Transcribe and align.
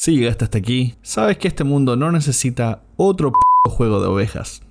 Si 0.00 0.12
llegaste 0.12 0.44
hasta 0.44 0.58
aquí, 0.58 0.94
sabes 1.02 1.38
que 1.38 1.48
este 1.48 1.64
mundo 1.64 1.96
no 1.96 2.12
necesita 2.12 2.84
otro 2.96 3.32
p 3.32 3.38
juego 3.68 4.00
de 4.00 4.06
ovejas. 4.06 4.62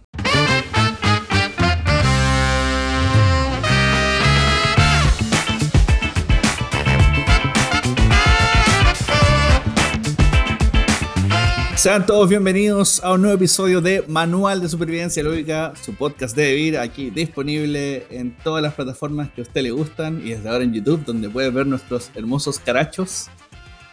Sean 11.76 12.06
todos 12.06 12.30
bienvenidos 12.30 13.04
a 13.04 13.12
un 13.12 13.24
nuevo 13.24 13.36
episodio 13.36 13.82
de 13.82 14.06
Manual 14.08 14.62
de 14.62 14.70
Supervivencia 14.70 15.22
Lógica, 15.24 15.74
su 15.82 15.94
podcast 15.94 16.38
de 16.38 16.54
vivir, 16.54 16.78
aquí 16.78 17.10
disponible 17.10 18.08
en 18.12 18.38
todas 18.38 18.64
las 18.64 18.76
plataformas 18.76 19.30
que 19.32 19.42
a 19.42 19.44
usted 19.44 19.62
le 19.62 19.72
gustan 19.72 20.22
y 20.26 20.30
desde 20.30 20.48
ahora 20.48 20.64
en 20.64 20.74
YouTube, 20.74 21.04
donde 21.04 21.30
puede 21.30 21.50
ver 21.50 21.68
nuestros 21.68 22.12
hermosos 22.16 22.60
carachos. 22.60 23.30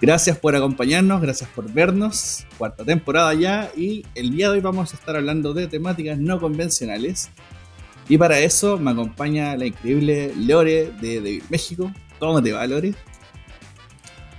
Gracias 0.05 0.37
por 0.37 0.55
acompañarnos, 0.55 1.23
gracias 1.23 1.49
por 1.55 1.73
vernos, 1.73 2.45
cuarta 2.59 2.85
temporada 2.85 3.33
ya 3.33 3.73
y 3.75 4.05
el 4.15 4.33
día 4.33 4.51
de 4.51 4.57
hoy 4.57 4.61
vamos 4.61 4.93
a 4.93 4.97
estar 4.99 5.17
hablando 5.17 5.55
de 5.55 5.67
temáticas 5.67 6.19
no 6.19 6.39
convencionales. 6.39 7.31
Y 8.07 8.19
para 8.19 8.39
eso 8.39 8.77
me 8.77 8.91
acompaña 8.91 9.57
la 9.57 9.65
increíble 9.65 10.35
Lore 10.37 10.93
de, 11.01 11.23
de 11.23 11.43
México. 11.49 11.91
¿Cómo 12.19 12.43
te 12.43 12.53
va, 12.53 12.67
Lore? 12.67 12.95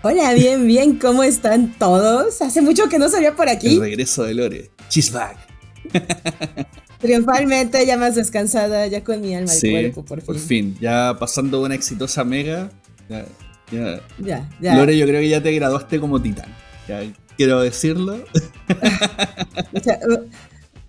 Hola, 0.04 0.36
bien, 0.36 0.68
bien, 0.68 1.00
¿cómo 1.00 1.24
están 1.24 1.74
todos? 1.80 2.44
Hace 2.44 2.62
mucho 2.62 2.88
que 2.88 3.00
no 3.00 3.10
salía 3.10 3.36
por 3.36 3.50
aquí. 3.50 3.74
El 3.74 3.80
regreso 3.80 4.24
de 4.24 4.36
Lore. 4.36 4.70
Chisback. 4.90 5.36
Triunfalmente, 7.00 7.84
ya 7.88 7.98
más 7.98 8.14
descansada, 8.14 8.86
ya 8.86 9.04
con 9.04 9.20
mi 9.20 9.34
alma 9.34 9.52
y 9.60 9.72
cuerpo, 9.72 10.06
por 10.06 10.20
fin. 10.20 10.26
Por 10.28 10.38
fin, 10.38 10.78
ya 10.80 11.16
pasando 11.20 11.64
una 11.64 11.74
exitosa 11.74 12.24
mega. 12.24 12.70
Ya, 13.10 13.26
ya. 13.72 14.02
ya, 14.20 14.50
ya. 14.60 14.76
Lore, 14.76 14.98
yo 14.98 15.06
creo 15.08 15.22
que 15.22 15.30
ya 15.30 15.42
te 15.42 15.52
graduaste 15.52 16.00
como 16.00 16.22
titán. 16.22 16.50
Ya, 16.88 17.02
quiero 17.38 17.62
decirlo. 17.62 18.20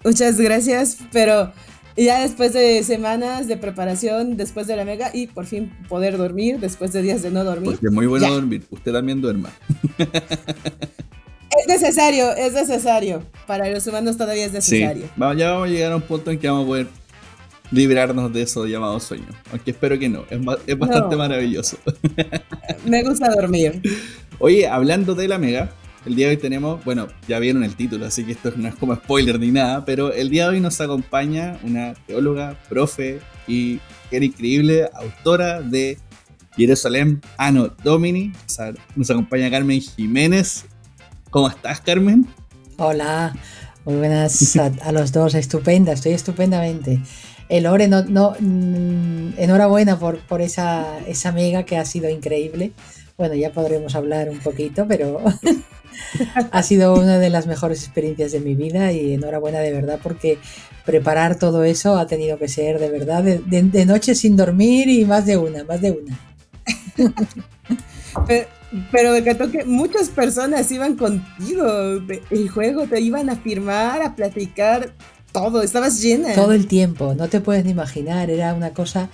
muchas 0.04 0.38
gracias, 0.38 0.98
pero 1.12 1.52
ya 1.96 2.20
después 2.20 2.52
de 2.52 2.82
semanas 2.82 3.48
de 3.48 3.56
preparación, 3.56 4.36
después 4.36 4.66
de 4.66 4.76
la 4.76 4.84
mega, 4.84 5.10
y 5.12 5.28
por 5.28 5.46
fin 5.46 5.72
poder 5.88 6.18
dormir 6.18 6.60
después 6.60 6.92
de 6.92 7.02
días 7.02 7.22
de 7.22 7.30
no 7.30 7.44
dormir. 7.44 7.72
Porque 7.72 7.86
es 7.86 7.92
muy 7.92 8.06
bueno 8.06 8.28
dormir. 8.28 8.64
Usted 8.70 8.92
también 8.92 9.20
duerma. 9.20 9.50
Es 11.58 11.66
necesario, 11.68 12.34
es 12.36 12.52
necesario. 12.52 13.22
Para 13.46 13.70
los 13.70 13.86
humanos 13.86 14.16
todavía 14.16 14.44
es 14.44 14.52
necesario. 14.52 15.04
Sí. 15.04 15.38
Ya 15.38 15.52
vamos 15.52 15.68
a 15.68 15.70
llegar 15.70 15.92
a 15.92 15.96
un 15.96 16.02
punto 16.02 16.30
en 16.30 16.38
que 16.38 16.48
vamos 16.48 16.64
a 16.64 16.66
poder 16.66 16.86
librarnos 17.70 18.32
de 18.32 18.42
eso 18.42 18.66
llamado 18.66 18.98
sueño. 19.00 19.26
Aunque 19.50 19.72
espero 19.72 19.98
que 19.98 20.08
no. 20.08 20.24
Es, 20.30 20.40
es 20.66 20.78
bastante 20.78 21.16
maravilloso. 21.16 21.78
Me 22.84 23.02
gusta 23.02 23.30
dormir. 23.30 23.82
Oye, 24.38 24.66
hablando 24.66 25.14
de 25.14 25.28
la 25.28 25.38
mega, 25.38 25.70
el 26.04 26.14
día 26.14 26.26
de 26.28 26.36
hoy 26.36 26.40
tenemos, 26.40 26.84
bueno, 26.84 27.08
ya 27.26 27.38
vieron 27.38 27.64
el 27.64 27.74
título, 27.74 28.06
así 28.06 28.24
que 28.24 28.32
esto 28.32 28.52
no 28.56 28.68
es 28.68 28.76
como 28.76 28.94
spoiler 28.94 29.40
ni 29.40 29.50
nada, 29.50 29.84
pero 29.84 30.12
el 30.12 30.30
día 30.30 30.44
de 30.44 30.50
hoy 30.50 30.60
nos 30.60 30.80
acompaña 30.80 31.58
una 31.64 31.94
teóloga, 32.06 32.56
profe 32.68 33.20
y 33.48 33.80
era 34.10 34.24
increíble 34.24 34.88
autora 34.94 35.60
de 35.62 35.98
Jerusalén 36.56 37.20
Ano 37.36 37.74
Domini. 37.82 38.32
O 38.46 38.48
sea, 38.48 38.72
nos 38.94 39.10
acompaña 39.10 39.50
Carmen 39.50 39.80
Jiménez. 39.80 40.66
¿Cómo 41.30 41.48
estás, 41.48 41.80
Carmen? 41.80 42.26
Hola, 42.78 43.34
muy 43.84 43.96
buenas 43.96 44.56
a, 44.56 44.92
los 44.92 45.12
dos. 45.12 45.34
Estupenda, 45.34 45.92
estoy 45.92 46.12
estupendamente. 46.12 47.00
No, 47.48 48.34
mm, 48.40 49.34
enhorabuena 49.38 49.98
por, 49.98 50.18
por 50.20 50.40
esa, 50.42 50.98
esa 51.06 51.32
mega 51.32 51.64
que 51.64 51.76
ha 51.76 51.84
sido 51.84 52.10
increíble. 52.10 52.72
Bueno, 53.16 53.34
ya 53.34 53.50
podremos 53.52 53.94
hablar 53.94 54.28
un 54.28 54.38
poquito, 54.40 54.86
pero 54.86 55.20
ha 56.50 56.62
sido 56.62 56.94
una 56.94 57.18
de 57.18 57.30
las 57.30 57.46
mejores 57.46 57.82
experiencias 57.82 58.32
de 58.32 58.40
mi 58.40 58.54
vida 58.54 58.92
y 58.92 59.14
enhorabuena 59.14 59.60
de 59.60 59.72
verdad 59.72 60.00
porque 60.02 60.38
preparar 60.84 61.38
todo 61.38 61.64
eso 61.64 61.96
ha 61.96 62.06
tenido 62.06 62.38
que 62.38 62.48
ser 62.48 62.78
de 62.78 62.90
verdad 62.90 63.22
de, 63.22 63.86
noche 63.86 64.14
sin 64.14 64.36
dormir 64.36 64.88
y 64.88 65.04
más 65.04 65.26
de 65.26 65.36
una, 65.36 65.64
más 65.64 65.80
de 65.80 65.92
una. 65.92 66.18
pero, 68.92 69.12
me 69.12 69.18
encantó 69.18 69.50
que 69.50 69.64
muchas 69.64 70.08
personas 70.08 70.70
iban 70.70 70.96
contigo, 70.96 71.66
el 72.30 72.48
juego 72.48 72.86
te 72.86 73.00
iban 73.00 73.30
a 73.30 73.36
firmar, 73.36 74.02
a 74.02 74.14
platicar, 74.14 74.92
todo, 75.40 75.62
estabas 75.62 76.00
llena. 76.00 76.34
Todo 76.34 76.52
el 76.52 76.66
tiempo, 76.66 77.14
no 77.14 77.28
te 77.28 77.40
puedes 77.40 77.64
ni 77.64 77.70
imaginar, 77.70 78.30
era 78.30 78.54
una 78.54 78.70
cosa 78.70 79.08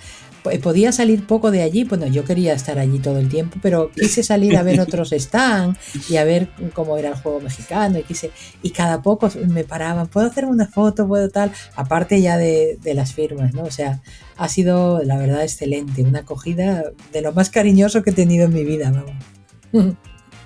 podía 0.61 0.91
salir 0.91 1.25
poco 1.25 1.51
de 1.51 1.61
allí, 1.61 1.83
bueno, 1.83 2.07
yo 2.07 2.25
quería 2.25 2.53
estar 2.53 2.77
allí 2.77 2.99
todo 2.99 3.19
el 3.19 3.29
tiempo, 3.29 3.57
pero 3.61 3.91
quise 3.91 4.23
salir 4.23 4.57
a 4.57 4.63
ver 4.63 4.79
otros 4.81 5.11
stands 5.11 5.79
y 6.09 6.17
a 6.17 6.23
ver 6.23 6.49
cómo 6.73 6.97
era 6.97 7.09
el 7.09 7.15
juego 7.15 7.39
mexicano 7.39 7.99
y 7.99 8.03
quise, 8.03 8.31
y 8.61 8.71
cada 8.71 9.01
poco 9.01 9.31
me 9.47 9.63
paraban, 9.63 10.07
¿puedo 10.07 10.27
hacer 10.27 10.45
una 10.45 10.67
foto? 10.67 11.07
¿Puedo 11.07 11.29
tal? 11.29 11.51
Aparte 11.75 12.21
ya 12.21 12.37
de, 12.37 12.77
las 12.93 13.13
firmas, 13.13 13.53
¿no? 13.53 13.63
O 13.63 13.71
sea, 13.71 14.01
ha 14.37 14.49
sido 14.49 15.01
la 15.03 15.17
verdad 15.17 15.43
excelente, 15.43 16.03
una 16.03 16.19
acogida 16.19 16.83
de 17.11 17.21
lo 17.21 17.31
más 17.31 17.49
cariñoso 17.49 18.03
que 18.03 18.11
he 18.11 18.13
tenido 18.13 18.45
en 18.45 18.53
mi 18.53 18.63
vida, 18.63 18.91
vamos. 18.91 19.95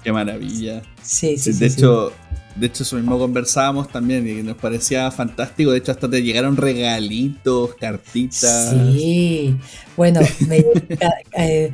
Qué 0.03 0.13
maravilla. 0.13 0.83
Sí, 1.01 1.37
sí, 1.37 1.51
sí. 1.51 1.59
De 1.59 1.65
hecho, 1.65 2.13
de 2.59 2.67
hecho, 2.67 2.83
eso 2.83 2.95
mismo 2.95 3.19
conversábamos 3.19 3.89
también 3.89 4.27
y 4.27 4.41
nos 4.41 4.57
parecía 4.57 5.11
fantástico. 5.11 5.71
De 5.71 5.77
hecho, 5.77 5.91
hasta 5.91 6.09
te 6.09 6.23
llegaron 6.23 6.57
regalitos, 6.57 7.75
cartitas. 7.75 8.75
Sí, 8.93 9.55
bueno, 9.95 10.21
me, 10.47 10.57
eh, 11.37 11.71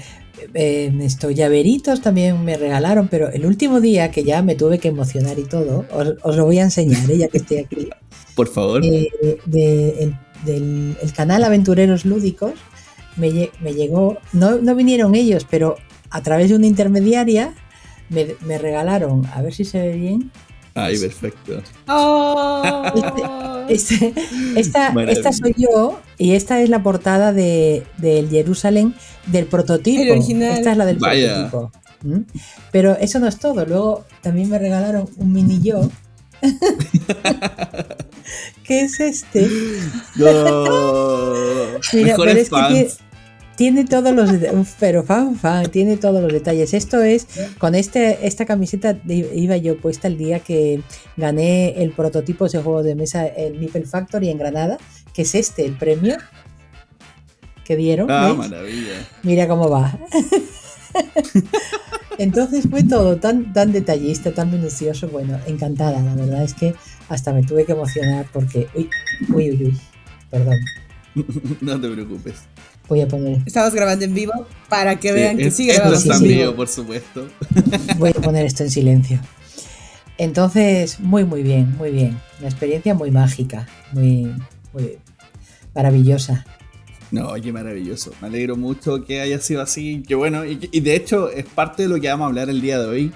eh, 0.54 1.08
llaveritos 1.34 2.02
también 2.02 2.44
me 2.44 2.58
regalaron, 2.58 3.08
pero 3.08 3.30
el 3.30 3.46
último 3.46 3.80
día 3.80 4.12
que 4.12 4.24
ya 4.24 4.42
me 4.42 4.56
tuve 4.56 4.80
que 4.80 4.90
emocionar 4.90 5.40
y 5.40 5.46
todo, 5.46 5.86
os, 5.92 6.36
lo 6.36 6.46
voy 6.46 6.60
a 6.60 6.64
enseñar, 6.64 7.10
¿eh? 7.10 7.18
ya 7.18 7.28
que 7.28 7.38
estoy 7.38 7.58
aquí. 7.58 7.90
Por 8.36 8.48
favor. 8.48 8.82
del 8.82 10.18
el 10.46 11.14
canal 11.16 11.44
Aventureros 11.44 12.04
Lúdicos 12.04 12.54
me, 13.16 13.32
llegó, 13.74 14.18
no, 14.34 14.58
no 14.58 14.76
vinieron 14.76 15.16
ellos, 15.16 15.46
pero 15.50 15.78
a 16.10 16.22
través 16.24 16.50
de 16.50 16.56
una 16.56 16.66
intermediaria 16.66 17.54
me, 18.10 18.36
me, 18.42 18.58
regalaron, 18.58 19.26
a 19.28 19.42
ver 19.42 19.54
si 19.54 19.66
se 19.66 19.80
ve 19.80 19.96
bien, 19.96 20.32
Ay, 20.76 20.98
perfecto. 20.98 21.62
Oh. 21.88 22.84
Este, 23.70 24.14
esta, 24.56 24.94
esta, 25.08 25.32
soy 25.32 25.56
yo 25.58 26.02
y 26.18 26.34
esta 26.34 26.62
es 26.62 26.70
la 26.70 26.84
portada 26.84 27.32
del 27.32 27.86
de, 27.98 28.28
Jerusalén 28.30 28.94
del 29.28 29.46
prototipo. 29.46 30.14
Esta 30.14 30.72
es 30.72 30.78
la 30.78 30.86
del 30.86 30.98
prototipo. 30.98 31.72
¿Mm? 32.02 32.22
Pero 32.72 32.98
eso 32.98 33.20
no 33.20 33.28
es 33.28 33.38
todo. 33.38 33.66
Luego 33.66 34.06
también 34.22 34.50
me 34.50 34.60
regalaron 34.60 35.10
un 35.18 35.32
mini 35.32 35.62
yo. 35.62 35.90
¿Qué 38.64 38.82
es 38.82 39.00
este? 39.00 39.48
No. 40.16 40.66
Mira, 41.94 42.16
pero 42.18 42.32
es 42.32 42.50
que 42.50 42.92
tiene 43.56 43.86
todos 43.86 44.14
los 44.14 44.30
pero 44.80 45.03
fan, 45.03 45.36
fan, 45.36 45.69
tiene 45.69 45.97
todos 45.97 46.22
los 46.22 46.31
detalles. 46.31 46.74
Esto 46.74 47.02
es, 47.02 47.28
con 47.58 47.75
este, 47.75 48.25
esta 48.25 48.46
camiseta 48.46 48.97
iba 49.08 49.58
yo 49.58 49.78
puesta 49.78 50.08
el 50.08 50.18
día 50.18 50.40
que 50.40 50.81
gané 51.18 51.81
el 51.81 51.92
prototipo 51.92 52.47
de 52.47 52.62
juego 52.62 52.84
de 52.84 52.96
mesa, 52.96 53.28
el 53.28 53.59
Nipple 53.59 53.86
Factory 53.86 54.30
en 54.30 54.38
Granada, 54.38 54.78
que 55.13 55.24
es 55.24 55.36
este, 55.36 55.66
el 55.66 55.78
premio 55.78 56.18
que 57.63 57.75
dieron. 57.75 58.09
Ah, 58.09 58.34
maravilla. 58.34 59.08
Mira 59.24 59.47
cómo 59.47 59.69
va. 59.69 59.97
Entonces 62.18 62.68
fue 62.69 62.84
todo 62.84 63.18
tan, 63.18 63.53
tan 63.53 63.72
detallista, 63.72 64.34
tan 64.34 64.52
minucioso. 64.52 65.08
Bueno, 65.08 65.40
encantada, 65.47 66.02
la 66.02 66.16
verdad 66.16 66.44
es 66.44 66.53
que 66.53 66.75
hasta 67.09 67.34
me 67.34 67.44
tuve 67.44 67.66
que 67.66 67.72
emocionar 67.72 68.28
porque. 68.31 68.68
Uy, 68.75 68.90
uy, 69.30 69.52
uy, 69.52 69.63
uy. 69.66 69.80
Perdón. 70.30 70.59
no 71.62 71.80
te 71.80 71.90
preocupes. 71.90 72.36
Voy 72.88 73.02
a 73.02 73.08
poner. 73.08 73.42
Estamos 73.46 73.74
grabando 73.74 74.06
en 74.06 74.14
vivo 74.14 74.34
para 74.70 75.00
que 75.00 75.12
vean 75.12 75.38
que 75.38 75.52
sigue 75.52 75.74
grabando. 75.74 75.98
Esto 75.98 76.12
está 76.12 76.24
en 76.24 76.32
vivo, 76.32 76.56
por 76.56 76.68
supuesto. 76.68 77.28
Voy 77.98 78.10
a 78.12 78.22
poner 78.22 78.46
esto 78.46 78.64
en 78.64 78.72
silencio. 78.72 79.20
Entonces, 80.18 81.00
muy, 81.00 81.24
muy 81.24 81.44
bien, 81.44 81.75
muy 81.78 81.92
bien. 81.92 82.19
Una 82.40 82.50
experiencia 82.50 82.94
muy 82.94 83.10
mágica, 83.10 83.68
muy, 83.94 84.31
muy 84.74 84.98
maravillosa. 85.74 86.46
No, 87.12 87.34
qué 87.34 87.54
maravilloso. 87.54 88.12
Me 88.22 88.28
alegro 88.28 88.56
mucho 88.56 89.06
que 89.06 89.22
haya 89.22 89.40
sido 89.40 89.62
así. 89.62 90.04
Que 90.07 90.16
bueno, 90.16 90.46
y, 90.46 90.69
y 90.72 90.81
de 90.81 90.96
hecho 90.96 91.30
es 91.30 91.46
parte 91.46 91.84
de 91.84 91.90
lo 91.90 92.00
que 92.02 92.10
vamos 92.10 92.25
a 92.25 92.28
hablar 92.28 92.50
el 92.50 92.62
día 92.62 92.80
de 92.80 92.86
hoy. 92.86 93.12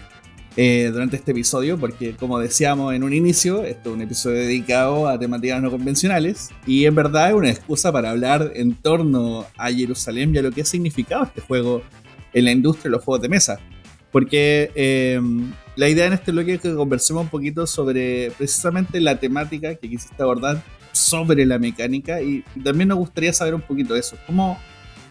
Eh, 0.59 0.89
durante 0.91 1.17
este 1.17 1.33
episodio, 1.33 1.77
porque 1.77 2.15
como 2.15 2.39
decíamos 2.39 2.91
en 2.95 3.03
un 3.03 3.13
inicio, 3.13 3.63
esto 3.63 3.89
es 3.89 3.95
un 3.95 4.01
episodio 4.01 4.39
dedicado 4.39 5.07
a 5.07 5.19
temáticas 5.19 5.61
no 5.61 5.69
convencionales 5.69 6.49
y 6.65 6.85
en 6.85 6.95
verdad 6.95 7.29
es 7.29 7.35
una 7.35 7.51
excusa 7.51 7.91
para 7.91 8.09
hablar 8.09 8.53
en 8.55 8.73
torno 8.73 9.45
a 9.55 9.71
Jerusalén 9.71 10.33
y 10.33 10.39
a 10.39 10.41
lo 10.41 10.51
que 10.51 10.61
ha 10.61 10.65
significado 10.65 11.25
este 11.25 11.41
juego 11.41 11.83
en 12.33 12.45
la 12.45 12.51
industria 12.51 12.85
de 12.85 12.89
los 12.89 13.03
juegos 13.03 13.21
de 13.21 13.29
mesa. 13.29 13.59
Porque 14.11 14.71
eh, 14.73 15.21
la 15.75 15.89
idea 15.89 16.07
en 16.07 16.13
este 16.13 16.31
bloque 16.31 16.55
es 16.55 16.61
que 16.61 16.73
conversemos 16.73 17.25
un 17.25 17.29
poquito 17.29 17.67
sobre 17.67 18.31
precisamente 18.31 18.99
la 18.99 19.19
temática 19.19 19.75
que 19.75 19.87
quisiste 19.87 20.23
abordar 20.23 20.63
sobre 20.91 21.45
la 21.45 21.59
mecánica 21.59 22.19
y 22.19 22.43
también 22.63 22.87
nos 22.87 22.97
gustaría 22.97 23.31
saber 23.31 23.53
un 23.53 23.61
poquito 23.61 23.93
de 23.93 23.99
eso. 23.99 24.17
¿Cómo, 24.25 24.57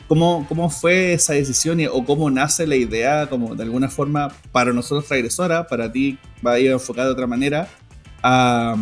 ¿Cómo, 0.09 0.47
¿Cómo 0.49 0.71
fue 0.71 1.15
esa 1.15 1.33
decisión 1.33 1.81
o 1.93 2.05
cómo 2.05 2.31
nace 2.31 2.67
la 2.67 2.77
idea, 2.77 3.29
como 3.29 3.57
de 3.57 3.65
alguna 3.65 3.89
forma, 3.89 4.33
para 4.53 4.73
nosotros 4.73 5.09
regresora, 5.09 5.67
para 5.67 5.91
ti 5.91 6.19
va 6.47 6.53
a 6.53 6.61
ir 6.61 6.71
enfocado 6.71 7.09
de 7.09 7.13
otra 7.13 7.27
manera, 7.27 7.69
a, 8.23 8.77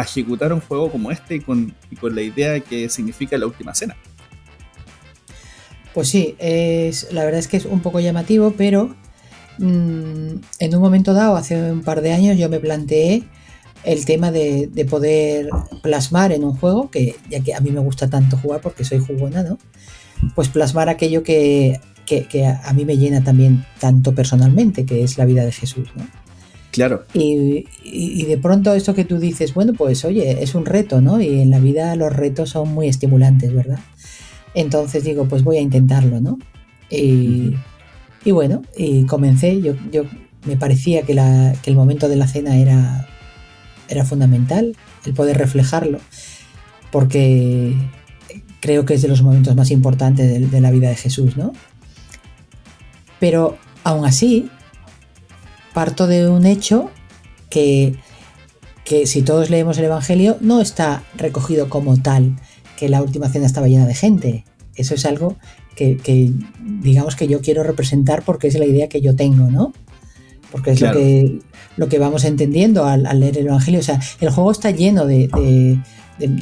ejecutar 0.00 0.52
un 0.52 0.60
juego 0.60 0.90
como 0.90 1.10
este 1.10 1.36
y 1.36 1.40
con, 1.40 1.74
con, 2.00 2.14
la 2.14 2.22
idea 2.22 2.60
que 2.60 2.88
significa 2.88 3.36
la 3.36 3.46
última 3.46 3.74
cena? 3.74 3.94
Pues 5.92 6.08
sí, 6.08 6.34
es, 6.38 7.12
la 7.12 7.24
verdad 7.24 7.40
es 7.40 7.48
que 7.48 7.58
es 7.58 7.66
un 7.66 7.80
poco 7.80 8.00
llamativo, 8.00 8.54
pero 8.56 8.94
mm, 9.58 10.34
en 10.58 10.74
un 10.74 10.80
momento 10.80 11.12
dado, 11.12 11.36
hace 11.36 11.72
un 11.72 11.82
par 11.82 12.00
de 12.00 12.12
años, 12.12 12.38
yo 12.38 12.48
me 12.48 12.58
planteé 12.58 13.24
el 13.84 14.06
tema 14.06 14.30
de, 14.30 14.68
de, 14.72 14.84
poder 14.86 15.50
plasmar 15.82 16.32
en 16.32 16.42
un 16.42 16.56
juego, 16.56 16.90
que 16.90 17.16
ya 17.28 17.40
que 17.40 17.54
a 17.54 17.60
mí 17.60 17.70
me 17.70 17.80
gusta 17.80 18.08
tanto 18.08 18.38
jugar 18.38 18.62
porque 18.62 18.82
soy 18.82 18.98
jugona, 18.98 19.42
¿no? 19.42 19.58
Pues 20.34 20.48
plasmar 20.48 20.88
aquello 20.88 21.22
que, 21.22 21.80
a 22.64 22.72
mí 22.72 22.84
me 22.84 22.96
llena 22.96 23.22
también 23.24 23.64
tanto 23.78 24.14
personalmente, 24.14 24.84
que 24.84 25.02
es 25.02 25.18
la 25.18 25.24
vida 25.24 25.44
de 25.44 25.52
Jesús, 25.52 25.88
¿no? 25.96 26.04
Claro. 26.74 27.04
Y, 27.14 28.24
de 28.24 28.36
pronto 28.38 28.74
esto 28.74 28.94
que 28.94 29.04
tú 29.04 29.18
dices, 29.18 29.54
bueno, 29.54 29.74
pues 29.74 30.04
oye, 30.04 30.42
es 30.42 30.56
un 30.56 30.66
reto, 30.66 31.00
¿no? 31.00 31.20
Y 31.20 31.40
en 31.40 31.50
la 31.50 31.60
vida 31.60 31.94
los 31.94 32.12
retos 32.12 32.50
son 32.50 32.74
muy 32.74 32.88
estimulantes, 32.88 33.54
¿verdad? 33.54 33.78
Entonces 34.54 35.04
digo, 35.04 35.26
pues 35.26 35.44
voy 35.44 35.58
a 35.58 35.60
intentarlo, 35.60 36.20
¿no? 36.20 36.38
Y, 36.90 37.54
bueno, 38.26 38.62
y 38.76 39.04
comencé, 39.04 39.60
yo, 39.60 39.74
yo 39.92 40.04
me 40.46 40.56
parecía 40.56 41.02
que, 41.02 41.14
que, 41.62 41.70
el 41.70 41.76
momento 41.76 42.08
de 42.08 42.16
la 42.16 42.26
cena 42.26 42.56
era, 42.56 43.06
era 43.88 44.04
fundamental, 44.04 44.76
el 45.06 45.14
poder 45.14 45.38
reflejarlo, 45.38 46.00
porque 46.90 47.74
creo 48.64 48.86
que 48.86 48.94
es 48.94 49.02
de 49.02 49.08
los 49.08 49.20
momentos 49.20 49.54
más 49.54 49.70
importantes 49.70 50.50
de, 50.50 50.60
la 50.62 50.70
vida 50.70 50.88
de 50.88 50.96
Jesús, 50.96 51.36
¿no? 51.36 51.52
Pero 53.20 53.58
aún 53.82 54.06
así, 54.06 54.48
parto 55.74 56.06
de 56.06 56.30
un 56.30 56.46
hecho 56.46 56.90
que, 57.50 57.94
que 58.86 59.06
si 59.06 59.20
todos 59.20 59.50
leemos 59.50 59.76
el 59.76 59.84
Evangelio 59.84 60.38
no 60.40 60.62
está 60.62 61.02
recogido 61.14 61.68
como 61.68 61.98
tal, 61.98 62.36
que 62.78 62.88
la 62.88 63.02
última 63.02 63.28
cena 63.28 63.44
estaba 63.44 63.68
llena 63.68 63.86
de 63.86 63.94
gente. 63.94 64.46
Eso 64.76 64.94
es 64.94 65.04
algo 65.04 65.36
que, 65.76 66.32
digamos 66.80 67.16
que 67.16 67.28
yo 67.28 67.42
quiero 67.42 67.64
representar 67.64 68.22
porque 68.22 68.48
es 68.48 68.58
la 68.58 68.64
idea 68.64 68.88
que 68.88 69.02
yo 69.02 69.14
tengo, 69.14 69.50
¿no? 69.50 69.74
Porque 70.50 70.70
es 70.70 70.80
lo, 70.80 70.90
que, 70.90 71.40
lo 71.76 71.90
que 71.90 71.98
vamos 71.98 72.24
entendiendo 72.24 72.86
al, 72.86 73.02
leer 73.20 73.36
el 73.36 73.48
Evangelio. 73.48 73.80
O 73.80 73.82
sea, 73.82 74.00
el 74.22 74.30
juego 74.30 74.52
está 74.52 74.70
lleno 74.70 75.04
de, 75.04 75.28
de, 75.28 75.78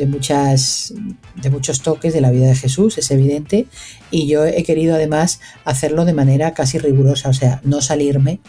muchas, 0.06 0.94
de 1.40 1.50
muchos 1.50 1.80
toques 1.80 2.12
de 2.12 2.20
la 2.20 2.30
vida 2.30 2.46
de 2.46 2.54
Jesús, 2.54 2.98
es 2.98 3.10
evidente, 3.10 3.66
y 4.10 4.26
yo 4.26 4.44
he 4.44 4.62
querido 4.64 4.94
además 4.94 5.40
hacerlo 5.64 6.04
de 6.04 6.12
manera 6.12 6.52
casi 6.52 6.78
rigurosa, 6.78 7.28
o 7.28 7.32
sea, 7.32 7.60
no 7.64 7.80
salirme 7.80 8.40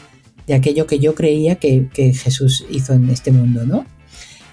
de 0.47 0.53
aquello 0.53 0.87
que 0.87 0.99
yo 0.99 1.15
creía 1.15 1.55
que, 1.55 1.89
Jesús 1.93 2.65
hizo 2.69 2.93
en 2.93 3.09
este 3.09 3.31
mundo, 3.31 3.65
¿no? 3.65 3.85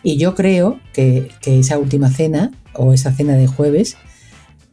Y 0.02 0.16
yo 0.16 0.34
creo 0.34 0.80
que, 0.92 1.30
esa 1.44 1.78
última 1.78 2.10
cena, 2.10 2.52
o 2.72 2.92
esa 2.92 3.12
cena 3.12 3.34
de 3.34 3.46
jueves, 3.46 3.96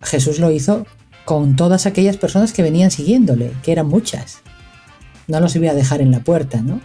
Jesús 0.01 0.39
lo 0.39 0.51
hizo 0.51 0.85
con 1.25 1.55
todas 1.55 1.85
aquellas 1.85 2.17
personas 2.17 2.53
que 2.53 2.61
venían 2.61 2.91
siguiéndole, 2.91 3.51
que 3.63 3.71
eran 3.71 3.88
muchas. 3.88 4.39
No 5.27 5.39
los 5.39 5.55
iba 5.55 5.71
a 5.71 5.73
dejar 5.73 6.01
en 6.01 6.11
la 6.11 6.23
puerta, 6.23 6.61
¿no? 6.61 6.79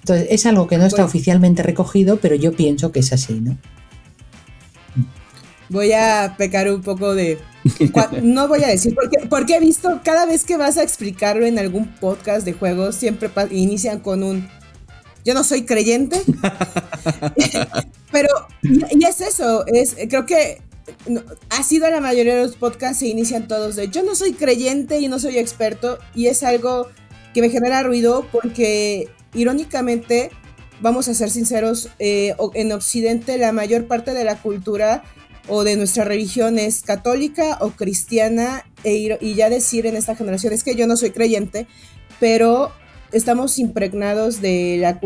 Entonces, 0.00 0.28
es 0.30 0.46
algo 0.46 0.66
que 0.66 0.78
no 0.78 0.86
está 0.86 1.04
oficialmente 1.04 1.62
recogido, 1.62 2.18
pero 2.18 2.34
yo 2.34 2.52
pienso 2.52 2.90
que 2.90 3.00
es 3.00 3.12
así, 3.12 3.40
¿no? 3.40 3.58
Voy 5.68 5.92
a 5.92 6.34
pecar 6.38 6.70
un 6.70 6.82
poco 6.82 7.14
de... 7.14 7.38
No 8.22 8.48
voy 8.48 8.64
a 8.64 8.68
decir, 8.68 8.94
porque, 8.94 9.26
porque 9.28 9.56
he 9.56 9.60
visto 9.60 10.00
cada 10.04 10.26
vez 10.26 10.44
que 10.44 10.56
vas 10.56 10.78
a 10.78 10.82
explicarlo 10.82 11.44
en 11.44 11.58
algún 11.58 11.94
podcast 11.96 12.44
de 12.44 12.52
juegos, 12.52 12.94
siempre 12.94 13.30
inician 13.50 14.00
con 14.00 14.22
un... 14.22 14.48
Yo 15.24 15.34
no 15.34 15.44
soy 15.44 15.64
creyente, 15.66 16.22
pero 18.12 18.28
y, 18.62 19.04
es 19.04 19.20
eso, 19.20 19.66
es, 19.66 19.96
creo 20.08 20.24
que 20.24 20.62
ha 21.50 21.62
sido 21.62 21.90
la 21.90 22.00
mayoría 22.00 22.36
de 22.36 22.44
los 22.44 22.56
podcasts 22.56 23.00
se 23.00 23.08
inician 23.08 23.46
todos 23.46 23.76
de 23.76 23.88
yo 23.88 24.02
no 24.02 24.14
soy 24.14 24.32
creyente 24.32 25.00
y 25.00 25.08
no 25.08 25.18
soy 25.18 25.36
experto 25.36 25.98
y 26.14 26.28
es 26.28 26.42
algo 26.42 26.88
que 27.34 27.42
me 27.42 27.50
genera 27.50 27.82
ruido 27.82 28.26
porque 28.32 29.10
irónicamente, 29.34 30.30
vamos 30.80 31.08
a 31.08 31.14
ser 31.14 31.30
sinceros, 31.30 31.90
eh, 31.98 32.34
en 32.54 32.72
Occidente 32.72 33.38
la 33.38 33.52
mayor 33.52 33.86
parte 33.86 34.14
de 34.14 34.24
la 34.24 34.40
cultura 34.40 35.04
o 35.48 35.64
de 35.64 35.76
nuestra 35.76 36.04
religión 36.04 36.58
es 36.58 36.82
católica 36.82 37.58
o 37.60 37.70
cristiana 37.70 38.64
e 38.84 39.18
y 39.20 39.34
ya 39.34 39.50
decir 39.50 39.86
en 39.86 39.96
esta 39.96 40.14
generación 40.14 40.52
es 40.52 40.62
que 40.62 40.74
yo 40.74 40.86
no 40.86 40.96
soy 40.96 41.10
creyente, 41.10 41.66
pero 42.20 42.72
estamos 43.12 43.58
impregnados 43.58 44.40
de, 44.40 44.76
la, 44.78 45.00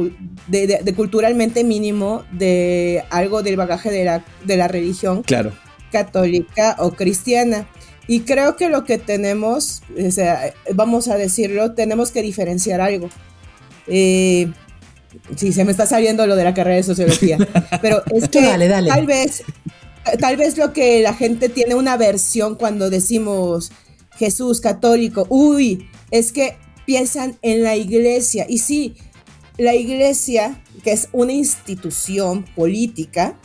de, 0.48 0.94
culturalmente 0.94 1.64
mínimo 1.64 2.24
de 2.32 3.04
algo 3.10 3.42
del 3.42 3.56
bagaje 3.56 3.90
de 3.90 4.04
la, 4.04 4.24
de 4.44 4.56
la 4.56 4.68
religión 4.68 5.22
claro. 5.22 5.52
católica 5.90 6.76
o 6.78 6.92
cristiana. 6.92 7.68
Y 8.08 8.20
creo 8.20 8.56
que 8.56 8.68
lo 8.68 8.84
que 8.84 8.98
tenemos, 8.98 9.82
o 9.96 10.10
sea, 10.10 10.52
vamos 10.74 11.06
a 11.08 11.16
decirlo, 11.16 11.72
tenemos 11.72 12.10
que 12.10 12.20
diferenciar 12.20 12.80
algo. 12.80 13.08
Eh, 13.86 14.50
sí, 15.36 15.52
se 15.52 15.64
me 15.64 15.70
está 15.70 15.86
saliendo 15.86 16.26
lo 16.26 16.34
de 16.34 16.44
la 16.44 16.52
carrera 16.52 16.76
de 16.76 16.82
sociología, 16.82 17.38
pero 17.82 18.02
es 18.12 18.28
que 18.28 18.40
tal 18.88 19.06
vez 19.06 19.44
tal 20.18 20.36
vez 20.36 20.56
lo 20.56 20.72
que 20.72 21.00
la 21.02 21.14
gente 21.14 21.48
tiene 21.48 21.74
una 21.74 21.96
versión 21.96 22.54
cuando 22.56 22.90
decimos 22.90 23.72
Jesús 24.16 24.60
católico, 24.60 25.26
uy, 25.28 25.88
es 26.10 26.32
que 26.32 26.56
piensan 26.86 27.38
en 27.42 27.62
la 27.62 27.76
iglesia. 27.76 28.46
Y 28.48 28.58
sí, 28.58 28.94
la 29.58 29.74
iglesia, 29.74 30.62
que 30.82 30.92
es 30.92 31.08
una 31.12 31.32
institución 31.32 32.44
política, 32.54 33.38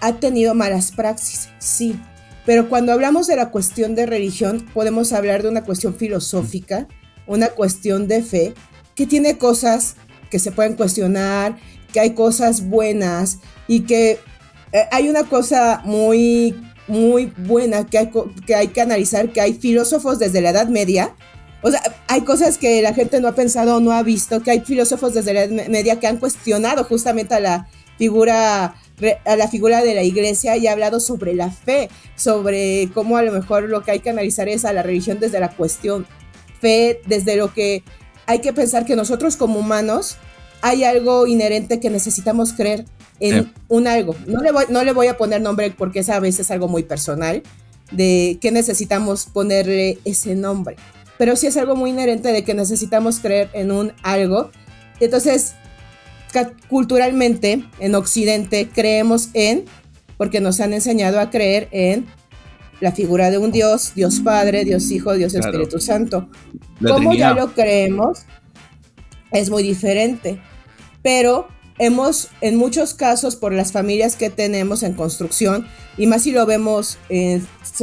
ha 0.00 0.14
tenido 0.20 0.54
malas 0.54 0.92
praxis, 0.92 1.48
sí. 1.58 1.98
Pero 2.46 2.68
cuando 2.68 2.92
hablamos 2.92 3.26
de 3.26 3.36
la 3.36 3.50
cuestión 3.50 3.94
de 3.94 4.06
religión, 4.06 4.66
podemos 4.72 5.12
hablar 5.12 5.42
de 5.42 5.48
una 5.48 5.64
cuestión 5.64 5.94
filosófica, 5.94 6.88
una 7.26 7.48
cuestión 7.48 8.08
de 8.08 8.22
fe, 8.22 8.54
que 8.94 9.06
tiene 9.06 9.36
cosas 9.36 9.96
que 10.30 10.38
se 10.38 10.52
pueden 10.52 10.74
cuestionar, 10.74 11.58
que 11.92 12.00
hay 12.00 12.10
cosas 12.10 12.68
buenas 12.68 13.38
y 13.66 13.80
que 13.80 14.18
eh, 14.72 14.86
hay 14.90 15.08
una 15.08 15.24
cosa 15.24 15.80
muy, 15.84 16.54
muy 16.86 17.32
buena 17.36 17.86
que 17.86 17.98
hay, 17.98 18.68
que 18.68 18.80
analizar, 18.80 19.30
que 19.30 19.40
hay 19.40 19.54
filósofos 19.54 20.18
desde 20.18 20.40
la 20.40 20.50
Edad 20.50 20.68
Media, 20.68 21.14
o 21.60 21.70
sea, 21.70 21.82
hay 22.06 22.20
cosas 22.20 22.56
que 22.56 22.80
la 22.82 22.94
gente 22.94 23.20
no 23.20 23.28
ha 23.28 23.34
pensado 23.34 23.76
o 23.76 23.80
no 23.80 23.92
ha 23.92 24.02
visto, 24.02 24.42
que 24.42 24.52
hay 24.52 24.60
filósofos 24.60 25.14
desde 25.14 25.34
la 25.34 25.44
Edad 25.44 25.68
Media 25.68 25.98
que 25.98 26.06
han 26.06 26.18
cuestionado 26.18 26.84
justamente 26.84 27.34
a 27.34 27.40
la 27.40 27.68
figura 27.98 28.74
a 29.24 29.36
la 29.36 29.48
figura 29.48 29.82
de 29.82 29.94
la 29.94 30.02
iglesia 30.02 30.56
y 30.56 30.66
ha 30.66 30.72
hablado 30.72 30.98
sobre 30.98 31.34
la 31.34 31.50
fe, 31.50 31.88
sobre 32.16 32.90
cómo 32.92 33.16
a 33.16 33.22
lo 33.22 33.32
mejor 33.32 33.64
lo 33.68 33.82
que 33.82 33.92
hay 33.92 34.00
que 34.00 34.10
analizar 34.10 34.48
es 34.48 34.64
a 34.64 34.72
la 34.72 34.82
religión 34.82 35.20
desde 35.20 35.38
la 35.40 35.50
cuestión 35.50 36.06
fe, 36.60 37.00
desde 37.06 37.36
lo 37.36 37.54
que 37.54 37.84
hay 38.26 38.40
que 38.40 38.52
pensar 38.52 38.84
que 38.84 38.96
nosotros 38.96 39.36
como 39.36 39.60
humanos 39.60 40.16
hay 40.60 40.82
algo 40.84 41.26
inherente 41.26 41.78
que 41.78 41.90
necesitamos 41.90 42.52
creer 42.52 42.84
en 43.20 43.52
un 43.68 43.86
algo. 43.86 44.14
No 44.26 44.40
le, 44.40 44.52
voy, 44.52 44.64
no 44.68 44.84
le 44.84 44.92
voy 44.92 45.08
a 45.08 45.16
poner 45.16 45.40
nombre 45.40 45.72
porque 45.76 46.00
esa 46.00 46.16
a 46.16 46.20
veces 46.20 46.40
es 46.40 46.50
algo 46.50 46.68
muy 46.68 46.82
personal 46.82 47.42
de 47.90 48.38
que 48.40 48.50
necesitamos 48.50 49.26
ponerle 49.26 49.98
ese 50.04 50.34
nombre. 50.34 50.76
Pero 51.16 51.34
sí 51.36 51.46
es 51.46 51.56
algo 51.56 51.74
muy 51.74 51.90
inherente 51.90 52.32
de 52.32 52.44
que 52.44 52.54
necesitamos 52.54 53.18
creer 53.18 53.50
en 53.52 53.72
un 53.72 53.92
algo. 54.02 54.50
Entonces, 55.00 55.54
culturalmente, 56.68 57.64
en 57.80 57.94
Occidente, 57.94 58.68
creemos 58.72 59.30
en, 59.34 59.64
porque 60.16 60.40
nos 60.40 60.60
han 60.60 60.72
enseñado 60.72 61.18
a 61.20 61.30
creer 61.30 61.68
en 61.72 62.06
la 62.80 62.92
figura 62.92 63.30
de 63.30 63.38
un 63.38 63.50
Dios, 63.50 63.92
Dios 63.94 64.20
Padre, 64.20 64.64
Dios 64.64 64.90
Hijo, 64.90 65.14
Dios 65.14 65.34
Espíritu 65.34 65.80
Santo. 65.80 66.28
Como 66.86 67.14
ya 67.14 67.34
lo 67.34 67.52
creemos, 67.52 68.20
es 69.32 69.50
muy 69.50 69.64
diferente. 69.64 70.40
Pero 71.02 71.48
hemos, 71.78 72.28
en 72.40 72.56
muchos 72.56 72.94
casos, 72.94 73.36
por 73.36 73.52
las 73.52 73.72
familias 73.72 74.16
que 74.16 74.30
tenemos 74.30 74.82
en 74.82 74.94
construcción, 74.94 75.66
y 75.96 76.06
más 76.06 76.22
si 76.22 76.32
lo 76.32 76.46
vemos 76.46 76.98
eh, 77.08 77.40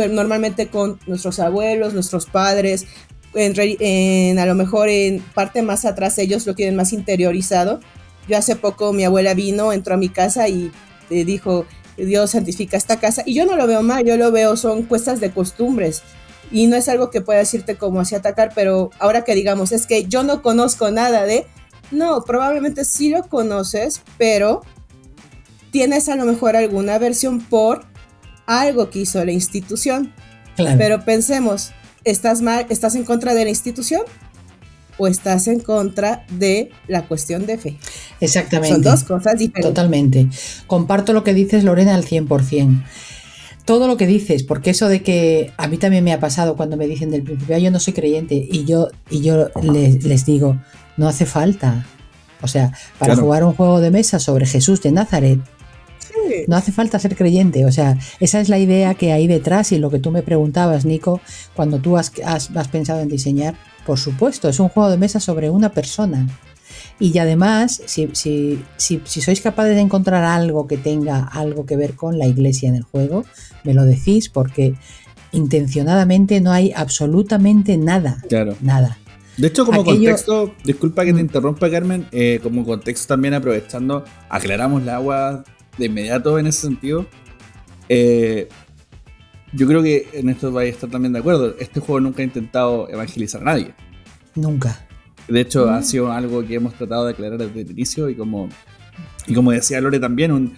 normalmente 0.09 0.67
con 0.67 0.99
nuestros 1.07 1.39
abuelos, 1.39 1.93
nuestros 1.93 2.25
padres, 2.25 2.85
en, 3.33 4.39
a 4.39 4.45
lo 4.45 4.55
mejor 4.55 4.87
en 4.87 5.19
parte 5.33 5.61
más 5.61 5.83
atrás 5.83 6.17
ellos 6.19 6.45
lo 6.45 6.55
tienen 6.55 6.75
más 6.75 6.93
interiorizado. 6.93 7.81
Yo 8.29 8.37
hace 8.37 8.55
poco 8.55 8.93
mi 8.93 9.03
abuela 9.03 9.33
vino, 9.33 9.73
entró 9.73 9.95
a 9.95 9.97
mi 9.97 10.07
casa 10.09 10.47
y 10.47 10.71
dijo, 11.09 11.65
Dios 11.97 12.31
santifica 12.31 12.77
esta 12.77 12.99
casa. 12.99 13.23
Y 13.25 13.33
yo 13.33 13.45
no 13.45 13.55
lo 13.55 13.67
veo 13.67 13.81
mal, 13.81 14.05
yo 14.05 14.17
lo 14.17 14.31
veo, 14.31 14.57
son 14.57 14.83
cuestas 14.83 15.19
de 15.19 15.31
costumbres. 15.31 16.03
Y 16.51 16.67
no 16.67 16.75
es 16.75 16.87
algo 16.89 17.09
que 17.09 17.21
pueda 17.21 17.39
decirte 17.39 17.75
como 17.75 17.99
así 17.99 18.15
atacar, 18.15 18.51
pero 18.53 18.91
ahora 18.99 19.23
que 19.23 19.35
digamos, 19.35 19.71
es 19.71 19.87
que 19.87 20.05
yo 20.05 20.23
no 20.23 20.41
conozco 20.41 20.91
nada 20.91 21.25
de, 21.25 21.45
no, 21.91 22.23
probablemente 22.23 22.85
sí 22.85 23.09
lo 23.09 23.23
conoces, 23.23 24.01
pero 24.17 24.61
tienes 25.71 26.09
a 26.09 26.15
lo 26.15 26.25
mejor 26.25 26.55
alguna 26.55 26.97
versión 26.97 27.41
por 27.41 27.85
algo 28.45 28.89
que 28.89 28.99
hizo 28.99 29.23
la 29.25 29.31
institución. 29.31 30.13
Pero 30.55 31.03
pensemos, 31.03 31.71
¿estás, 32.05 32.41
mal, 32.41 32.65
¿estás 32.69 32.95
en 32.95 33.03
contra 33.03 33.33
de 33.33 33.43
la 33.43 33.49
institución 33.49 34.01
o 34.97 35.07
estás 35.07 35.47
en 35.47 35.59
contra 35.59 36.25
de 36.31 36.71
la 36.87 37.05
cuestión 37.07 37.45
de 37.45 37.57
fe? 37.57 37.77
Exactamente. 38.21 38.75
Son 38.75 38.81
dos 38.81 39.03
cosas 39.03 39.37
diferentes. 39.37 39.69
Totalmente. 39.69 40.29
Comparto 40.67 41.11
lo 41.11 41.25
que 41.25 41.33
dices, 41.33 41.65
Lorena, 41.65 41.93
al 41.93 42.05
100%. 42.05 42.83
Todo 43.65 43.87
lo 43.87 43.97
que 43.97 44.05
dices, 44.05 44.43
porque 44.43 44.69
eso 44.69 44.87
de 44.87 45.01
que 45.01 45.51
a 45.57 45.67
mí 45.67 45.77
también 45.77 46.03
me 46.03 46.13
ha 46.13 46.19
pasado 46.19 46.55
cuando 46.55 46.77
me 46.77 46.85
dicen 46.87 47.09
del 47.09 47.23
principio, 47.23 47.57
yo 47.57 47.71
no 47.71 47.79
soy 47.79 47.93
creyente, 47.93 48.35
y 48.35 48.63
yo, 48.65 48.89
y 49.09 49.21
yo 49.21 49.49
les, 49.63 50.03
les 50.03 50.25
digo, 50.25 50.57
no 50.97 51.07
hace 51.07 51.25
falta. 51.25 51.85
O 52.41 52.47
sea, 52.47 52.73
para 52.99 53.13
Claro. 53.13 53.23
jugar 53.23 53.43
un 53.43 53.53
juego 53.55 53.81
de 53.81 53.89
mesa 53.89 54.19
sobre 54.19 54.45
Jesús 54.45 54.81
de 54.83 54.91
Nazaret, 54.91 55.39
Sí. 55.99 56.43
no 56.47 56.55
hace 56.57 56.71
falta 56.71 56.99
ser 56.99 57.15
creyente, 57.15 57.65
o 57.65 57.71
sea, 57.71 57.97
esa 58.19 58.39
es 58.39 58.49
la 58.49 58.59
idea 58.59 58.93
que 58.93 59.11
hay 59.11 59.25
detrás 59.27 59.71
y 59.71 59.79
lo 59.79 59.89
que 59.89 59.99
tú 59.99 60.11
me 60.11 60.21
preguntabas, 60.21 60.85
Nico, 60.85 61.19
cuando 61.55 61.79
tú 61.79 61.97
has, 61.97 62.11
has- 62.23 62.51
has 62.55 62.67
pensado 62.67 62.99
en 63.01 63.09
diseñar, 63.09 63.55
por 63.85 63.97
supuesto, 63.99 64.47
es 64.47 64.59
un 64.59 64.69
juego 64.69 64.89
de 64.91 64.97
mesa 64.97 65.19
sobre 65.19 65.49
una 65.49 65.69
persona. 65.71 66.27
Y 66.99 67.17
además, 67.17 67.81
si, 67.85 68.09
si, 68.13 68.63
si, 68.77 69.01
si 69.03 69.21
sois 69.21 69.41
capaces 69.41 69.75
de 69.75 69.81
encontrar 69.81 70.23
algo 70.23 70.65
que 70.67 70.77
tenga 70.77 71.23
algo 71.25 71.65
que 71.65 71.75
ver 71.75 71.93
con 71.95 72.17
la 72.17 72.25
iglesia 72.27 72.69
en 72.69 72.75
el 72.75 72.83
juego, 72.83 73.25
me 73.65 73.73
lo 73.73 73.83
decís 73.83 74.29
porque 74.29 74.75
intencionadamente 75.33 76.39
no 76.41 76.51
hay 76.51 76.71
absolutamente 76.75 77.77
nada, 77.77 78.17
Claro. 78.29 78.55
nada. 78.61 78.97
De 79.37 79.47
hecho, 79.47 79.65
como 79.65 79.81
Aquello- 79.81 79.97
contexto, 80.11 80.55
disculpa 80.63 81.03
que 81.03 81.11
te 81.11 81.17
Mm. 81.17 81.25
interrumpa, 81.25 81.69
Carmen, 81.69 82.07
eh, 82.13 82.39
como 82.41 82.63
contexto 82.63 83.07
también 83.07 83.33
aprovechando, 83.33 84.05
aclaramos 84.29 84.83
la 84.83 84.95
agua 84.95 85.43
de 85.77 85.85
inmediato 85.87 86.39
en 86.39 86.47
ese 86.47 86.61
sentido. 86.61 87.05
Eh, 87.89 88.47
yo 89.51 89.67
creo 89.67 89.83
que 89.83 90.07
en 90.13 90.29
esto 90.29 90.53
vais 90.53 90.71
a 90.71 90.75
estar 90.75 90.89
también 90.89 91.11
de 91.11 91.19
acuerdo. 91.19 91.53
Este 91.59 91.81
juego 91.81 91.99
nunca 91.99 92.21
ha 92.21 92.25
intentado 92.25 92.89
evangelizar 92.89 93.41
a 93.41 93.45
nadie. 93.45 93.73
Nunca. 94.35 94.84
De 95.27 95.41
hecho, 95.41 95.65
Mm. 95.67 95.69
ha 95.73 95.81
sido 95.81 96.11
algo 96.11 96.45
que 96.45 96.55
hemos 96.55 96.73
tratado 96.75 97.05
de 97.05 97.11
aclarar 97.13 97.37
desde 97.39 97.61
el 97.61 97.71
inicio 97.71 98.09
y 98.09 98.15
como, 98.15 98.49
y 99.27 99.33
como 99.33 99.51
decía 99.51 99.81
Lore 99.81 99.99
también, 99.99 100.31
un, 100.31 100.57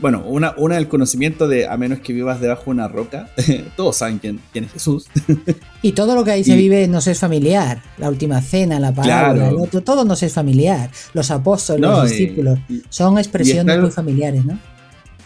bueno, 0.00 0.24
una, 0.26 0.52
una 0.56 0.74
del 0.76 0.88
conocimiento 0.88 1.46
de 1.46 1.68
a 1.68 1.76
menos 1.76 2.00
que 2.00 2.12
vivas 2.12 2.40
debajo 2.40 2.64
de 2.64 2.70
una 2.70 2.88
roca, 2.88 3.28
todos 3.76 3.96
saben 3.98 4.18
quién, 4.18 4.40
quién 4.52 4.64
es 4.64 4.72
Jesús. 4.72 5.06
Y 5.82 5.92
todo 5.92 6.14
lo 6.16 6.24
que 6.24 6.32
ahí 6.32 6.42
se 6.42 6.54
Y- 6.54 6.56
vive 6.58 6.88
nos 6.88 7.06
es 7.06 7.20
familiar. 7.20 7.80
La 7.98 8.08
última 8.08 8.40
cena, 8.40 8.80
la 8.80 8.92
parábola, 8.92 9.34
Claro. 9.42 9.56
el 9.56 9.62
otro, 9.62 9.80
todo 9.82 10.04
nos 10.04 10.22
es 10.24 10.32
familiar. 10.32 10.90
Los 11.14 11.30
apóstoles, 11.30 11.80
No, 11.82 12.00
los 12.00 12.10
discípulos, 12.10 12.58
y- 12.68 12.82
son 12.88 13.18
expresiones 13.18 13.76
el- 13.76 13.82
muy 13.82 13.90
familiares, 13.92 14.44
¿no? 14.44 14.58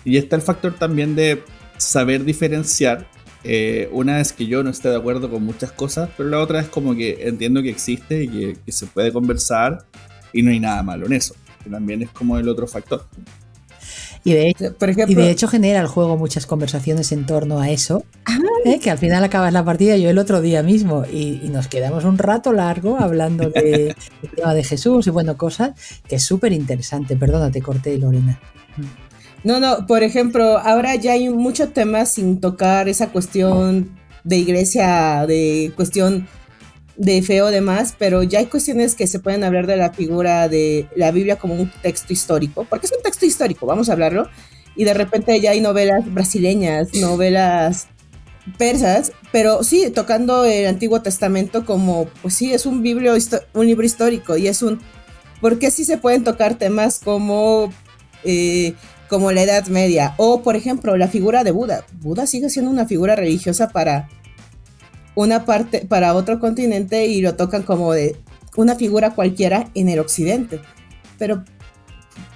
Y 0.05 0.17
está 0.19 0.37
el 0.37 0.43
factor 0.43 0.75
también 0.75 1.15
de 1.15 1.43
saber 1.79 2.25
diferenciar. 2.25 3.07
Eh, 3.45 3.89
una 3.93 4.21
es 4.21 4.33
que 4.33 4.47
yo 4.47 4.63
no 4.63 4.71
esté 4.71 4.89
de 4.89 4.97
acuerdo 4.97 5.31
con 5.31 5.45
muchas 5.45 5.73
cosas, 5.73 6.11
pero 6.17 6.29
la 6.29 6.41
otra 6.41 6.61
es 6.61 6.69
como 6.69 6.95
que 6.95 7.19
entiendo 7.29 7.63
que 7.63 7.71
existe 7.71 8.25
y 8.25 8.29
que, 8.29 8.57
que 8.65 8.73
se 8.73 8.87
puede 8.87 9.13
conversar 9.13 9.87
y 10.33 10.43
no 10.43 10.51
hay 10.51 10.61
nada 10.61 10.83
malo 10.83 11.07
en 11.07 11.15
eso. 11.15 11.35
Que 11.63 11.71
también 11.71 12.03
es 12.03 12.11
como 12.11 12.39
el 12.39 12.49
otro 12.49 12.67
factor. 12.67 13.07
Y 14.23 14.33
de 14.33 14.49
hecho, 14.49 14.75
Por 14.75 14.89
y 14.89 14.93
ejemplo, 14.93 15.23
de 15.23 15.31
hecho 15.31 15.49
genera 15.49 15.81
el 15.81 15.87
juego 15.87 16.17
muchas 16.19 16.45
conversaciones 16.47 17.11
en 17.13 17.25
torno 17.25 17.59
a 17.59 17.71
eso, 17.71 18.05
¿eh? 18.67 18.79
que 18.79 18.91
al 18.91 18.99
final 18.99 19.25
acabas 19.25 19.53
la 19.53 19.65
partida 19.65 19.97
yo 19.97 20.11
el 20.11 20.19
otro 20.19 20.43
día 20.43 20.63
mismo 20.63 21.05
y, 21.11 21.41
y 21.43 21.49
nos 21.49 21.69
quedamos 21.69 22.05
un 22.05 22.19
rato 22.19 22.53
largo 22.53 22.99
hablando 23.01 23.49
de, 23.49 23.95
del 24.23 24.31
tema 24.37 24.53
de 24.53 24.63
Jesús 24.63 25.07
y 25.07 25.11
bueno, 25.11 25.39
cosas 25.39 25.71
que 26.07 26.17
es 26.17 26.23
súper 26.23 26.53
interesante. 26.53 27.17
Perdona, 27.17 27.51
te 27.51 27.63
corté, 27.63 27.97
Lorena. 27.97 28.39
No, 29.43 29.59
no, 29.59 29.87
por 29.87 30.03
ejemplo, 30.03 30.59
ahora 30.59 30.95
ya 30.97 31.13
hay 31.13 31.31
muchos 31.31 31.73
temas 31.73 32.13
sin 32.13 32.41
tocar 32.41 32.89
esa 32.89 33.09
cuestión 33.09 33.99
de 34.23 34.37
iglesia, 34.37 35.25
de 35.27 35.73
cuestión 35.77 36.29
de 36.97 37.23
fe 37.23 37.41
o 37.41 37.47
demás, 37.47 37.95
pero 37.99 38.23
ya 38.23 38.41
hay 38.41 38.47
cuestiones 38.47 38.95
que 38.95 39.07
se 39.07 39.19
pueden 39.19 39.43
hablar 39.43 39.67
de 39.67 39.79
la 39.79 39.95
figura 39.95 40.49
de 40.51 40.87
la 40.95 41.11
Biblia 41.11 41.37
como 41.37 41.55
un 41.55 41.71
texto 41.83 42.13
histórico, 42.13 42.67
porque 42.69 42.85
es 42.85 42.93
un 42.93 43.03
texto 43.03 43.25
histórico, 43.25 43.65
vamos 43.65 43.89
a 43.89 43.93
hablarlo, 43.93 44.29
y 44.77 44.85
de 44.85 44.93
repente 44.93 45.41
ya 45.41 45.53
hay 45.53 45.63
novelas 45.63 46.13
brasileñas, 46.13 46.93
novelas 46.93 47.87
persas, 48.59 49.13
pero 49.33 49.65
sí, 49.65 49.91
tocando 49.91 50.45
el 50.45 50.67
Antiguo 50.67 51.01
Testamento 51.01 51.65
como, 51.65 52.11
pues 52.21 52.35
sí, 52.35 52.53
es 52.53 52.67
un, 52.67 52.83
biblio, 52.83 53.15
un 53.55 53.67
libro 53.67 53.87
histórico 53.87 54.37
y 54.37 54.49
es 54.49 54.61
un... 54.61 54.81
Porque 55.41 55.71
sí 55.71 55.87
se 55.87 55.97
pueden 55.97 56.25
tocar 56.25 56.57
temas 56.57 57.01
como... 57.03 57.73
eh, 58.25 58.75
como 59.11 59.33
la 59.33 59.43
Edad 59.43 59.67
Media. 59.67 60.15
O, 60.17 60.41
por 60.43 60.57
ejemplo, 60.57 60.97
la 60.97 61.09
figura 61.09 61.45
de 61.45 61.51
Buda. 61.51 61.85
Buda 62.01 62.27
sigue 62.27 62.49
siendo 62.49 62.71
una 62.71 62.87
figura 62.87 63.17
religiosa 63.17 63.69
para 63.69 64.09
una 65.17 65.45
parte, 65.45 65.85
para 65.87 66.15
otro 66.15 66.39
continente 66.41 67.07
y 67.07 67.21
lo 67.21 67.35
tocan 67.35 67.63
como 67.65 67.93
de 67.93 68.17
una 68.57 68.77
figura 68.77 69.11
cualquiera 69.11 69.69
en 69.75 69.89
el 69.89 69.99
occidente. 69.99 70.61
Pero 71.19 71.45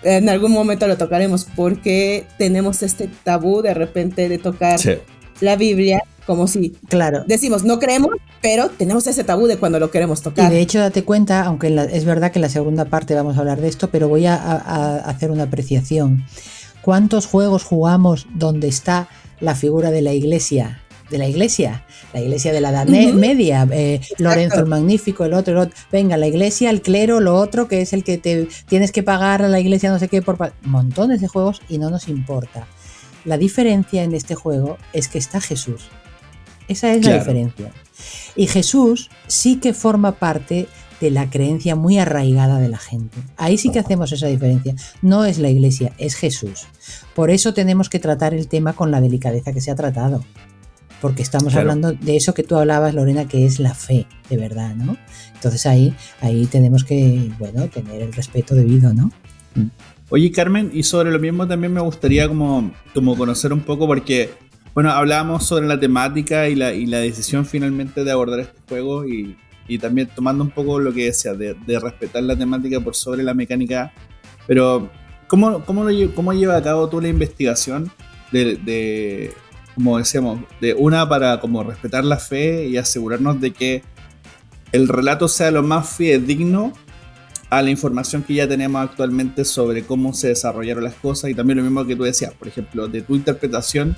en 0.03 0.29
algún 0.29 0.53
momento 0.53 0.87
lo 0.87 0.99
tocaremos 0.99 1.47
porque 1.57 2.27
tenemos 2.39 2.83
este 2.83 3.09
tabú 3.23 3.63
de 3.63 3.73
repente 3.73 4.29
de 4.29 4.39
tocar 4.39 4.79
la 5.41 5.57
Biblia 5.57 6.03
como 6.27 6.47
si 6.49 6.71
Claro. 6.89 7.23
decimos 7.27 7.65
no 7.65 7.79
creemos, 7.79 8.11
pero 8.41 8.71
tenemos 8.71 9.07
ese 9.07 9.25
tabú 9.25 9.47
de 9.47 9.59
cuando 9.59 9.79
lo 9.79 9.91
queremos 9.91 10.21
Y 10.21 10.23
tocar. 10.23 10.51
de 10.51 10.61
hecho, 10.61 10.79
date 10.81 11.05
cuenta, 11.05 11.43
aunque 11.45 11.69
la- 11.71 11.85
es 11.85 12.05
verdad 12.07 12.33
que 12.33 12.39
en 12.39 12.43
la 12.43 12.49
segunda 12.49 12.87
parte 12.87 13.15
vamos 13.15 13.37
a 13.37 13.41
hablar 13.41 13.61
de 13.61 13.69
esto, 13.69 13.91
pero 13.91 14.09
voy 14.09 14.25
a, 14.27 14.35
a- 14.35 14.57
a 14.57 14.97
hacer 15.11 15.31
una 15.31 15.45
apreciación. 15.45 16.25
¿Cuántos 16.85 17.25
juegos 17.25 17.65
jugamos 17.65 18.27
donde 18.35 18.69
está 18.69 19.09
la 19.41 19.55
figura 19.55 19.91
de 19.91 20.03
la 20.03 20.13
iglesia? 20.13 20.83
De 21.09 21.17
la 21.17 21.27
iglesia, 21.27 21.87
la 22.13 22.21
iglesia 22.21 22.53
de 22.53 22.61
la 22.61 22.69
Edad. 22.69 22.87
Media, 22.87 23.67
eh, 23.73 24.03
Lorenzo 24.19 24.61
el 24.61 24.67
Magnífico, 24.67 25.25
el 25.25 25.33
otro, 25.33 25.55
el 25.55 25.59
otro. 25.61 25.75
Venga, 25.91 26.19
la 26.19 26.27
iglesia, 26.27 26.69
el 26.69 26.83
clero, 26.83 27.21
lo 27.21 27.37
otro, 27.37 27.69
que 27.69 27.81
es 27.81 27.95
el 27.95 28.05
que 28.05 28.19
te 28.19 28.49
tienes 28.69 28.93
que 28.93 29.03
pagar 29.03 29.41
a 29.41 29.49
la 29.49 29.61
iglesia, 29.61 29.91
no 29.91 29.99
sé 29.99 30.09
qué, 30.09 30.21
por 30.21 30.53
montones 30.61 31.23
de 31.23 31.29
juegos 31.29 31.63
y 31.71 31.79
no 31.79 31.89
nos 31.89 32.07
importa. 32.09 32.67
La 33.25 33.39
diferencia 33.39 34.03
en 34.03 34.15
este 34.15 34.35
juego 34.35 34.77
es 34.93 35.09
que 35.09 35.17
está 35.17 35.41
Jesús. 35.41 35.89
Esa 36.69 36.93
es 36.93 37.07
la 37.07 37.15
diferencia. 37.15 37.73
Y 38.37 38.47
Jesús 38.47 39.09
sí 39.27 39.57
que 39.57 39.73
forma 39.73 40.13
parte 40.13 40.69
de 41.05 41.11
la 41.11 41.29
creencia 41.29 41.77
muy 41.77 41.99
arraigada 41.99 42.59
de 42.59 42.69
la 42.71 42.79
gente. 42.79 43.19
Ahí 43.37 43.59
sí 43.59 43.71
que 43.71 43.79
hacemos 43.79 44.11
esa 44.13 44.27
diferencia. 44.27 44.75
No 45.03 45.27
es 45.27 45.39
la 45.39 45.51
iglesia, 45.51 45.93
es 45.99 46.15
Jesús. 46.15 46.67
Por 47.15 47.31
eso 47.31 47.53
tenemos 47.53 47.91
que 47.91 47.99
tratar 47.99 48.33
el 48.33 48.49
tema 48.49 48.73
con 48.73 48.91
la 48.91 49.01
delicadeza 49.03 49.53
que 49.53 49.61
se 49.61 49.71
ha 49.71 49.75
tratado. 49.75 50.25
Porque 51.03 51.21
estamos 51.21 51.53
Claro. 51.53 51.71
hablando 51.71 51.93
de 51.93 52.17
eso 52.17 52.33
que 52.33 52.43
tú 52.43 52.57
hablabas, 52.57 52.95
Lorena, 52.95 53.29
que 53.29 53.45
es 53.45 53.61
la 53.61 53.75
fe, 53.75 54.07
de 54.31 54.39
verdad, 54.39 54.75
¿no? 54.75 54.97
Entonces 55.35 55.67
ahí, 55.67 55.95
ahí 56.23 56.47
tenemos 56.47 56.85
que, 56.85 57.31
bueno, 57.39 57.69
tener 57.69 58.01
el 58.01 58.13
respeto 58.15 58.55
debido, 58.55 58.95
¿no? 58.95 59.11
Oye, 60.09 60.33
Carmen, 60.33 60.71
y 60.73 60.83
sobre 60.85 61.11
lo 61.11 61.19
mismo 61.19 61.47
también 61.47 61.73
me 61.75 61.81
gustaría 61.83 62.27
como, 62.27 62.73
como 62.95 63.17
conocer 63.17 63.53
un 63.53 63.61
poco, 63.61 63.87
porque, 63.87 64.31
bueno, 64.73 64.91
hablábamos 64.91 65.45
sobre 65.45 65.67
la 65.67 65.79
temática 65.79 66.49
y 66.49 66.55
la, 66.55 66.73
y 66.73 66.87
la 66.87 66.99
decisión 67.01 67.45
finalmente 67.45 68.03
de 68.05 68.11
abordar 68.11 68.41
este 68.41 68.59
juego 68.69 69.07
y, 69.07 69.37
y 69.67 69.79
también 69.79 70.09
tomando 70.15 70.45
un 70.45 70.51
poco 70.51 70.79
lo 70.79 70.93
que 70.93 71.07
decía, 71.07 71.35
de, 71.35 71.55
de 71.55 71.79
respetar 71.79 72.23
la 72.23 72.37
temática 72.37 72.81
por 72.81 72.95
sobre 72.95 73.23
la 73.23 73.35
mecánica. 73.35 73.93
Pero, 74.47 74.91
¿cómo, 75.27 75.65
cómo, 75.65 75.85
lo 75.85 76.15
cómo 76.15 76.33
lleva 76.33 76.57
a 76.57 76.63
cabo 76.63 76.89
tú 76.89 77.01
la 77.01 77.09
investigación 77.09 77.91
de, 78.31 78.57
de, 78.57 79.33
como 79.75 79.99
decíamos, 79.99 80.41
de 80.61 80.75
una 80.75 81.09
para 81.09 81.41
como 81.41 81.63
respetar 81.63 82.05
la 82.05 82.19
fe 82.19 82.67
y 82.67 82.77
asegurarnos 82.77 83.41
de 83.41 83.53
que 83.53 83.83
el 84.73 84.89
relato 84.89 85.29
sea 85.29 85.51
lo 85.51 85.63
más 85.63 85.89
fidedigno 85.97 86.73
a 87.51 87.63
la 87.63 87.71
información 87.71 88.23
que 88.23 88.35
ya 88.35 88.49
tenemos 88.49 88.83
actualmente 88.83 89.45
sobre 89.45 89.85
cómo 89.85 90.13
se 90.13 90.29
desarrollaron 90.29 90.85
las 90.85 90.95
cosas 90.95 91.31
y 91.31 91.35
también 91.35 91.59
lo 91.59 91.65
mismo 91.65 91.87
que 91.87 91.95
tú 91.95 92.03
decías, 92.03 92.33
por 92.35 92.49
ejemplo, 92.49 92.89
de 92.89 93.03
tu 93.03 93.15
interpretación 93.15 93.97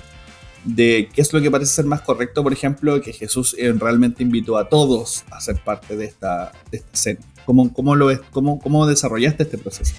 de 0.67 1.09
qué 1.13 1.21
es 1.21 1.33
lo 1.33 1.41
que 1.41 1.49
parece 1.49 1.73
ser 1.73 1.85
más 1.85 2.01
correcto, 2.01 2.43
por 2.43 2.53
ejemplo, 2.53 3.01
que 3.01 3.13
Jesús 3.13 3.55
eh, 3.57 3.73
realmente 3.73 4.23
invitó 4.23 4.57
a 4.57 4.69
todos 4.69 5.23
a 5.31 5.39
ser 5.39 5.57
parte 5.63 5.95
de 5.95 6.05
esta, 6.05 6.51
de 6.71 6.77
esta. 6.77 7.21
¿Cómo, 7.45 7.71
cómo, 7.73 7.95
lo 7.95 8.09
cómo, 8.31 8.59
¿Cómo 8.59 8.85
desarrollaste 8.85 9.43
este 9.43 9.57
proceso? 9.57 9.95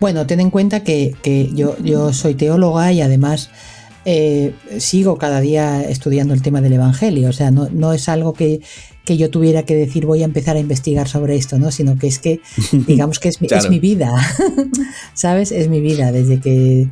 Bueno, 0.00 0.26
ten 0.26 0.40
en 0.40 0.50
cuenta 0.50 0.82
que, 0.82 1.14
que 1.22 1.50
yo, 1.54 1.76
yo 1.82 2.12
soy 2.12 2.34
teóloga 2.34 2.92
y 2.92 3.00
además 3.00 3.50
eh, 4.04 4.52
sigo 4.78 5.16
cada 5.16 5.40
día 5.40 5.82
estudiando 5.82 6.34
el 6.34 6.42
tema 6.42 6.60
del 6.60 6.74
Evangelio. 6.74 7.28
O 7.28 7.32
sea, 7.32 7.50
no, 7.50 7.68
no 7.70 7.92
es 7.92 8.08
algo 8.08 8.34
que, 8.34 8.60
que 9.04 9.16
yo 9.16 9.30
tuviera 9.30 9.64
que 9.64 9.74
decir 9.74 10.04
voy 10.04 10.22
a 10.22 10.24
empezar 10.24 10.56
a 10.56 10.60
investigar 10.60 11.08
sobre 11.08 11.36
esto, 11.36 11.58
¿no? 11.58 11.70
Sino 11.70 11.96
que 11.98 12.08
es 12.08 12.18
que, 12.18 12.40
digamos 12.72 13.20
que 13.20 13.28
es 13.28 13.40
mi, 13.40 13.46
Claro. 13.48 13.64
es 13.64 13.70
mi 13.70 13.78
vida. 13.78 14.12
¿Sabes? 15.14 15.52
Es 15.52 15.68
mi 15.68 15.80
vida. 15.80 16.12
Desde 16.12 16.40
que 16.40 16.88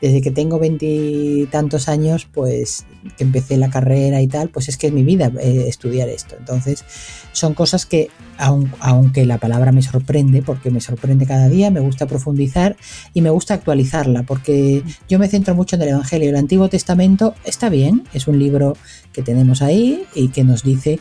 desde 0.00 0.20
que 0.20 0.30
tengo 0.30 0.58
veintitantos 0.58 1.88
años, 1.88 2.26
pues 2.32 2.86
que 3.16 3.24
empecé 3.24 3.56
la 3.56 3.70
carrera 3.70 4.20
y 4.20 4.28
tal, 4.28 4.48
pues 4.48 4.68
es 4.68 4.76
que 4.76 4.88
es 4.88 4.92
mi 4.92 5.02
vida 5.02 5.32
eh, 5.40 5.64
estudiar 5.68 6.08
esto. 6.08 6.36
Entonces, 6.38 6.84
son 7.32 7.54
cosas 7.54 7.86
que, 7.86 8.10
aunque 8.38 9.26
la 9.26 9.38
palabra 9.38 9.72
me 9.72 9.82
sorprende, 9.82 10.42
porque 10.42 10.70
me 10.70 10.80
sorprende 10.80 11.26
cada 11.26 11.48
día, 11.48 11.70
me 11.70 11.80
gusta 11.80 12.06
profundizar 12.06 12.76
y 13.14 13.22
me 13.22 13.30
gusta 13.30 13.54
actualizarla, 13.54 14.22
porque 14.24 14.82
yo 15.08 15.18
me 15.18 15.28
centro 15.28 15.54
mucho 15.54 15.76
en 15.76 15.82
el 15.82 15.88
Evangelio. 15.88 16.30
El 16.30 16.36
Antiguo 16.36 16.68
Testamento 16.68 17.34
está 17.44 17.68
bien, 17.68 18.04
es 18.12 18.28
un 18.28 18.38
libro 18.38 18.76
que 19.12 19.22
tenemos 19.22 19.62
ahí 19.62 20.04
y 20.14 20.28
que 20.28 20.44
nos 20.44 20.62
dice 20.62 20.98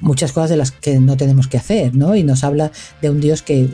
muchas 0.00 0.32
cosas 0.32 0.50
de 0.50 0.56
las 0.56 0.70
que 0.70 1.00
no 1.00 1.16
tenemos 1.16 1.48
que 1.48 1.56
hacer, 1.56 1.94
¿no? 1.94 2.14
Y 2.14 2.24
nos 2.24 2.44
habla 2.44 2.72
de 3.00 3.10
un 3.10 3.20
Dios 3.20 3.42
que, 3.42 3.68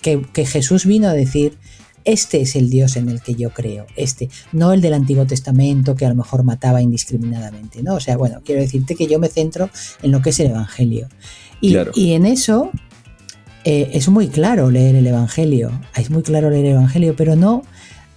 que, 0.00 0.46
Jesús 0.46 0.84
vino 0.84 1.08
a 1.08 1.12
decir, 1.12 1.56
este 2.04 2.40
es 2.42 2.56
el 2.56 2.70
Dios 2.70 2.96
en 2.96 3.08
el 3.08 3.22
que 3.22 3.34
yo 3.34 3.50
creo, 3.50 3.86
este, 3.96 4.28
no 4.52 4.72
el 4.72 4.80
del 4.80 4.94
Antiguo 4.94 5.26
Testamento 5.26 5.94
que 5.94 6.06
a 6.06 6.08
lo 6.08 6.14
mejor 6.14 6.42
mataba 6.44 6.82
indiscriminadamente, 6.82 7.82
¿no? 7.82 7.94
O 7.94 8.00
sea, 8.00 8.16
bueno, 8.16 8.40
quiero 8.44 8.60
decirte 8.60 8.94
que 8.94 9.06
yo 9.06 9.18
me 9.18 9.28
centro 9.28 9.70
en 10.02 10.12
lo 10.12 10.20
que 10.22 10.30
es 10.30 10.40
el 10.40 10.48
Evangelio. 10.48 11.08
Y, 11.60 11.76
y 11.94 12.12
en 12.12 12.26
eso 12.26 12.70
eh, 13.64 13.90
es 13.94 14.08
muy 14.08 14.28
claro 14.28 14.70
leer 14.70 14.96
el 14.96 15.06
Evangelio, 15.06 15.70
es 15.96 16.10
muy 16.10 16.22
claro 16.22 16.50
leer 16.50 16.66
el 16.66 16.72
Evangelio, 16.72 17.14
pero 17.16 17.36
no, 17.36 17.62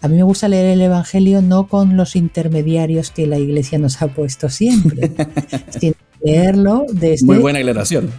a 0.01 0.07
mí 0.09 0.17
me 0.17 0.23
gusta 0.23 0.47
leer 0.47 0.65
el 0.65 0.81
Evangelio 0.81 1.41
no 1.41 1.67
con 1.67 1.95
los 1.95 2.15
intermediarios 2.15 3.11
que 3.11 3.25
la 3.25 3.39
Iglesia 3.39 3.79
nos 3.79 4.01
ha 4.01 4.07
puesto 4.07 4.49
siempre, 4.49 5.11
sino 5.79 5.95
leerlo 6.21 6.85
desde... 6.91 7.25
Muy 7.25 7.37
buena 7.37 7.59
aclaración. 7.59 8.11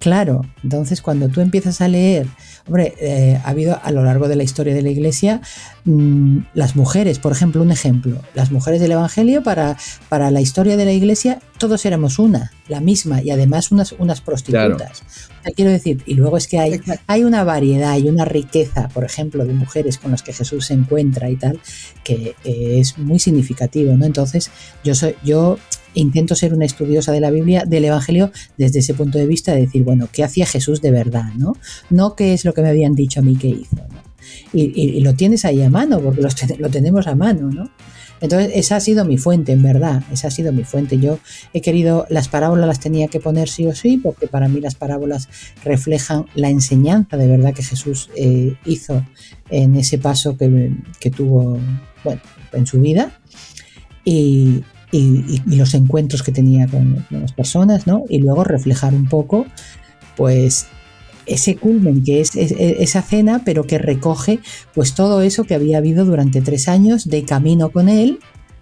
Claro, 0.00 0.46
entonces 0.64 1.02
cuando 1.02 1.28
tú 1.28 1.42
empiezas 1.42 1.82
a 1.82 1.88
leer, 1.88 2.26
hombre, 2.66 2.94
eh, 2.98 3.38
ha 3.44 3.50
habido 3.50 3.78
a 3.82 3.92
lo 3.92 4.02
largo 4.02 4.28
de 4.28 4.36
la 4.36 4.42
historia 4.42 4.72
de 4.74 4.80
la 4.80 4.88
Iglesia 4.88 5.42
mm, 5.84 6.38
las 6.54 6.74
mujeres, 6.74 7.18
por 7.18 7.32
ejemplo, 7.32 7.60
un 7.60 7.70
ejemplo, 7.70 8.16
las 8.32 8.50
mujeres 8.50 8.80
del 8.80 8.92
Evangelio 8.92 9.42
para, 9.42 9.76
para 10.08 10.30
la 10.30 10.40
historia 10.40 10.78
de 10.78 10.86
la 10.86 10.92
Iglesia 10.92 11.40
todos 11.58 11.84
éramos 11.84 12.18
una, 12.18 12.50
la 12.66 12.80
misma 12.80 13.22
y 13.22 13.30
además 13.30 13.72
unas, 13.72 13.92
unas 13.92 14.22
prostitutas. 14.22 15.02
quiero 15.54 15.70
decir, 15.70 16.02
y 16.06 16.14
luego 16.14 16.38
es 16.38 16.48
que 16.48 16.58
hay, 16.58 16.80
hay 17.06 17.22
una 17.22 17.44
variedad 17.44 17.98
y 17.98 18.08
una 18.08 18.24
riqueza, 18.24 18.88
por 18.88 19.04
ejemplo, 19.04 19.44
de 19.44 19.52
mujeres 19.52 19.98
con 19.98 20.12
las 20.12 20.22
que 20.22 20.32
Jesús 20.32 20.64
se 20.64 20.72
encuentra 20.72 21.28
y 21.28 21.36
tal, 21.36 21.60
que 22.02 22.34
es 22.44 22.96
muy 22.96 23.18
significativo, 23.18 23.94
¿no? 23.94 24.06
Entonces, 24.06 24.50
yo 24.82 24.94
soy, 24.94 25.14
yo 25.22 25.58
intento 25.94 26.34
ser 26.34 26.54
una 26.54 26.64
estudiosa 26.64 27.12
de 27.12 27.20
la 27.20 27.30
Biblia, 27.30 27.64
del 27.66 27.84
Evangelio, 27.84 28.30
desde 28.56 28.80
ese 28.80 28.94
punto 28.94 29.18
de 29.18 29.26
vista 29.26 29.52
de 29.52 29.62
decir, 29.62 29.84
bueno, 29.84 30.08
¿qué 30.12 30.24
hacía 30.24 30.46
Jesús 30.46 30.80
de 30.80 30.90
verdad? 30.90 31.32
No, 31.36 31.56
no 31.90 32.14
qué 32.14 32.32
es 32.32 32.44
lo 32.44 32.54
que 32.54 32.62
me 32.62 32.68
habían 32.68 32.94
dicho 32.94 33.20
a 33.20 33.22
mí 33.22 33.36
que 33.36 33.48
hizo. 33.48 33.76
Y, 34.52 35.00
lo 35.00 35.14
tienes 35.14 35.44
ahí 35.44 35.62
a 35.62 35.70
mano, 35.70 36.00
porque 36.00 36.20
lo, 36.58 36.68
tenemos 36.70 37.06
a 37.06 37.14
mano, 37.14 37.50
¿no? 37.50 37.70
Entonces, 38.20 38.52
esa 38.54 38.76
ha 38.76 38.80
sido 38.80 39.06
mi 39.06 39.16
fuente, 39.16 39.52
en 39.52 39.62
verdad, 39.62 40.02
esa 40.12 40.28
ha 40.28 40.30
sido 40.30 40.52
mi 40.52 40.64
fuente. 40.64 40.98
Yo 40.98 41.18
he 41.54 41.62
querido, 41.62 42.06
las 42.10 42.28
parábolas 42.28 42.66
las 42.66 42.78
tenía 42.78 43.08
que 43.08 43.18
poner 43.18 43.48
sí 43.48 43.66
o 43.66 43.74
sí, 43.74 43.96
porque 43.96 44.26
para 44.26 44.46
mí 44.48 44.60
las 44.60 44.74
parábolas 44.74 45.28
reflejan 45.64 46.26
la 46.34 46.50
enseñanza 46.50 47.16
de 47.16 47.26
verdad 47.26 47.54
que 47.54 47.62
Jesús 47.62 48.10
eh, 48.16 48.56
hizo 48.66 49.06
en 49.48 49.74
ese 49.76 49.96
paso 49.96 50.36
que, 50.36 50.70
que 50.98 51.10
tuvo, 51.10 51.58
bueno, 52.04 52.20
en 52.52 52.66
su 52.66 52.80
vida. 52.80 53.18
Y, 54.04 54.64
y, 54.92 55.40
los 55.46 55.74
encuentros 55.74 56.22
que 56.22 56.32
tenía 56.32 56.66
con, 56.66 57.06
las 57.10 57.32
personas, 57.32 57.86
¿no? 57.86 58.04
Y 58.08 58.18
luego 58.18 58.44
reflejar 58.44 58.94
un 58.94 59.06
poco, 59.06 59.46
pues, 60.16 60.66
ese 61.26 61.56
culmen 61.56 62.02
que 62.02 62.20
es, 62.20 62.34
esa 62.34 63.02
cena, 63.02 63.42
pero 63.44 63.64
que 63.64 63.78
recoge, 63.78 64.40
pues, 64.74 64.94
todo 64.94 65.22
eso 65.22 65.44
que 65.44 65.54
había 65.54 65.78
habido 65.78 66.04
durante 66.04 66.40
tres 66.40 66.68
años 66.68 67.08
de 67.08 67.24
camino 67.24 67.70
con 67.70 67.88
él, 67.88 68.18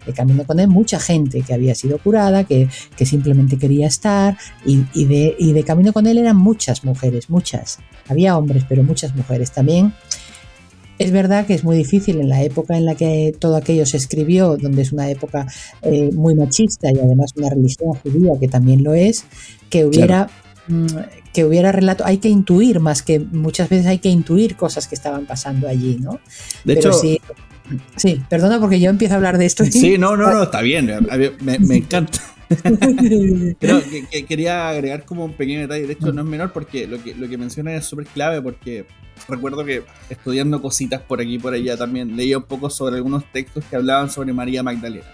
de 0.06 0.12
camino 0.12 0.44
con 0.44 0.58
él, 0.58 0.68
mucha 0.68 0.98
gente 0.98 1.42
que 1.42 1.54
había 1.54 1.74
sido 1.74 1.98
curada, 1.98 2.44
que, 2.44 2.68
que 2.96 3.06
simplemente 3.06 3.58
quería 3.58 3.86
estar, 3.86 4.36
y, 4.64 5.04
de, 5.04 5.36
y 5.38 5.52
de 5.52 5.64
camino 5.64 5.92
con 5.92 6.06
él 6.06 6.18
eran 6.18 6.36
muchas 6.36 6.84
mujeres, 6.84 7.30
muchas. 7.30 7.78
Había 8.08 8.36
hombres, 8.36 8.64
pero 8.68 8.82
muchas 8.82 9.14
mujeres 9.14 9.52
también. 9.52 9.92
Es 10.98 11.12
verdad 11.12 11.46
que 11.46 11.54
es 11.54 11.64
muy 11.64 11.76
difícil 11.76 12.20
en 12.20 12.28
la 12.28 12.42
época 12.42 12.76
en 12.76 12.84
la 12.84 12.94
que 12.94 13.34
todo 13.38 13.56
aquello 13.56 13.86
se 13.86 13.96
escribió, 13.96 14.56
donde 14.56 14.82
es 14.82 14.92
una 14.92 15.08
época 15.10 15.46
eh, 15.82 16.10
muy 16.12 16.34
machista 16.34 16.90
y 16.90 16.98
además 16.98 17.32
una 17.36 17.50
religión 17.50 17.94
judía 17.94 18.32
que 18.40 18.48
también 18.48 18.82
lo 18.82 18.94
es, 18.94 19.24
que 19.70 19.84
hubiera, 19.84 20.28
mm, 20.66 20.86
que 21.32 21.44
hubiera 21.44 21.70
relato. 21.72 22.04
Hay 22.04 22.18
que 22.18 22.28
intuir 22.28 22.80
más 22.80 23.02
que 23.02 23.20
muchas 23.20 23.68
veces 23.68 23.86
hay 23.86 23.98
que 23.98 24.08
intuir 24.08 24.56
cosas 24.56 24.88
que 24.88 24.94
estaban 24.94 25.26
pasando 25.26 25.68
allí, 25.68 25.98
¿no? 26.00 26.18
De 26.64 26.74
hecho, 26.74 26.92
sí, 26.92 27.20
sí, 27.96 28.20
perdona 28.28 28.58
porque 28.58 28.80
yo 28.80 28.90
empiezo 28.90 29.14
a 29.14 29.16
hablar 29.18 29.38
de 29.38 29.46
esto. 29.46 29.64
Sí, 29.64 29.98
no, 29.98 30.16
no, 30.16 30.30
no, 30.32 30.42
está 30.44 30.62
bien, 30.62 30.90
me, 31.40 31.58
me 31.58 31.76
encanta. 31.76 32.20
Pero 33.60 33.82
que, 34.10 34.24
quería 34.24 34.68
agregar 34.68 35.04
como 35.04 35.24
un 35.24 35.34
pequeño 35.34 35.60
detalle, 35.60 35.86
de 35.86 35.92
hecho 35.92 36.12
no 36.12 36.22
es 36.22 36.26
menor 36.26 36.52
porque 36.52 36.86
lo 36.86 37.02
que, 37.02 37.14
lo 37.14 37.28
que 37.28 37.36
menciona 37.36 37.74
es 37.74 37.84
súper 37.84 38.06
clave 38.06 38.40
porque 38.40 38.86
recuerdo 39.28 39.64
que 39.64 39.84
estudiando 40.10 40.60
cositas 40.60 41.00
por 41.00 41.20
aquí 41.20 41.34
y 41.34 41.38
por 41.38 41.54
allá 41.54 41.76
también 41.76 42.16
leía 42.16 42.38
un 42.38 42.44
poco 42.44 42.70
sobre 42.70 42.96
algunos 42.96 43.24
textos 43.32 43.64
que 43.68 43.76
hablaban 43.76 44.10
sobre 44.10 44.32
María 44.32 44.62
Magdalena. 44.62 45.06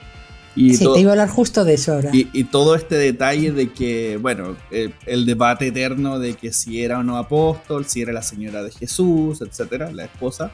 Y 0.56 0.74
sí, 0.74 0.86
te 0.92 1.00
iba 1.00 1.10
a 1.10 1.12
hablar 1.14 1.28
justo 1.28 1.64
de 1.64 1.74
eso 1.74 1.94
ahora. 1.94 2.10
Y, 2.12 2.44
todo 2.44 2.76
este 2.76 2.94
detalle 2.94 3.50
de 3.50 3.72
que, 3.72 4.18
bueno, 4.18 4.56
el, 4.70 5.26
debate 5.26 5.68
eterno 5.68 6.20
de 6.20 6.34
que 6.34 6.52
si 6.52 6.82
era 6.82 7.00
o 7.00 7.02
no 7.02 7.16
apóstol, 7.16 7.86
si 7.86 8.02
era 8.02 8.12
la 8.12 8.22
señora 8.22 8.62
de 8.62 8.70
Jesús, 8.70 9.40
etcétera, 9.40 9.90
la 9.90 10.04
esposa. 10.04 10.52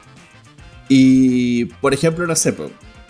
Y, 0.89 1.65
por 1.65 1.93
ejemplo, 1.93 2.25
no 2.25 2.35
sé, 2.35 2.55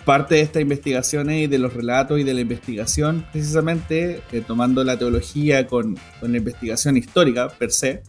parte 0.04 0.34
de 0.34 0.42
estas 0.42 0.60
investigaciones 0.60 1.44
y 1.44 1.46
de 1.46 1.58
los 1.58 1.72
relatos 1.72 2.20
y 2.20 2.24
de 2.24 2.34
la 2.34 2.42
investigación, 2.42 3.24
precisamente 3.32 4.20
eh, 4.30 4.42
tomando 4.46 4.84
la 4.84 4.98
teología 4.98 5.66
con, 5.66 5.98
con, 6.20 6.32
la 6.32 6.38
investigación 6.38 6.98
histórica 6.98 7.48
per 7.48 7.72
se, 7.72 8.02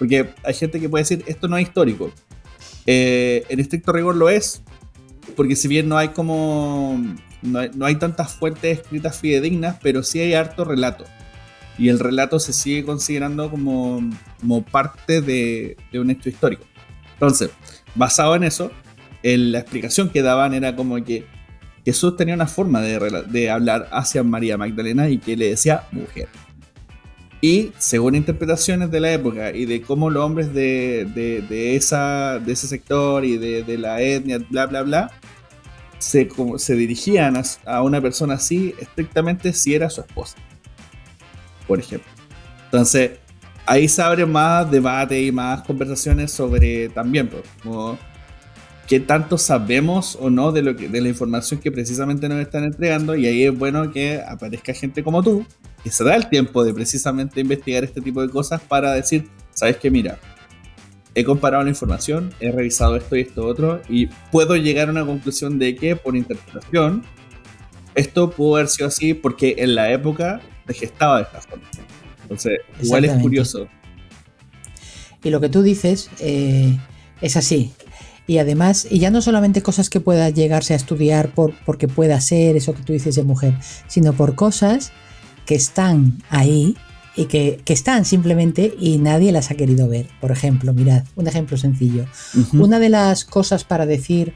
porque 0.00 0.30
hay 0.42 0.54
gente 0.54 0.80
que 0.80 0.88
puede 0.88 1.02
decir 1.02 1.22
esto 1.28 1.46
no 1.46 1.56
es 1.56 1.68
histórico. 1.68 2.10
Eh, 2.86 3.44
en 3.48 3.60
estricto 3.60 3.92
rigor 3.92 4.16
lo 4.16 4.28
es, 4.28 4.62
porque 5.36 5.54
si 5.54 5.68
bien 5.68 5.88
no 5.88 5.96
hay 5.96 6.08
como 6.08 7.00
no 7.42 7.86
hay, 7.86 7.94
tantas 7.94 8.34
fuentes 8.34 8.80
escritas 8.80 9.20
fidedignas, 9.20 9.76
pero 9.80 10.02
sí 10.02 10.18
hay 10.18 10.34
harto 10.34 10.64
relato. 10.64 11.04
Y 11.78 11.88
el 11.88 11.98
relato 11.98 12.40
se 12.40 12.52
sigue 12.52 12.84
considerando 12.84 13.50
como, 13.50 14.00
como 14.40 14.62
parte 14.62 15.22
de, 15.22 15.76
de 15.92 16.00
un 16.00 16.10
hecho 16.10 16.28
histórico. 16.28 16.64
Entonces, 17.14 17.50
basado 17.94 18.34
en 18.34 18.42
eso, 18.42 18.72
la 19.22 19.58
explicación 19.60 20.10
que 20.10 20.22
daban 20.22 20.52
era 20.52 20.74
como 20.74 21.02
que 21.04 21.24
Jesús 21.84 22.16
tenía 22.16 22.34
una 22.34 22.46
forma 22.46 22.80
de, 22.80 23.50
hablar 23.50 23.88
hacia 23.92 24.22
María 24.22 24.58
Magdalena 24.58 25.08
y 25.08 25.18
que 25.18 25.36
le 25.36 25.50
decía 25.50 25.84
mujer. 25.92 26.28
Y 27.42 27.72
según 27.78 28.14
interpretaciones 28.16 28.90
de 28.90 29.00
la 29.00 29.12
época 29.12 29.52
y 29.52 29.64
de 29.64 29.80
cómo 29.80 30.10
los 30.10 30.22
hombres 30.22 30.52
de, 30.52 31.74
esa, 31.74 32.38
de 32.38 32.52
ese 32.52 32.68
sector 32.68 33.24
y 33.24 33.38
de, 33.38 33.78
la 33.78 34.00
etnia, 34.02 34.38
bla, 34.50 34.66
bla, 34.66 34.82
bla, 34.82 35.10
se, 35.98 36.28
se 36.56 36.74
dirigían 36.74 37.42
a, 37.64 37.82
una 37.82 38.00
persona 38.00 38.34
así 38.34 38.74
estrictamente 38.78 39.54
si 39.54 39.74
era 39.74 39.88
su 39.88 40.02
esposa. 40.02 40.36
Por 41.66 41.78
ejemplo. 41.78 42.10
Entonces, 42.66 43.12
ahí 43.64 43.88
se 43.88 44.02
abre 44.02 44.26
más 44.26 44.70
debate 44.70 45.22
y 45.22 45.32
más 45.32 45.62
conversaciones 45.62 46.30
sobre 46.30 46.90
también, 46.90 47.28
pues, 47.28 47.44
como 47.62 47.98
qué 48.86 49.00
tanto 49.00 49.38
sabemos 49.38 50.18
o 50.20 50.30
no 50.30 50.50
de, 50.52 50.62
lo 50.62 50.74
de 50.74 51.00
la 51.00 51.08
información 51.08 51.60
que 51.60 51.70
precisamente 51.70 52.28
nos 52.28 52.40
están 52.40 52.64
entregando 52.64 53.14
y 53.14 53.24
ahí 53.26 53.44
es 53.44 53.56
bueno 53.56 53.92
que 53.92 54.20
aparezca 54.20 54.74
gente 54.74 55.04
como 55.04 55.22
tú 55.22 55.46
que 55.82 55.90
se 55.90 56.04
da 56.04 56.14
el 56.16 56.28
tiempo 56.28 56.64
de 56.64 56.74
precisamente 56.74 57.40
investigar 57.40 57.84
este 57.84 58.00
tipo 58.00 58.22
de 58.22 58.28
cosas 58.28 58.60
para 58.60 58.92
decir, 58.92 59.28
sabes 59.52 59.76
que 59.76 59.90
mira, 59.90 60.18
he 61.14 61.24
comparado 61.24 61.62
la 61.64 61.70
información, 61.70 62.32
he 62.40 62.52
revisado 62.52 62.96
esto 62.96 63.16
y 63.16 63.22
esto 63.22 63.46
otro 63.46 63.80
y 63.88 64.06
puedo 64.30 64.56
llegar 64.56 64.88
a 64.88 64.92
una 64.92 65.06
conclusión 65.06 65.58
de 65.58 65.74
que 65.74 65.96
por 65.96 66.16
interpretación 66.16 67.02
esto 67.94 68.30
pudo 68.30 68.56
haber 68.56 68.68
sido 68.68 68.88
así 68.88 69.14
porque 69.14 69.56
en 69.58 69.74
la 69.74 69.90
época 69.90 70.40
se 70.66 70.74
gestaba 70.74 71.18
de 71.18 71.22
esta 71.24 71.40
forma. 71.40 71.68
Entonces, 72.22 72.60
igual 72.80 73.04
es 73.04 73.12
curioso. 73.20 73.68
Y 75.22 75.30
lo 75.30 75.40
que 75.40 75.48
tú 75.48 75.62
dices 75.62 76.08
eh, 76.20 76.78
es 77.20 77.36
así 77.36 77.72
y 78.30 78.38
además, 78.38 78.86
y 78.88 79.00
ya 79.00 79.10
no 79.10 79.22
solamente 79.22 79.60
cosas 79.60 79.90
que 79.90 79.98
pueda 79.98 80.30
llegarse 80.30 80.72
a 80.72 80.76
estudiar 80.76 81.34
por, 81.34 81.52
porque 81.66 81.88
pueda 81.88 82.20
ser 82.20 82.56
eso 82.56 82.74
que 82.74 82.82
tú 82.84 82.92
dices 82.92 83.16
de 83.16 83.24
mujer, 83.24 83.54
sino 83.88 84.12
por 84.12 84.36
cosas 84.36 84.92
que 85.50 85.56
están 85.56 86.22
ahí 86.30 86.76
y 87.16 87.24
que, 87.24 87.60
están 87.66 88.04
simplemente 88.04 88.72
y 88.78 88.98
nadie 88.98 89.32
las 89.32 89.50
ha 89.50 89.56
querido 89.56 89.88
ver. 89.88 90.06
Por 90.20 90.30
ejemplo, 90.30 90.72
mirad, 90.72 91.02
un 91.16 91.26
ejemplo 91.26 91.56
sencillo. 91.56 92.06
Una 92.52 92.78
de 92.78 92.88
las 92.88 93.24
cosas 93.24 93.64
para 93.64 93.84
decir 93.84 94.32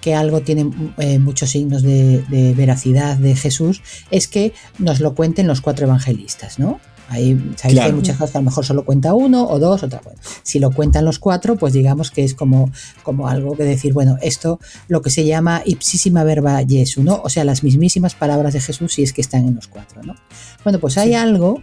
que 0.00 0.16
algo 0.16 0.40
tiene 0.40 0.68
eh, 0.98 1.20
muchos 1.20 1.50
signos 1.50 1.84
de, 1.84 2.24
de, 2.28 2.54
veracidad 2.54 3.18
de 3.18 3.36
Jesús 3.36 3.82
es 4.10 4.26
que 4.26 4.52
nos 4.80 4.98
lo 4.98 5.14
cuenten 5.14 5.46
los 5.46 5.60
cuatro 5.60 5.86
evangelistas, 5.86 6.58
¿no? 6.58 6.80
Ahí 7.08 7.54
sabéis 7.56 7.80
que 7.80 7.86
hay 7.86 7.92
muchas 7.92 8.16
cosas 8.16 8.32
que 8.32 8.38
a 8.38 8.40
lo 8.42 8.44
mejor 8.44 8.66
solo 8.66 8.84
cuenta 8.84 9.14
uno 9.14 9.48
o 9.48 9.58
dos, 9.58 9.82
otra. 9.82 10.00
Bueno, 10.04 10.20
si 10.42 10.58
lo 10.58 10.70
cuentan 10.70 11.06
los 11.06 11.18
cuatro, 11.18 11.56
pues 11.56 11.72
digamos 11.72 12.10
que 12.10 12.22
es 12.22 12.34
como, 12.34 12.70
como 13.02 13.28
algo 13.28 13.56
que 13.56 13.64
decir, 13.64 13.94
bueno, 13.94 14.18
esto 14.20 14.60
lo 14.88 15.00
que 15.00 15.08
se 15.08 15.24
llama 15.24 15.62
ipsísima 15.64 16.22
verba 16.22 16.60
Jesu, 16.68 17.02
¿no? 17.02 17.22
O 17.24 17.30
sea, 17.30 17.44
las 17.44 17.64
mismísimas 17.64 18.14
palabras 18.14 18.52
de 18.52 18.60
Jesús 18.60 18.92
si 18.92 19.02
es 19.02 19.12
que 19.12 19.22
están 19.22 19.46
en 19.46 19.54
los 19.54 19.68
cuatro, 19.68 20.02
¿no? 20.02 20.16
Bueno, 20.64 20.78
pues 20.80 20.98
hay 20.98 21.14
algo 21.14 21.62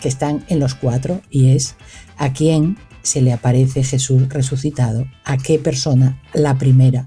que 0.00 0.08
están 0.08 0.44
en 0.48 0.60
los 0.60 0.74
cuatro 0.74 1.20
y 1.30 1.50
es 1.50 1.74
a 2.16 2.32
quién 2.32 2.76
se 3.02 3.20
le 3.20 3.32
aparece 3.32 3.82
Jesús 3.82 4.28
resucitado, 4.28 5.06
a 5.24 5.36
qué 5.36 5.58
persona, 5.58 6.22
la 6.32 6.56
primera, 6.58 7.06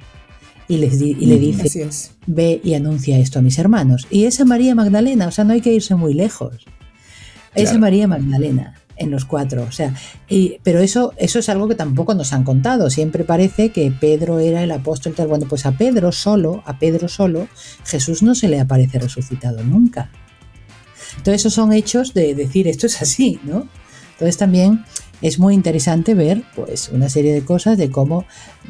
y, 0.68 0.78
les 0.78 1.02
y 1.02 1.14
le 1.14 1.40
dice, 1.40 1.90
ve 2.26 2.60
y 2.64 2.74
anuncia 2.74 3.18
esto 3.18 3.40
a 3.40 3.42
mis 3.42 3.58
hermanos. 3.58 4.06
Y 4.10 4.26
esa 4.26 4.44
María 4.44 4.76
Magdalena, 4.76 5.28
o 5.28 5.32
sea, 5.32 5.46
no 5.46 5.54
hay 5.54 5.62
que 5.62 5.74
irse 5.74 5.96
muy 5.96 6.14
lejos. 6.14 6.66
Esa 7.58 7.78
María 7.78 8.08
Magdalena 8.08 8.74
en 8.96 9.12
los 9.12 9.26
cuatro, 9.26 9.64
o 9.64 9.72
sea, 9.72 9.94
y, 10.28 10.58
pero 10.64 10.80
eso, 10.80 11.14
eso 11.18 11.38
es 11.38 11.50
algo 11.50 11.68
que 11.68 11.76
tampoco 11.76 12.16
nos 12.16 12.34
han 12.34 12.44
contado. 12.44 12.90
Siempre 12.90 13.24
parece 13.24 13.70
que 13.70 13.92
Pedro 13.92 14.40
era 14.40 14.64
el 14.64 14.72
apóstol 14.72 15.14
tal. 15.14 15.28
Bueno, 15.28 15.46
pues 15.48 15.66
a 15.66 15.74
Pedro 15.74 16.12
solo, 16.12 16.64
a 16.66 16.80
Pedro 16.80 17.08
solo, 17.08 17.48
Jesús 17.86 18.24
no 18.24 18.34
se 18.34 18.48
le 18.48 18.60
aparece 18.60 18.98
resucitado 18.98 19.64
nunca. 19.64 20.10
Entonces, 21.18 21.42
esos 21.42 21.54
son 21.54 21.74
hechos 21.74 22.14
de 22.14 22.34
decir 22.34 22.68
esto 22.68 22.88
es 22.88 23.02
así, 23.02 23.40
¿no? 23.44 23.68
Entonces 24.18 24.38
también 24.38 24.84
es 25.22 25.40
muy 25.40 25.54
interesante 25.56 26.14
ver 26.14 26.44
pues 26.56 26.90
una 26.90 27.10
serie 27.10 27.34
de 27.34 27.44
cosas 27.44 27.78
de 27.78 27.90
cómo 27.90 28.26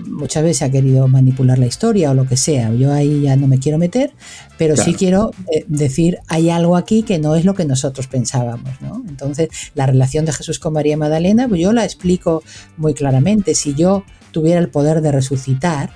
muchas 0.05 0.43
veces 0.43 0.57
se 0.57 0.65
ha 0.65 0.71
querido 0.71 1.07
manipular 1.07 1.60
la 1.60 1.65
historia 1.65 2.12
o 2.12 2.13
lo 2.13 2.25
que 2.25 2.38
sea. 2.38 2.73
Yo 2.73 2.93
ahí 2.93 3.21
ya 3.21 3.36
no 3.36 3.47
me 3.47 3.60
quiero 3.60 3.77
meter, 3.77 4.13
pero 4.57 4.77
sí 4.77 4.93
quiero 4.93 5.31
eh, 5.51 5.65
decir, 5.67 6.19
hay 6.27 6.49
algo 6.49 6.77
aquí 6.77 7.03
que 7.03 7.19
no 7.19 7.36
es 7.36 7.43
lo 7.43 7.53
que 7.53 7.65
nosotros 7.65 8.07
pensábamos. 8.07 8.81
¿no? 8.81 9.03
Entonces, 9.07 9.49
la 9.75 9.86
relación 9.86 10.25
de 10.25 10.33
Jesús 10.33 10.60
con 10.60 10.73
María 10.73 10.97
Magdalena, 10.97 11.47
pues 11.47 11.60
yo 11.62 11.73
la 11.73 11.83
explico 11.83 12.43
muy 12.77 12.93
claramente. 12.93 13.53
Si 13.53 13.73
yo 13.73 14.03
tuviera 14.31 14.60
el 14.60 14.69
poder 14.69 15.01
de 15.01 15.12
resucitar, 15.12 15.91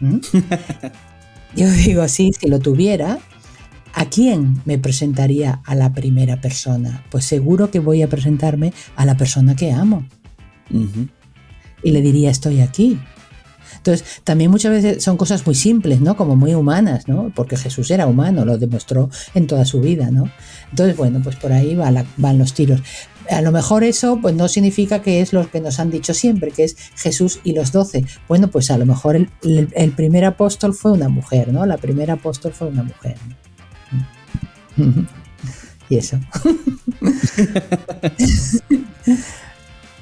yo 1.56 1.70
digo 1.70 2.02
así, 2.02 2.32
si 2.32 2.48
lo 2.48 2.58
tuviera, 2.58 3.18
¿A 3.98 4.10
quién 4.10 4.60
me 4.66 4.76
presentaría 4.76 5.62
a 5.64 5.74
la 5.74 5.94
primera 5.94 6.38
persona? 6.38 7.02
Pues 7.10 7.24
seguro 7.24 7.70
que 7.70 7.78
voy 7.78 8.02
a 8.02 8.08
presentarme 8.08 8.74
a 8.94 9.06
la 9.06 9.16
persona 9.16 9.56
que 9.56 9.72
amo. 9.72 10.06
Y 11.82 11.90
le 11.92 12.02
diría, 12.02 12.30
estoy 12.30 12.60
aquí. 12.60 13.00
Entonces, 13.78 14.20
también 14.22 14.50
muchas 14.50 14.72
veces 14.72 15.02
son 15.02 15.16
cosas 15.16 15.46
muy 15.46 15.54
simples, 15.54 16.02
¿no? 16.02 16.14
Como 16.14 16.36
muy 16.36 16.54
humanas, 16.54 17.08
¿no? 17.08 17.32
Porque 17.34 17.56
Jesús 17.56 17.90
era 17.90 18.06
humano, 18.06 18.44
lo 18.44 18.58
demostró 18.58 19.08
en 19.32 19.46
toda 19.46 19.64
su 19.64 19.80
vida, 19.80 20.10
¿no? 20.10 20.30
Entonces, 20.68 20.94
bueno, 20.94 21.20
pues 21.24 21.36
por 21.36 21.52
ahí 21.52 21.74
van 21.74 22.38
los 22.38 22.52
tiros. 22.52 22.82
A 23.30 23.40
lo 23.40 23.50
mejor 23.50 23.82
eso 23.82 24.18
pues 24.20 24.34
no 24.34 24.46
significa 24.48 25.00
que 25.00 25.22
es 25.22 25.32
lo 25.32 25.50
que 25.50 25.62
nos 25.62 25.80
han 25.80 25.90
dicho 25.90 26.12
siempre, 26.12 26.50
que 26.50 26.64
es 26.64 26.76
Jesús 26.96 27.40
y 27.44 27.54
los 27.54 27.72
doce. 27.72 28.04
Bueno, 28.28 28.48
pues 28.48 28.70
a 28.70 28.76
lo 28.76 28.84
mejor 28.84 29.16
el, 29.16 29.30
el 29.42 29.92
primer 29.92 30.26
apóstol 30.26 30.74
fue 30.74 30.92
una 30.92 31.08
mujer, 31.08 31.50
¿no? 31.50 31.64
La 31.64 31.78
primera 31.78 32.12
apóstol 32.12 32.52
fue 32.52 32.68
una 32.68 32.82
mujer. 32.82 33.16
¿no? 33.26 33.45
y 35.88 35.96
eso. 35.96 36.20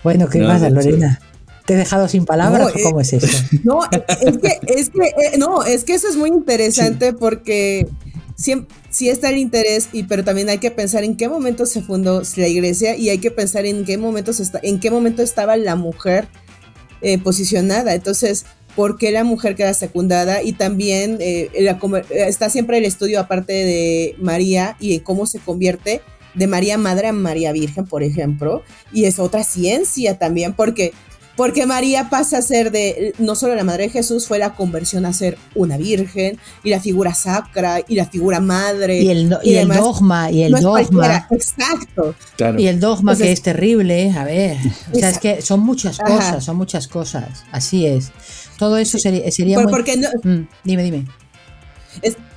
bueno, 0.03 0.29
¿qué 0.29 0.41
pasa, 0.41 0.71
Lorena? 0.71 1.21
¿Te 1.67 1.75
he 1.75 1.77
dejado 1.79 2.09
sin 2.09 2.27
palabras 2.27 2.73
o 2.75 2.83
cómo 2.83 3.01
es 3.01 3.13
eso? 3.13 3.27
No, 3.65 3.81
es 3.85 4.39
que, 4.39 4.61
es 4.67 4.91
que, 4.91 5.07
eh, 5.07 5.39
no, 5.39 5.63
es 5.63 5.85
que 5.85 5.95
eso 5.95 6.09
es 6.09 6.17
muy 6.17 6.29
interesante 6.29 7.15
porque 7.15 7.89
sí, 8.37 9.09
está 9.09 9.31
el 9.31 9.39
interés, 9.39 9.89
y, 9.93 10.05
pero 10.05 10.25
también 10.25 10.51
hay 10.51 10.59
que 10.59 10.71
pensar 10.71 11.05
en 11.05 11.17
qué 11.17 11.29
momento 11.29 11.65
se 11.65 11.81
fundó 11.81 12.23
la 12.37 12.49
iglesia 12.49 12.97
y 12.97 13.09
hay 13.09 13.19
que 13.19 13.31
pensar 13.31 13.65
en 13.65 13.85
qué 13.85 13.97
momento, 13.97 14.33
está, 14.33 14.61
en 14.63 14.79
qué 14.79 14.91
momento 14.91 15.23
estaba 15.23 15.57
la 15.57 15.75
mujer 15.75 16.29
eh, 17.01 17.19
posicionada. 17.19 17.95
Entonces, 17.95 18.45
por 18.77 18.99
qué 18.99 19.13
la 19.13 19.25
mujer 19.25 19.55
queda 19.55 19.75
secundada 19.75 20.43
y 20.43 20.53
también 20.53 21.19
eh, 21.21 21.51
está 22.11 22.51
siempre 22.51 22.79
el 22.79 22.85
estudio 22.85 23.21
aparte 23.21 23.53
de 23.53 24.17
María 24.19 24.77
y 24.81 24.99
cómo 25.01 25.27
se 25.27 25.39
convierte 25.39 26.03
de 26.35 26.47
María 26.47 26.79
Madre 26.79 27.09
a 27.09 27.13
María 27.13 27.53
Virgen, 27.53 27.87
por 27.87 28.03
ejemplo, 28.03 28.63
y 28.93 29.05
es 29.05 29.19
otra 29.19 29.45
ciencia 29.45 30.19
también, 30.19 30.53
porque, 30.53 30.93
porque 31.37 31.65
María 31.65 32.11
pasa 32.11 32.39
a 32.39 32.43
ser 32.43 32.73
de, 32.73 33.15
no 33.19 33.37
solo 33.37 33.55
la 33.55 33.63
Madre 33.63 33.85
de 33.85 33.91
Jesús, 33.91 34.27
fue 34.27 34.39
la 34.39 34.55
conversión 34.55 35.07
a 35.07 35.13
ser 35.13 35.39
una 35.55 35.77
Virgen, 35.77 36.39
y 36.65 36.71
la 36.71 36.81
figura 36.81 37.15
sacra, 37.15 37.81
y 37.87 37.95
la 37.95 38.07
figura 38.07 38.41
madre. 38.41 39.01
Y 39.01 39.11
el, 39.11 39.37
y 39.45 39.55
el 39.55 39.69
dogma, 39.69 40.31
y 40.31 40.43
el 40.43 40.53
dogma. 40.53 41.29
exacto. 41.31 42.15
Y 42.59 42.67
el 42.67 42.81
dogma 42.81 43.17
que 43.17 43.31
es 43.31 43.43
terrible, 43.43 44.13
a 44.17 44.25
ver, 44.25 44.57
o 44.93 44.99
sea, 44.99 45.11
es 45.11 45.19
que 45.19 45.41
son 45.41 45.61
muchas 45.61 45.99
cosas, 45.99 46.45
son 46.45 46.57
muchas 46.57 46.89
cosas, 46.89 47.45
así 47.53 47.87
es. 47.87 48.11
Todo 48.59 48.79
eso 48.79 48.99
sería, 48.99 49.31
sería 49.31 49.61
muy... 49.61 49.71
Porque 49.71 49.97
no, 49.97 50.09
mm, 50.23 50.49
dime, 50.65 50.83
dime. 50.83 51.07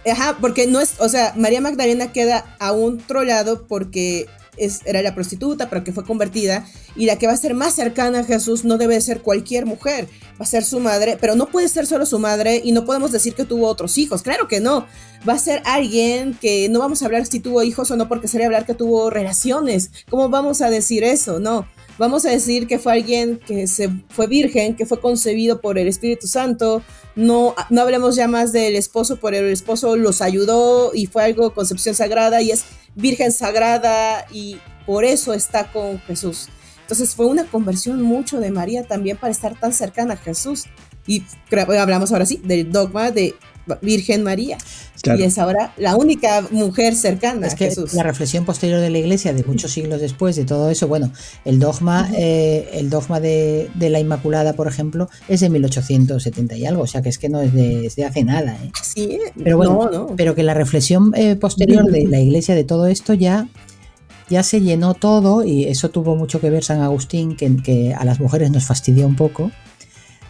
ajá, 0.09 0.37
porque 0.39 0.67
no 0.67 0.79
es, 0.79 0.95
o 0.99 1.09
sea, 1.09 1.33
María 1.35 1.61
Magdalena 1.61 2.11
queda 2.11 2.55
a 2.59 2.71
un 2.71 3.03
lado 3.25 3.67
porque 3.67 4.27
es, 4.57 4.81
era 4.85 5.01
la 5.01 5.13
prostituta, 5.13 5.69
pero 5.69 5.83
que 5.83 5.93
fue 5.93 6.03
convertida, 6.03 6.65
y 6.95 7.05
la 7.05 7.17
que 7.17 7.27
va 7.27 7.33
a 7.33 7.37
ser 7.37 7.53
más 7.53 7.75
cercana 7.75 8.19
a 8.19 8.23
Jesús 8.23 8.65
no 8.65 8.77
debe 8.77 8.99
ser 9.01 9.21
cualquier 9.21 9.65
mujer, 9.65 10.07
va 10.39 10.43
a 10.43 10.45
ser 10.45 10.63
su 10.63 10.79
madre, 10.79 11.17
pero 11.19 11.35
no 11.35 11.47
puede 11.47 11.69
ser 11.69 11.85
solo 11.85 12.05
su 12.05 12.19
madre 12.19 12.61
y 12.63 12.71
no 12.71 12.85
podemos 12.85 13.11
decir 13.11 13.35
que 13.35 13.45
tuvo 13.45 13.67
otros 13.67 13.97
hijos, 13.97 14.23
claro 14.23 14.47
que 14.47 14.59
no, 14.59 14.85
va 15.27 15.33
a 15.33 15.39
ser 15.39 15.61
alguien 15.65 16.35
que 16.39 16.67
no 16.69 16.79
vamos 16.79 17.01
a 17.01 17.05
hablar 17.05 17.25
si 17.25 17.39
tuvo 17.39 17.63
hijos 17.63 17.91
o 17.91 17.95
no, 17.95 18.07
porque 18.07 18.27
sería 18.27 18.47
hablar 18.47 18.65
que 18.65 18.73
tuvo 18.73 19.09
relaciones, 19.09 19.91
¿cómo 20.09 20.29
vamos 20.29 20.61
a 20.61 20.69
decir 20.69 21.03
eso? 21.03 21.39
No, 21.39 21.67
vamos 21.97 22.25
a 22.25 22.29
decir 22.29 22.67
que 22.67 22.79
fue 22.79 22.93
alguien 22.93 23.39
que 23.45 23.67
se 23.67 23.89
fue 24.09 24.27
virgen, 24.27 24.75
que 24.75 24.85
fue 24.85 24.99
concebido 24.99 25.61
por 25.61 25.77
el 25.77 25.87
Espíritu 25.87 26.27
Santo. 26.27 26.81
No, 27.15 27.55
no 27.69 27.81
hablemos 27.81 28.15
ya 28.15 28.27
más 28.27 28.51
del 28.51 28.75
esposo, 28.75 29.17
pero 29.21 29.37
el 29.37 29.51
esposo 29.51 29.95
los 29.95 30.21
ayudó 30.21 30.91
y 30.93 31.07
fue 31.07 31.23
algo 31.23 31.53
concepción 31.53 31.95
sagrada 31.95 32.41
y 32.41 32.51
es 32.51 32.65
virgen 32.95 33.31
sagrada 33.31 34.25
y 34.31 34.57
por 34.85 35.05
eso 35.05 35.33
está 35.33 35.71
con 35.71 35.99
Jesús. 36.01 36.49
Entonces 36.81 37.15
fue 37.15 37.25
una 37.25 37.43
conversión 37.45 38.01
mucho 38.01 38.39
de 38.39 38.49
María 38.49 38.83
también 38.83 39.17
para 39.17 39.31
estar 39.31 39.59
tan 39.59 39.73
cercana 39.73 40.13
a 40.13 40.17
Jesús. 40.17 40.65
Y 41.05 41.23
hablamos 41.51 42.11
ahora 42.11 42.25
sí 42.25 42.39
del 42.43 42.71
dogma 42.71 43.11
de 43.11 43.35
Virgen 43.81 44.23
María. 44.23 44.57
Y 45.03 45.23
es 45.23 45.37
ahora 45.37 45.73
la 45.77 45.95
única 45.95 46.45
mujer 46.51 46.95
cercana 46.95 47.47
es 47.47 47.55
que 47.55 47.65
a 47.65 47.69
Jesús. 47.69 47.93
La 47.93 48.03
reflexión 48.03 48.45
posterior 48.45 48.79
de 48.79 48.89
la 48.89 48.97
Iglesia, 48.97 49.33
de 49.33 49.43
muchos 49.43 49.71
siglos 49.71 50.01
después 50.01 50.35
de 50.35 50.43
todo 50.43 50.69
eso, 50.69 50.87
bueno, 50.87 51.11
el 51.45 51.59
dogma, 51.59 52.09
eh, 52.17 52.69
el 52.73 52.89
dogma 52.89 53.19
de, 53.19 53.69
la 53.79 53.99
Inmaculada, 53.99 54.53
por 54.53 54.67
ejemplo, 54.67 55.09
es 55.27 55.41
de 55.41 55.49
1870 55.49 56.55
y 56.57 56.65
algo, 56.65 56.83
o 56.83 56.87
sea 56.87 57.01
que 57.01 57.09
es 57.09 57.17
que 57.17 57.29
no 57.29 57.41
es 57.41 57.53
de, 57.53 58.05
hace 58.05 58.23
nada. 58.23 58.57
¿eh? 58.63 58.71
Sí, 58.81 59.19
pero 59.41 59.57
bueno, 59.57 60.07
pero 60.17 60.35
que 60.35 60.43
la 60.43 60.53
reflexión 60.53 61.13
eh, 61.15 61.35
posterior 61.35 61.85
de 61.85 62.07
la 62.07 62.19
Iglesia 62.19 62.55
de 62.55 62.63
todo 62.63 62.87
esto 62.87 63.13
ya 63.13 63.47
ya 64.29 64.43
se 64.43 64.59
llenó 64.59 64.93
todo 64.93 65.45
y 65.45 65.65
eso 65.65 65.89
tuvo 65.89 66.17
mucho 66.17 66.41
que 66.41 66.49
ver 66.49 66.63
San 66.63 66.81
Agustín, 66.81 67.37
que, 67.37 67.55
que 67.63 67.93
a 67.93 68.03
las 68.03 68.19
mujeres 68.19 68.51
nos 68.51 68.65
fastidió 68.65 69.07
un 69.07 69.15
poco, 69.15 69.51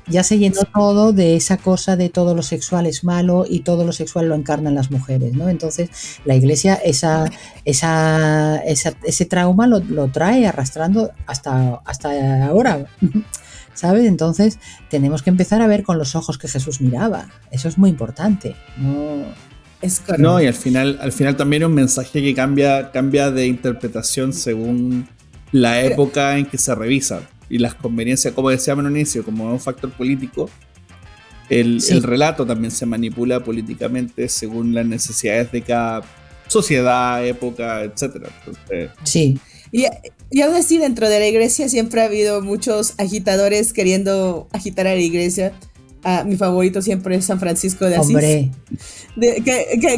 ya 0.08 0.24
se 0.24 0.38
llenó 0.38 0.62
todo 0.74 1.14
de 1.14 1.36
esa 1.36 1.58
cosa 1.58 1.96
de 1.96 2.10
todo 2.10 2.34
lo 2.34 2.42
sexual 2.42 2.86
es 2.86 3.04
malo 3.04 3.46
y 3.48 3.60
todo 3.62 3.86
lo 3.86 3.92
sexual 3.92 4.30
lo 4.30 4.36
encarnan 4.36 4.76
las 4.76 4.92
mujeres, 4.92 5.34
¿no? 5.34 5.50
Entonces 5.50 5.90
la 6.26 6.36
iglesia 6.36 6.76
esa, 6.76 7.26
esa, 7.66 8.58
ese 8.58 9.26
trauma 9.26 9.68
lo, 9.68 10.08
trae 10.08 10.48
arrastrando 10.48 11.12
hasta, 11.26 11.82
hasta 11.86 12.46
ahora. 12.46 12.86
¿Sabes? 13.74 14.06
Entonces 14.06 14.58
tenemos 14.90 15.22
que 15.22 15.30
empezar 15.30 15.62
a 15.62 15.68
ver 15.68 15.84
con 15.84 16.00
los 16.00 16.16
ojos 16.16 16.40
que 16.40 16.48
Jesús 16.48 16.82
miraba. 16.82 17.30
Eso 17.52 17.68
es 17.68 17.78
muy 17.78 17.92
importante. 17.92 18.56
No, 18.78 19.24
es 19.84 20.02
no 20.18 20.42
y 20.42 20.48
al 20.48 20.56
final, 20.56 20.98
al 21.00 21.12
final 21.12 21.38
también 21.38 21.62
es 21.62 21.68
un 21.68 21.76
mensaje 21.76 22.24
que 22.24 22.34
cambia, 22.34 22.90
cambia 22.90 23.30
de 23.30 23.46
interpretación 23.46 24.34
según 24.34 25.08
la 25.52 25.82
época 25.82 26.40
en 26.40 26.48
que 26.48 26.58
se 26.58 26.74
revisa 26.74 27.22
y 27.50 27.58
las 27.58 27.76
conveniencias, 27.76 28.34
como 28.34 28.50
decíamos 28.50 28.84
en 28.84 28.92
un 28.92 28.98
inicio, 28.98 29.24
como 29.24 29.52
un 29.52 29.60
factor 29.60 29.92
político, 29.92 30.50
el, 31.50 31.82
relato 32.04 32.46
también 32.46 32.72
se 32.72 32.86
manipula 32.86 33.42
políticamente 33.44 34.28
según 34.28 34.74
las 34.74 34.86
necesidades 34.86 35.52
de 35.52 35.62
cada 35.62 36.02
sociedad, 36.48 37.26
época, 37.26 37.84
etc. 37.84 38.28
sí. 39.04 39.40
Y, 39.72 39.86
y 40.30 40.42
aún 40.42 40.56
así, 40.56 40.78
dentro 40.78 41.10
de 41.10 41.20
la 41.20 41.28
iglesia 41.28 41.70
siempre 41.70 42.02
ha 42.02 42.06
habido 42.06 42.42
muchos 42.42 42.94
agitadores 42.98 43.74
queriendo 43.74 44.48
agitar 44.52 44.88
a 44.88 44.94
la 44.94 45.02
iglesia. 45.02 45.54
Ah, 46.04 46.24
mi 46.26 46.38
favorito 46.38 46.82
siempre 46.82 47.16
es 47.16 47.26
San 47.26 47.40
Francisco 47.40 47.86
de 47.86 47.96
Asís. 47.96 48.16
Hombre. 48.16 48.52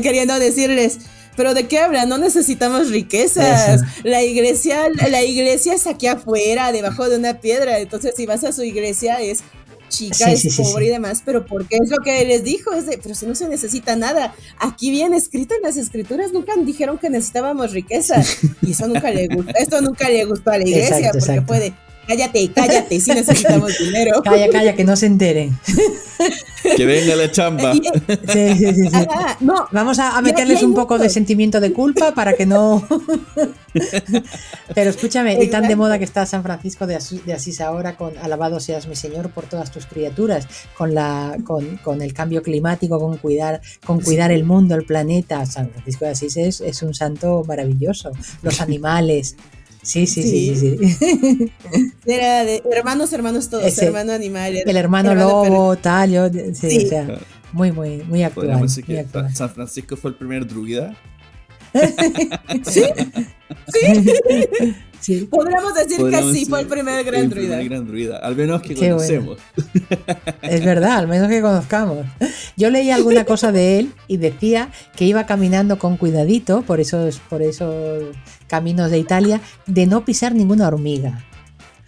queriendo 0.01 0.39
decirles, 0.39 0.99
pero 1.39 1.53
¿de 1.53 1.67
qué 1.67 1.79
habla? 1.79 2.05
No 2.05 2.17
necesitamos 2.17 2.89
riquezas. 2.89 3.81
La 4.03 4.21
iglesia, 4.21 4.89
la 5.09 5.23
iglesia 5.23 5.73
es 5.73 5.87
aquí 5.87 6.05
afuera, 6.05 6.73
debajo 6.73 7.07
de 7.07 7.15
una 7.15 7.39
piedra. 7.39 7.79
Entonces, 7.79 8.13
si 8.17 8.25
vas 8.25 8.43
a 8.43 8.51
su 8.51 8.61
iglesia, 8.61 9.21
es 9.21 9.39
chica, 9.87 10.29
es 10.33 10.57
pobre 10.57 10.87
y 10.87 10.89
demás, 10.89 11.23
pero 11.25 11.45
porque 11.45 11.77
es 11.81 11.89
lo 11.89 11.99
que 12.03 12.25
les 12.25 12.43
dijo, 12.43 12.73
es 12.73 12.87
de, 12.87 12.97
pero 12.97 13.15
si 13.15 13.25
no 13.25 13.35
se 13.35 13.47
necesita 13.47 13.95
nada, 13.95 14.35
aquí 14.59 14.91
viene 14.91 15.15
escrito 15.15 15.55
en 15.55 15.61
las 15.61 15.77
escrituras, 15.77 16.33
nunca 16.33 16.51
dijeron 16.57 16.97
que 16.97 17.09
necesitábamos 17.09 17.71
riqueza, 17.71 18.21
y 18.61 18.71
eso 18.71 18.89
nunca 18.89 19.09
le 19.09 19.27
gustó, 19.27 19.53
esto 19.57 19.81
nunca 19.81 20.09
le 20.09 20.25
gustó 20.25 20.51
a 20.51 20.57
la 20.57 20.67
iglesia, 20.67 21.11
porque 21.11 21.41
puede, 21.41 21.73
cállate, 22.09 22.51
cállate, 22.51 22.99
si 22.99 23.11
necesitamos 23.11 23.77
dinero. 23.79 24.21
Calla, 24.23 24.49
calla, 24.49 24.75
que 24.75 24.83
no 24.83 24.95
se 24.95 25.05
enteren. 25.05 25.57
Que 26.75 26.85
venga 26.85 27.15
la 27.15 27.31
chamba. 27.31 27.71
Sí, 27.73 27.81
sí, 28.57 28.73
sí. 28.73 29.07
no, 29.39 29.67
Vamos 29.71 29.97
a, 29.97 30.21
meterles 30.21 30.61
un 30.61 30.73
poco 30.73 30.97
de 30.97 31.09
sentimiento 31.09 31.61
de 31.61 31.71
culpa 31.71 32.13
para 32.13 32.33
que 32.33 32.45
no. 32.45 32.85
Pero 34.75 34.89
escúchame, 34.89 35.41
y 35.41 35.47
tan 35.47 35.69
de 35.69 35.77
moda 35.77 35.97
que 35.97 36.03
está 36.03 36.25
San 36.25 36.43
Francisco 36.43 36.85
de 36.85 36.95
Asís, 36.95 37.61
ahora 37.61 37.95
con 37.95 38.17
alabado 38.17 38.59
seas 38.59 38.87
mi 38.87 38.97
Señor 38.97 39.29
por 39.31 39.45
todas 39.45 39.71
tus 39.71 39.85
criaturas, 39.85 40.47
con 40.77 40.93
la, 40.93 41.37
con, 41.45 42.01
el 42.01 42.13
cambio 42.13 42.43
climático, 42.43 42.99
con 42.99 43.17
cuidar, 43.17 43.61
con 43.85 44.01
cuidar 44.01 44.31
el 44.31 44.43
mundo, 44.43 44.75
el 44.75 44.83
planeta. 44.83 45.45
San 45.45 45.71
Francisco 45.71 46.05
de 46.05 46.11
Asís 46.11 46.35
es, 46.35 46.59
es 46.59 46.83
un 46.83 46.93
santo 46.93 47.41
maravilloso. 47.47 48.11
Los 48.43 48.59
animales. 48.59 49.37
Sí, 49.81 50.07
sí, 50.07 50.23
sí, 50.23 50.55
sí. 50.55 51.51
Era 52.05 52.43
de 52.43 52.61
hermanos, 52.71 53.13
hermanos 53.13 53.49
todos, 53.49 53.77
hermano 53.77 54.11
animal. 54.11 54.57
El 54.65 54.77
hermano, 54.77 55.15
lobo, 55.15 55.75
tal, 55.77 56.11
yo, 56.11 56.29
sí, 56.53 56.85
O 56.85 56.89
sea, 56.89 57.19
muy, 57.53 57.71
muy, 57.71 58.03
muy 58.03 58.23
actual. 58.23 58.61
Decir 58.61 58.85
que 58.85 59.05
San 59.33 59.49
Francisco 59.49 59.95
fue 59.95 60.11
el 60.11 60.17
primer 60.17 60.45
druida. 60.45 60.95
sí, 62.63 62.83
sí. 63.67 64.75
Sí. 64.99 65.27
Podríamos 65.29 65.73
decir 65.73 65.97
que 66.09 66.33
sí 66.33 66.45
fue 66.45 66.61
el 66.61 66.67
primer 66.67 67.03
gran 67.03 67.23
el 67.23 67.29
druida. 67.29 67.57
Primer 67.57 67.69
gran 67.69 67.87
druida, 67.87 68.17
al 68.17 68.35
menos 68.35 68.61
que 68.61 68.75
conocemos. 68.75 69.37
Es 70.41 70.63
verdad, 70.63 70.97
al 70.97 71.07
menos 71.07 71.29
que 71.29 71.41
conozcamos. 71.41 72.05
Yo 72.57 72.69
leí 72.69 72.91
alguna 72.91 73.23
cosa 73.23 73.51
de 73.51 73.79
él 73.79 73.93
y 74.07 74.17
decía 74.17 74.71
que 74.95 75.05
iba 75.05 75.25
caminando 75.25 75.79
con 75.79 75.97
cuidadito 75.97 76.63
por 76.63 76.79
esos, 76.79 77.19
por 77.29 77.41
esos 77.41 78.03
caminos 78.47 78.91
de 78.91 78.99
Italia, 78.99 79.41
de 79.67 79.85
no 79.85 80.03
pisar 80.05 80.35
ninguna 80.35 80.67
hormiga, 80.67 81.25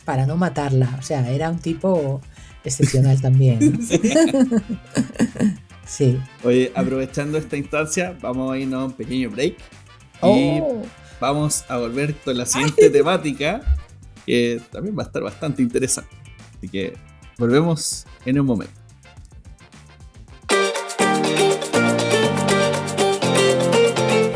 para 0.05 0.25
no 0.25 0.37
matarla. 0.37 0.95
O 0.99 1.01
sea, 1.01 1.29
era 1.31 1.49
un 1.49 1.59
tipo 1.59 2.21
excepcional 2.63 3.21
también. 3.21 3.79
Sí. 5.83 6.17
Oye, 6.45 6.71
aprovechando 6.73 7.37
esta 7.37 7.57
instancia, 7.57 8.15
vamos 8.21 8.49
a 8.49 8.57
irnos 8.57 8.81
a 8.81 8.85
un 8.85 8.93
pequeño 8.93 9.29
break. 9.29 9.57
Y 10.23 10.59
oh 10.61 10.83
vamos 11.21 11.63
a 11.69 11.77
volver 11.77 12.15
con 12.15 12.35
la 12.35 12.47
siguiente 12.47 12.89
temática, 12.89 13.61
que 14.25 14.59
también 14.71 14.97
va 14.97 15.03
a 15.03 15.05
estar 15.05 15.21
bastante 15.21 15.61
interesante. 15.61 16.09
Así 16.57 16.67
que 16.67 16.97
volvemos 17.37 18.05
en 18.25 18.39
un 18.39 18.47
momento. 18.47 18.73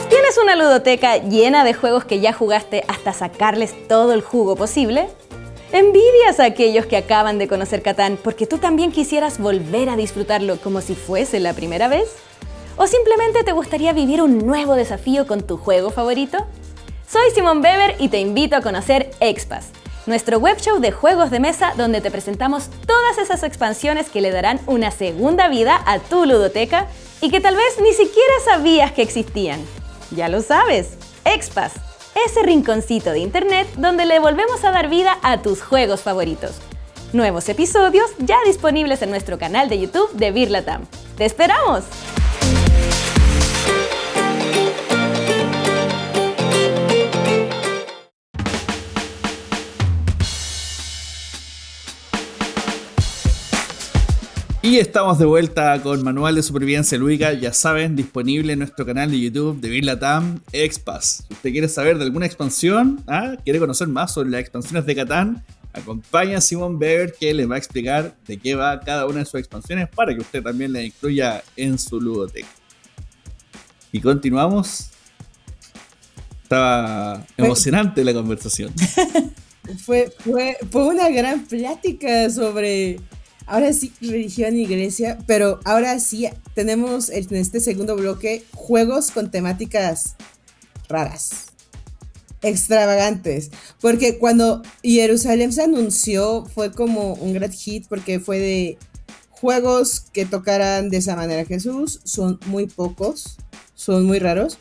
¿Tienes 0.09 0.37
una 0.41 0.55
ludoteca 0.55 1.17
llena 1.17 1.63
de 1.63 1.73
juegos 1.73 2.05
que 2.05 2.19
ya 2.19 2.33
jugaste 2.33 2.83
hasta 2.87 3.13
sacarles 3.13 3.87
todo 3.87 4.13
el 4.13 4.21
jugo 4.21 4.55
posible? 4.55 5.07
Envidias 5.71 6.39
a 6.39 6.45
aquellos 6.45 6.85
que 6.85 6.97
acaban 6.97 7.39
de 7.39 7.47
conocer 7.47 7.81
Catán 7.81 8.19
porque 8.23 8.45
tú 8.45 8.59
también 8.59 8.91
quisieras 8.91 9.39
volver 9.39 9.89
a 9.89 9.97
disfrutarlo 9.97 10.57
como 10.57 10.81
si 10.81 10.93
fuese 10.93 11.39
la 11.39 11.53
primera 11.53 11.87
vez? 11.87 12.15
¿O 12.77 12.85
simplemente 12.85 13.43
te 13.43 13.53
gustaría 13.53 13.91
vivir 13.91 14.21
un 14.21 14.37
nuevo 14.37 14.75
desafío 14.75 15.25
con 15.25 15.41
tu 15.41 15.57
juego 15.57 15.89
favorito? 15.89 16.45
Soy 17.15 17.31
Simón 17.33 17.63
Weber 17.63 17.95
y 17.99 18.09
te 18.09 18.19
invito 18.19 18.57
a 18.57 18.61
conocer 18.61 19.09
Expas, 19.21 19.67
nuestro 20.05 20.37
web 20.37 20.57
show 20.59 20.81
de 20.81 20.91
juegos 20.91 21.31
de 21.31 21.39
mesa 21.39 21.71
donde 21.77 22.01
te 22.01 22.11
presentamos 22.11 22.69
todas 22.85 23.17
esas 23.17 23.43
expansiones 23.43 24.09
que 24.09 24.19
le 24.19 24.31
darán 24.31 24.59
una 24.67 24.91
segunda 24.91 25.47
vida 25.47 25.81
a 25.85 25.99
tu 25.99 26.25
ludoteca 26.25 26.87
y 27.21 27.29
que 27.29 27.39
tal 27.39 27.55
vez 27.55 27.79
ni 27.81 27.93
siquiera 27.93 28.33
sabías 28.43 28.91
que 28.91 29.01
existían. 29.01 29.61
Ya 30.11 30.27
lo 30.27 30.41
sabes, 30.41 30.97
Expas, 31.23 31.71
ese 32.25 32.43
rinconcito 32.43 33.11
de 33.11 33.19
internet 33.19 33.69
donde 33.77 34.05
le 34.05 34.19
volvemos 34.19 34.65
a 34.65 34.71
dar 34.71 34.89
vida 34.89 35.17
a 35.23 35.41
tus 35.41 35.61
juegos 35.61 36.01
favoritos. 36.01 36.57
Nuevos 37.13 37.47
episodios 37.47 38.11
ya 38.17 38.39
disponibles 38.45 39.01
en 39.03 39.11
nuestro 39.11 39.39
canal 39.39 39.69
de 39.69 39.79
YouTube 39.79 40.11
de 40.11 40.31
Birlatam. 40.31 40.85
¡Te 41.15 41.23
esperamos! 41.23 41.85
Y 54.65 54.79
estamos 54.79 55.19
de 55.19 55.25
vuelta 55.25 55.79
con 55.83 56.03
Manual 56.03 56.33
de 56.33 56.41
Supervivencia 56.41 56.97
Lúdica, 56.97 57.33
ya 57.33 57.53
saben, 57.53 57.95
disponible 57.95 58.53
en 58.53 58.57
nuestro 58.57 58.83
canal 58.83 59.11
de 59.11 59.19
YouTube 59.19 59.61
de 59.61 59.69
Birlatam 59.69 60.39
Expas. 60.51 61.23
Si 61.27 61.33
usted 61.35 61.51
quiere 61.51 61.69
saber 61.69 61.99
de 61.99 62.05
alguna 62.05 62.25
expansión, 62.25 63.03
¿ah? 63.05 63.35
quiere 63.43 63.59
conocer 63.59 63.87
más 63.87 64.11
sobre 64.11 64.31
las 64.31 64.41
expansiones 64.41 64.87
de 64.87 64.95
Catán, 64.95 65.45
acompaña 65.71 66.39
a 66.39 66.41
Simon 66.41 66.79
Bever 66.79 67.13
que 67.13 67.31
le 67.35 67.45
va 67.45 67.55
a 67.55 67.57
explicar 67.59 68.15
de 68.25 68.37
qué 68.37 68.55
va 68.55 68.79
cada 68.79 69.05
una 69.05 69.19
de 69.19 69.25
sus 69.25 69.39
expansiones 69.39 69.87
para 69.87 70.15
que 70.15 70.21
usted 70.21 70.41
también 70.41 70.73
la 70.73 70.81
incluya 70.81 71.43
en 71.55 71.77
su 71.77 72.01
ludoteca. 72.01 72.49
Y 73.91 74.01
continuamos. 74.01 74.89
Estaba 76.41 77.23
emocionante 77.37 78.03
la 78.03 78.15
conversación. 78.15 78.73
fue, 79.85 80.11
fue, 80.21 80.57
fue 80.71 80.87
una 80.87 81.09
gran 81.09 81.45
plática 81.45 82.31
sobre 82.31 82.99
ahora 83.45 83.73
sí 83.73 83.91
religión 84.01 84.55
y 84.55 84.63
iglesia, 84.63 85.17
pero 85.27 85.59
ahora 85.63 85.99
sí 85.99 86.27
tenemos 86.53 87.09
en 87.09 87.35
este 87.35 87.59
segundo 87.59 87.95
bloque 87.95 88.43
juegos 88.53 89.11
con 89.11 89.31
temáticas 89.31 90.15
raras, 90.87 91.47
extravagantes, 92.41 93.51
porque 93.81 94.17
cuando 94.17 94.61
Jerusalén 94.83 95.51
se 95.51 95.63
anunció 95.63 96.45
fue 96.45 96.71
como 96.71 97.13
un 97.13 97.33
gran 97.33 97.51
hit 97.51 97.85
porque 97.87 98.19
fue 98.19 98.39
de 98.39 98.77
juegos 99.29 100.05
que 100.13 100.25
tocaran 100.25 100.89
de 100.89 100.97
esa 100.97 101.15
manera 101.15 101.45
Jesús, 101.45 102.01
son 102.03 102.39
muy 102.47 102.67
pocos, 102.67 103.37
son 103.75 104.05
muy 104.05 104.19
raros. 104.19 104.57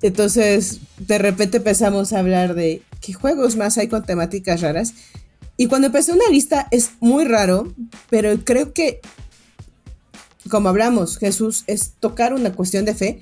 Entonces, 0.00 0.80
de 0.98 1.18
repente 1.18 1.58
empezamos 1.58 2.12
a 2.12 2.18
hablar 2.18 2.54
de 2.54 2.82
qué 3.00 3.14
juegos 3.14 3.56
más 3.56 3.78
hay 3.78 3.88
con 3.88 4.04
temáticas 4.04 4.60
raras. 4.60 4.92
Y 5.56 5.66
cuando 5.66 5.86
empecé 5.86 6.12
una 6.12 6.28
lista 6.30 6.66
es 6.70 6.92
muy 7.00 7.24
raro, 7.24 7.72
pero 8.10 8.36
creo 8.44 8.72
que, 8.72 9.00
como 10.50 10.68
hablamos, 10.68 11.18
Jesús 11.18 11.64
es 11.66 11.92
tocar 12.00 12.34
una 12.34 12.52
cuestión 12.52 12.84
de 12.84 12.94
fe. 12.94 13.20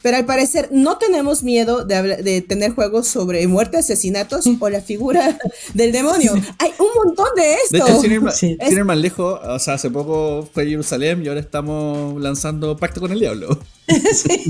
Pero 0.00 0.16
al 0.16 0.26
parecer 0.26 0.68
no 0.70 0.96
tenemos 0.96 1.42
miedo 1.42 1.84
de, 1.84 2.40
tener 2.42 2.72
juegos 2.72 3.08
sobre 3.08 3.46
muerte, 3.48 3.78
asesinatos 3.78 4.44
o 4.60 4.68
la 4.68 4.80
figura 4.80 5.36
del 5.74 5.90
demonio. 5.90 6.34
Hay 6.60 6.70
un 6.78 6.88
montón 6.94 7.26
de 7.34 7.54
esto. 7.54 7.84
De 7.84 7.92
hecho, 7.92 8.30
sin 8.32 8.84
más, 8.86 8.98
lejos, 8.98 9.40
o 9.42 9.58
sea, 9.58 9.74
hace 9.74 9.90
poco 9.90 10.48
fue 10.52 10.66
Jerusalén 10.66 11.24
y 11.24 11.28
ahora 11.28 11.40
estamos 11.40 12.20
lanzando 12.20 12.76
Pacto 12.76 13.00
con 13.00 13.10
el 13.10 13.18
Diablo. 13.18 13.58
sí. 14.14 14.44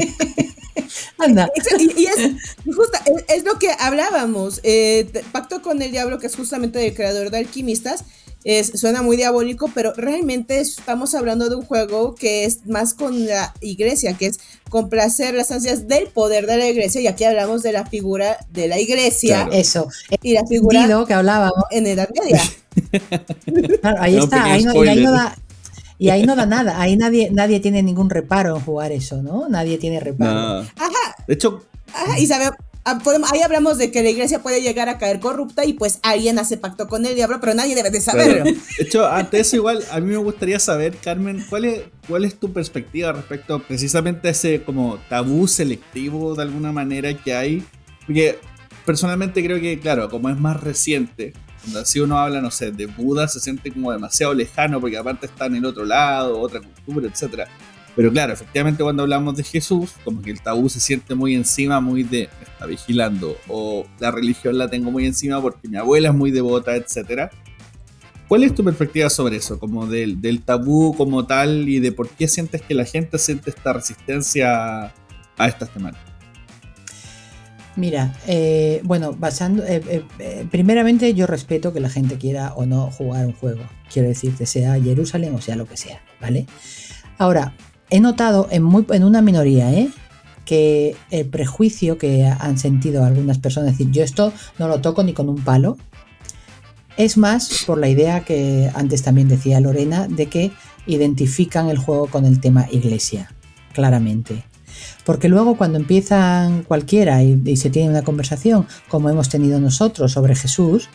Y, 1.97 2.07
es, 2.07 2.17
es, 3.29 3.45
lo 3.45 3.59
que 3.59 3.71
hablábamos. 3.79 4.61
Eh, 4.63 5.11
Pacto 5.33 5.63
con 5.63 5.83
el 5.83 5.91
Diablo, 5.91 6.19
que 6.19 6.27
es 6.27 6.37
justamente 6.37 6.87
el 6.87 6.95
creador 6.95 7.31
de 7.31 7.39
Alquimistas, 7.39 8.05
es, 8.45 8.73
suena 8.81 9.03
muy 9.03 9.17
diabólico, 9.17 9.71
pero 9.75 9.93
realmente 9.95 10.61
estamos 10.61 11.15
hablando 11.15 11.49
de 11.49 11.57
un 11.57 11.65
juego 11.65 12.15
que 12.15 12.45
es 12.45 12.67
más 12.67 12.95
con 12.95 13.27
la 13.27 13.53
iglesia, 13.61 14.15
que 14.15 14.27
es 14.27 14.39
complacer 14.71 15.35
las 15.35 15.51
ansias 15.51 15.89
del 15.89 16.09
poder 16.09 16.47
de 16.47 16.57
la 16.57 16.69
iglesia. 16.69 17.01
Y 17.01 17.09
aquí 17.09 17.25
hablamos 17.25 17.63
de 17.63 17.73
la 17.73 17.85
figura 17.85 18.39
de 18.51 18.69
la 18.69 18.79
iglesia. 18.79 19.49
Eso. 19.53 19.89
Y 20.23 20.35
la 20.35 20.47
figura 20.47 21.05
que 21.07 21.15
hablábamos. 21.15 21.65
en 21.71 21.87
Edad 21.89 22.09
Media. 22.19 22.41
ahí 23.99 24.17
está. 24.17 24.45
Ahí 24.45 24.63
no, 24.65 24.81
ahí 24.81 25.03
no 25.03 25.13
da, 25.13 25.37
y 25.99 26.11
ahí 26.11 26.25
no 26.25 26.37
da 26.37 26.47
nada, 26.47 26.81
ahí 26.81 26.97
nadie, 26.97 27.31
nadie 27.33 27.59
tiene 27.59 27.83
ningún 27.83 28.09
reparo 28.09 28.57
en 28.57 28.63
jugar 28.63 28.93
eso, 28.93 29.21
¿no? 29.21 29.49
Nadie 29.49 29.79
tiene 29.79 29.99
reparo. 29.99 30.61
Ajá. 30.77 31.25
De 31.27 31.35
hecho. 31.35 31.65
Ajá, 31.93 32.19
y 32.19 32.27
sabe, 32.27 32.51
ah, 32.85 33.01
ahí 33.33 33.41
hablamos 33.43 33.79
de 33.79 33.91
que 33.91 34.03
la 34.03 34.11
iglesia 34.11 34.41
puede 34.41 34.63
llegar 34.63 34.89
a 34.89 34.99
caer 34.99 35.19
corrupta 35.19 35.65
y 35.65 35.73
pues 35.73 35.99
alguien 36.03 36.39
hace 36.39 36.57
pacto 36.57 36.87
con 36.87 37.05
el 37.05 37.17
diablo, 37.17 37.41
pero 37.41 37.55
nadie 37.55 37.75
debe 37.75 37.91
de 37.91 38.01
saberlo. 38.01 38.45
de 38.45 38.57
hecho, 38.79 39.09
ante 39.09 39.41
eso 39.41 39.57
igual, 39.57 39.85
a 39.91 39.99
mí 39.99 40.07
me 40.07 40.19
gustaría 40.19 40.61
saber, 40.61 40.97
Carmen, 40.97 41.45
¿cuál 41.51 41.65
es, 41.65 41.81
cuál 42.07 42.25
es 42.25 42.39
tu 42.39 42.53
perspectiva 42.53 43.13
respecto 43.13 43.61
precisamente 43.61 44.29
a 44.29 44.31
ese 44.31 44.63
como 44.63 44.99
tabú 45.09 45.49
selectivo 45.49 46.37
de 46.37 46.43
alguna 46.43 46.71
manera 46.71 47.13
que 47.15 47.35
hay? 47.35 47.65
Porque 48.07 48.39
personalmente 48.85 49.43
creo 49.43 49.61
que, 49.61 49.81
claro, 49.81 50.09
como 50.09 50.29
es 50.29 50.39
más 50.39 50.63
reciente, 50.63 51.33
si 51.85 52.01
uno 52.01 52.19
habla, 52.19 52.41
no 52.41 52.51
sé, 52.51 52.73
de 52.73 52.87
Buda, 52.87 53.29
se 53.29 53.41
siente 53.41 53.71
como 53.73 53.93
demasiado 53.93 54.35
lejano 54.35 54.81
porque 54.81 54.97
aparte 54.97 55.27
está 55.27 55.47
en 55.47 55.57
el 55.57 55.65
otro 55.65 55.85
lado, 55.85 56.39
otra 56.41 56.61
cultura, 56.61 57.09
etc. 57.09 57.49
Pero 57.97 58.13
claro, 58.13 58.33
efectivamente 58.33 58.83
cuando 58.83 59.03
hablamos 59.03 59.37
de 59.37 59.43
Jesús, 59.43 59.91
como 60.05 60.23
que 60.23 60.31
el 60.31 60.41
tabú 60.41 60.69
se 60.69 60.79
siente 60.79 61.15
muy 61.15 61.35
encima, 61.35 61.81
muy 61.81 62.05
de, 62.05 62.29
me 62.39 62.45
está 62.45 62.67
vigilando, 62.67 63.37
o 63.49 63.87
la 63.99 64.11
religión 64.11 64.57
la 64.57 64.69
tengo 64.69 64.91
muy 64.91 65.05
encima 65.05 65.41
porque 65.41 65.69
mi 65.69 65.77
abuela 65.77 66.11
es 66.11 66.15
muy 66.15 66.31
devota, 66.31 66.77
etc. 66.77 67.31
¿Cuál 68.29 68.45
es 68.45 68.55
tu 68.55 68.63
perspectiva 68.63 69.11
sobre 69.11 69.37
eso? 69.37 69.59
Como 69.59 69.87
del, 69.87 70.21
del, 70.21 70.43
tabú 70.43 70.95
como 70.97 71.27
tal 71.27 71.69
y 71.69 71.81
de 71.81 71.93
por 71.93 72.09
qué 72.09 72.29
sientes 72.29 72.63
que 72.63 72.75
la 72.75 72.85
gente 72.85 73.19
siente 73.19 73.51
esta 73.51 73.73
resistencia 73.73 74.93
a 75.37 75.49
estas 75.49 75.71
temáticas. 75.71 76.08
Mira, 77.79 78.13
eh, 78.27 78.81
bueno, 78.83 79.13
basando, 79.17 79.63
eh, 79.65 80.05
eh, 80.19 80.47
primeramente 80.51 81.15
yo 81.15 81.29
respeto 81.29 81.73
que 81.73 81.79
la 81.79 81.89
gente 81.89 82.19
quiera 82.19 82.53
o 82.55 82.67
no 82.67 82.91
jugar 82.91 83.25
un 83.25 83.33
juego. 83.35 83.63
Quiero 83.93 84.09
decirte, 84.09 84.47
sea 84.47 84.75
Jerusalén 84.83 85.33
o 85.37 85.41
sea 85.41 85.55
lo 85.55 85.65
que 85.65 85.77
sea, 85.77 86.03
¿vale? 86.21 86.47
Ahora, 87.19 87.55
he 87.89 88.01
notado 88.01 88.49
en, 88.51 88.65
muy, 88.65 88.85
en 88.91 89.05
una 89.05 89.23
minoría, 89.23 89.73
¿eh? 89.73 89.91
que 90.45 90.97
el 91.13 91.27
prejuicio 91.27 91.99
que 91.99 92.27
han 92.27 92.59
sentido 92.59 93.05
algunas 93.05 93.39
personas, 93.39 93.71
decir, 93.71 93.93
yo 93.93 94.03
esto 94.03 94.33
no 94.59 94.67
lo 94.67 94.81
toco 94.81 95.05
ni 95.05 95.13
con 95.13 95.29
un 95.29 95.45
palo, 95.45 95.77
es 96.97 97.17
más 97.17 97.63
por 97.65 97.79
la 97.79 97.89
idea 97.89 98.25
que 98.25 98.73
antes 98.75 99.05
también 99.05 99.29
decía 99.29 99.61
Lorena, 99.61 100.09
de 100.09 100.27
que 100.27 100.51
identifican 100.89 101.69
el 101.69 101.79
juego 101.79 102.09
con 102.09 102.25
el 102.25 102.41
tema 102.41 102.67
iglesia, 102.73 103.33
claramente. 103.73 104.43
Porque 105.05 105.29
luego 105.29 105.57
cuando 105.57 105.79
empiezan 105.79 106.63
cualquiera 106.63 107.23
y, 107.23 107.57
se 107.57 107.71
tiene 107.71 107.91
una 107.91 108.03
conversación, 108.03 108.67
como 108.89 109.11
hemos 109.11 109.29
tenido 109.29 109.61
nosotros 109.61 110.13
sobre 110.13 110.35
Jesús, 110.35 110.89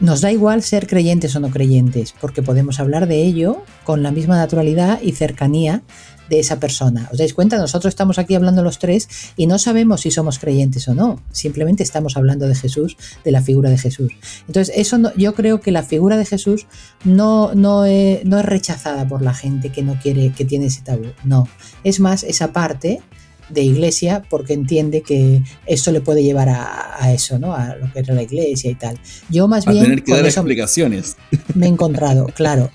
nos 0.00 0.20
da 0.20 0.30
igual 0.30 0.62
ser 0.62 0.86
creyentes 0.86 1.34
o 1.34 1.40
no 1.40 1.50
creyentes, 1.50 2.14
porque 2.20 2.42
podemos 2.42 2.78
hablar 2.78 3.08
de 3.08 3.22
ello 3.24 3.64
con 3.84 4.02
la 4.02 4.12
misma 4.12 4.36
naturalidad 4.36 5.00
y 5.02 5.12
cercanía 5.12 5.82
de 6.28 6.40
esa 6.40 6.60
persona. 6.60 7.08
¿Os 7.12 7.18
dais 7.18 7.34
cuenta? 7.34 7.58
Nosotros 7.58 7.90
estamos 7.90 8.18
aquí 8.18 8.34
hablando 8.34 8.62
los 8.62 8.78
tres 8.78 9.08
y 9.36 9.46
no 9.46 9.58
sabemos 9.58 10.02
si 10.02 10.10
somos 10.10 10.38
creyentes 10.38 10.88
o 10.88 10.94
no. 10.94 11.22
Simplemente 11.32 11.82
estamos 11.82 12.16
hablando 12.16 12.46
de 12.46 12.54
Jesús, 12.54 12.96
de 13.24 13.32
la 13.32 13.42
figura 13.42 13.70
de 13.70 13.78
Jesús. 13.78 14.12
Entonces, 14.46 14.74
eso 14.76 14.98
yo 15.16 15.34
creo 15.34 15.60
que 15.60 15.72
la 15.72 15.82
figura 15.82 16.16
de 16.16 16.24
Jesús 16.24 16.66
no, 17.04 17.54
no, 17.54 17.84
es, 17.84 18.24
no 18.24 18.38
es 18.38 18.44
rechazada 18.44 19.06
por 19.06 19.22
la 19.22 19.34
gente 19.34 19.70
que 19.70 19.82
no 19.82 19.98
quiere, 20.00 20.32
que 20.32 20.44
tiene 20.44 20.66
ese 20.66 20.82
tabú. 20.82 21.06
No. 21.24 21.48
Es 21.84 22.00
más, 22.00 22.22
esa 22.24 22.52
parte 22.52 23.00
de 23.48 23.62
iglesia 23.62 24.22
porque 24.28 24.52
entiende 24.52 25.02
que 25.02 25.42
eso 25.66 25.92
le 25.92 26.00
puede 26.00 26.22
llevar 26.22 26.48
a, 26.50 27.12
eso, 27.12 27.38
¿no? 27.38 27.54
A 27.54 27.76
lo 27.76 27.90
que 27.92 28.00
era 28.00 28.12
la 28.12 28.22
iglesia 28.22 28.70
y 28.70 28.74
tal. 28.74 28.98
Yo 29.30 29.48
más 29.48 29.64
bien... 29.64 29.84
Tener 29.84 30.02
que 30.02 30.12
dar 30.12 30.26
explicaciones. 30.26 31.16
Me 31.54 31.66
he 31.66 31.68
encontrado, 31.68 32.26
claro. 32.34 32.70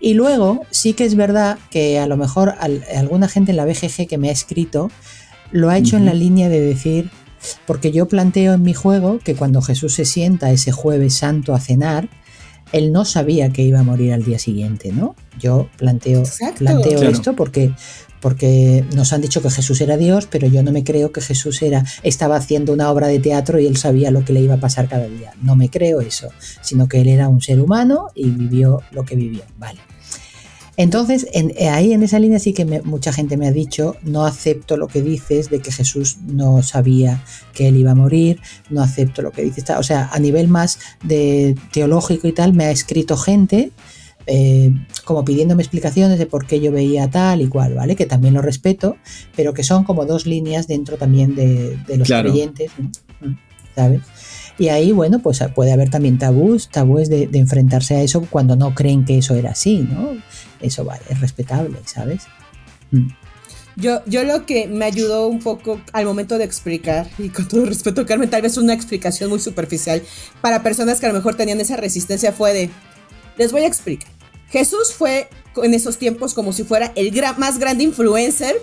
Y 0.00 0.14
luego 0.14 0.62
sí 0.70 0.92
que 0.92 1.04
es 1.04 1.14
verdad 1.14 1.58
que 1.70 1.98
a 1.98 2.06
lo 2.06 2.16
mejor 2.16 2.54
alguna 2.94 3.28
gente 3.28 3.52
en 3.52 3.56
la 3.56 3.64
BGG 3.64 4.06
que 4.08 4.18
me 4.18 4.28
ha 4.28 4.32
escrito 4.32 4.90
lo 5.52 5.70
ha 5.70 5.78
hecho 5.78 5.96
en 5.96 6.04
la 6.04 6.14
línea 6.14 6.48
de 6.48 6.60
decir, 6.60 7.10
porque 7.66 7.92
yo 7.92 8.06
planteo 8.06 8.54
en 8.54 8.62
mi 8.62 8.74
juego 8.74 9.18
que 9.18 9.34
cuando 9.34 9.62
Jesús 9.62 9.94
se 9.94 10.04
sienta 10.04 10.50
ese 10.50 10.72
jueves 10.72 11.14
santo 11.14 11.54
a 11.54 11.60
cenar, 11.60 12.08
él 12.72 12.92
no 12.92 13.04
sabía 13.04 13.50
que 13.50 13.62
iba 13.62 13.80
a 13.80 13.84
morir 13.84 14.12
al 14.12 14.24
día 14.24 14.38
siguiente, 14.38 14.92
¿no? 14.92 15.14
Yo 15.38 15.68
planteo, 15.76 16.24
planteo 16.58 17.02
esto 17.02 17.34
porque 17.34 17.72
porque 18.26 18.84
nos 18.92 19.12
han 19.12 19.20
dicho 19.20 19.40
que 19.40 19.50
Jesús 19.50 19.80
era 19.80 19.96
Dios, 19.96 20.26
pero 20.28 20.48
yo 20.48 20.60
no 20.64 20.72
me 20.72 20.82
creo 20.82 21.12
que 21.12 21.20
Jesús 21.20 21.62
era, 21.62 21.84
estaba 22.02 22.34
haciendo 22.34 22.72
una 22.72 22.90
obra 22.90 23.06
de 23.06 23.20
teatro 23.20 23.60
y 23.60 23.68
él 23.68 23.76
sabía 23.76 24.10
lo 24.10 24.24
que 24.24 24.32
le 24.32 24.40
iba 24.40 24.54
a 24.54 24.58
pasar 24.58 24.88
cada 24.88 25.06
día. 25.06 25.32
No 25.42 25.54
me 25.54 25.70
creo 25.70 26.00
eso, 26.00 26.30
sino 26.60 26.88
que 26.88 27.00
él 27.00 27.06
era 27.06 27.28
un 27.28 27.40
ser 27.40 27.60
humano 27.60 28.08
y 28.16 28.30
vivió 28.30 28.82
lo 28.90 29.04
que 29.04 29.14
vivió. 29.14 29.42
Vale. 29.60 29.78
Entonces, 30.76 31.28
eh, 31.34 31.68
ahí 31.68 31.92
en 31.92 32.02
esa 32.02 32.18
línea 32.18 32.40
sí 32.40 32.52
que 32.52 32.64
mucha 32.64 33.12
gente 33.12 33.36
me 33.36 33.46
ha 33.46 33.52
dicho, 33.52 33.94
no 34.02 34.26
acepto 34.26 34.76
lo 34.76 34.88
que 34.88 35.02
dices 35.02 35.48
de 35.48 35.60
que 35.60 35.70
Jesús 35.70 36.16
no 36.26 36.64
sabía 36.64 37.22
que 37.54 37.68
él 37.68 37.76
iba 37.76 37.92
a 37.92 37.94
morir, 37.94 38.40
no 38.70 38.82
acepto 38.82 39.22
lo 39.22 39.30
que 39.30 39.42
dices. 39.42 39.70
O 39.78 39.84
sea, 39.84 40.10
a 40.12 40.18
nivel 40.18 40.48
más 40.48 40.80
de 41.04 41.54
teológico 41.70 42.26
y 42.26 42.32
tal, 42.32 42.54
me 42.54 42.64
ha 42.64 42.72
escrito 42.72 43.16
gente 43.16 43.70
eh, 44.26 44.72
como 45.06 45.24
pidiéndome 45.24 45.62
explicaciones 45.62 46.18
de 46.18 46.26
por 46.26 46.46
qué 46.46 46.60
yo 46.60 46.72
veía 46.72 47.08
tal 47.08 47.40
y 47.40 47.46
cual, 47.46 47.74
¿vale? 47.74 47.94
Que 47.94 48.06
también 48.06 48.34
lo 48.34 48.42
respeto, 48.42 48.96
pero 49.36 49.54
que 49.54 49.62
son 49.62 49.84
como 49.84 50.04
dos 50.04 50.26
líneas 50.26 50.66
dentro 50.66 50.96
también 50.96 51.36
de, 51.36 51.78
los 51.96 52.08
creyentes, 52.08 52.72
mm, 53.20 53.32
¿sabes? 53.76 54.00
Y 54.58 54.68
ahí, 54.68 54.90
bueno, 54.90 55.20
pues 55.20 55.38
puede 55.54 55.72
haber 55.72 55.90
también 55.90 56.18
tabús, 56.18 56.68
tabúes 56.70 57.08
de, 57.08 57.28
enfrentarse 57.34 57.94
a 57.94 58.02
eso 58.02 58.26
cuando 58.28 58.56
no 58.56 58.74
creen 58.74 59.04
que 59.04 59.18
eso 59.18 59.36
era 59.36 59.52
así, 59.52 59.86
¿no? 59.88 60.10
Eso 60.60 60.84
vale, 60.84 61.02
es 61.08 61.20
respetable, 61.20 61.78
¿sabes? 61.84 62.24
Mm. 62.90 63.06
Yo, 63.76 64.00
yo 64.06 64.24
lo 64.24 64.44
que 64.44 64.66
me 64.66 64.86
ayudó 64.86 65.28
un 65.28 65.38
poco 65.38 65.80
al 65.92 66.04
momento 66.04 66.36
de 66.36 66.44
explicar, 66.44 67.06
y 67.16 67.28
con 67.28 67.46
todo 67.46 67.64
respeto, 67.64 68.04
Carmen, 68.06 68.28
tal 68.28 68.42
vez 68.42 68.56
una 68.56 68.74
explicación 68.74 69.30
muy 69.30 69.38
superficial 69.38 70.02
para 70.40 70.64
personas 70.64 70.98
que 70.98 71.06
a 71.06 71.10
lo 71.10 71.14
mejor 71.14 71.36
tenían 71.36 71.60
esa 71.60 71.76
resistencia 71.76 72.32
fue 72.32 72.52
de, 72.52 72.70
les 73.38 73.52
voy 73.52 73.62
a 73.62 73.68
explicar. 73.68 74.15
Jesús 74.50 74.92
fue 74.92 75.28
en 75.62 75.74
esos 75.74 75.98
tiempos 75.98 76.34
como 76.34 76.52
si 76.52 76.64
fuera 76.64 76.92
el 76.96 77.12
más 77.38 77.58
grande 77.58 77.84
influencer 77.84 78.56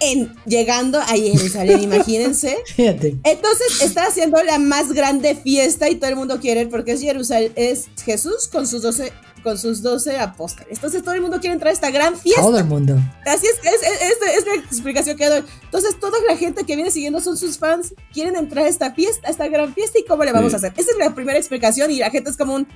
en 0.00 0.34
llegando 0.44 1.00
a 1.00 1.06
Jerusalén, 1.06 1.82
imagínense. 1.82 2.58
Entonces 2.76 3.80
está 3.82 4.04
haciendo 4.04 4.42
la 4.42 4.58
más 4.58 4.92
grande 4.92 5.34
fiesta 5.34 5.88
y 5.88 5.96
todo 5.96 6.10
el 6.10 6.16
mundo 6.16 6.38
quiere 6.40 6.66
porque 6.66 6.92
es 6.92 7.00
Jerusalén, 7.00 7.52
es 7.56 7.86
Jesús 8.04 8.48
con 8.50 8.66
sus 8.66 8.82
doce 8.82 9.12
con 9.46 9.58
sus 9.58 9.80
12 9.80 10.18
apóstoles. 10.18 10.72
Entonces 10.72 11.04
todo 11.04 11.14
el 11.14 11.20
mundo 11.20 11.38
quiere 11.38 11.54
entrar 11.54 11.70
a 11.70 11.72
esta 11.72 11.92
gran 11.92 12.18
fiesta. 12.18 12.42
Todo 12.42 12.58
el 12.58 12.64
mundo. 12.64 12.98
Así 13.24 13.46
es, 13.46 13.54
es, 13.64 13.80
es, 13.80 14.38
es 14.38 14.44
la 14.44 14.54
explicación 14.56 15.16
que 15.16 15.28
doy. 15.28 15.44
Entonces 15.62 16.00
toda 16.00 16.18
la 16.28 16.36
gente 16.36 16.64
que 16.64 16.74
viene 16.74 16.90
siguiendo 16.90 17.20
son 17.20 17.36
sus 17.36 17.56
fans, 17.56 17.94
quieren 18.12 18.34
entrar 18.34 18.64
a 18.64 18.68
esta 18.68 18.92
fiesta, 18.92 19.28
a 19.28 19.30
esta 19.30 19.46
gran 19.46 19.72
fiesta 19.72 20.00
y 20.00 20.04
cómo 20.04 20.24
le 20.24 20.32
vamos 20.32 20.52
a 20.52 20.56
hacer. 20.56 20.72
Esa 20.76 20.90
es 20.90 20.98
la 20.98 21.14
primera 21.14 21.38
explicación 21.38 21.92
y 21.92 21.98
la 22.00 22.10
gente 22.10 22.28
es 22.28 22.36
como 22.36 22.56
un, 22.56 22.66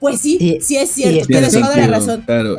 pues 0.00 0.20
sí, 0.20 0.58
sí 0.60 0.76
es 0.76 0.90
cierto, 0.90 1.28
tienes 1.28 1.52
toda 1.52 1.76
la 1.76 1.86
razón. 1.86 2.22
Claro, 2.22 2.56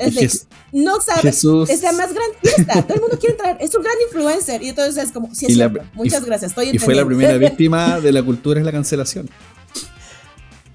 no 0.72 1.02
sabes, 1.02 1.44
es 1.70 1.82
la 1.82 1.92
más 1.92 2.14
gran 2.14 2.30
fiesta, 2.42 2.84
todo 2.84 2.96
el 2.96 3.02
mundo 3.02 3.20
quiere 3.20 3.36
entrar, 3.36 3.58
es 3.60 3.76
un 3.76 3.84
gran 3.84 3.96
influencer 4.08 4.64
y 4.64 4.70
entonces 4.70 5.04
es 5.04 5.12
como, 5.12 5.36
sí 5.36 5.48
es 5.48 5.56
cierto, 5.56 5.82
muchas 5.94 6.24
gracias, 6.24 6.52
estoy 6.52 6.70
Y 6.70 6.78
fue 6.78 6.96
la 6.96 7.06
primera 7.06 7.34
víctima 7.38 8.00
de 8.00 8.14
la 8.14 8.24
cultura 8.24 8.62
es 8.62 8.66
la 8.66 8.72
cancelación. 8.72 9.30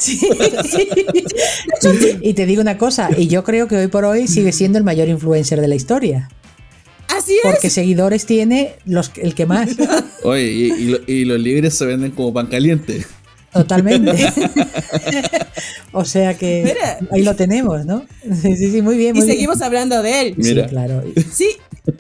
Y 2.21 2.35
te 2.35 2.47
digo 2.47 2.63
una 2.63 2.79
cosa, 2.79 3.11
y 3.17 3.29
yo 3.29 3.45
creo 3.45 3.69
que 3.69 3.77
hoy 3.77 3.87
por 3.89 4.05
hoy 4.05 4.29
sigue 4.29 4.53
siendo 4.53 4.79
el 4.79 4.85
mayor 4.85 5.09
influencer 5.09 5.61
de 5.61 5.69
la 5.69 5.75
historia. 5.75 6.29
Así 7.09 7.35
es. 7.35 7.41
Porque 7.43 7.71
seguidores 7.71 8.27
tiene 8.27 8.77
los, 8.85 9.13
el 9.17 9.35
que 9.35 9.47
más. 9.47 9.71
Oye, 10.25 11.01
y, 11.07 11.25
los 11.25 11.41
libres 11.41 11.75
se 11.75 11.85
venden 11.85 12.13
como 12.13 12.33
pan 12.33 12.47
caliente. 12.47 13.05
Totalmente. 13.53 14.13
o 15.93 16.05
sea 16.07 16.39
que 16.39 16.75
ahí 17.11 17.23
lo 17.23 17.37
tenemos, 17.37 17.85
¿no? 17.85 18.07
Sí, 18.41 18.57
sí, 18.57 18.81
muy 18.81 18.97
bien. 18.97 19.15
y 19.17 19.23
seguimos 19.23 19.61
hablando 19.61 20.03
de 20.03 20.21
él. 20.21 20.37
Sí, 20.41 20.55
claro. 20.71 21.03
Sí, 21.31 21.51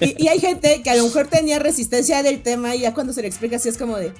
y, 0.00 0.24
y, 0.24 0.28
hay 0.28 0.40
gente 0.40 0.80
que 0.82 0.88
a 0.88 0.96
lo 0.96 1.04
mejor 1.04 1.26
tenía 1.26 1.58
resistencia 1.58 2.22
del 2.22 2.40
tema 2.40 2.74
y 2.74 2.80
ya 2.80 2.94
cuando 2.94 3.12
se 3.12 3.20
le 3.20 3.28
explica 3.28 3.56
así 3.56 3.68
es 3.68 3.76
como 3.76 3.98
de, 3.98 4.12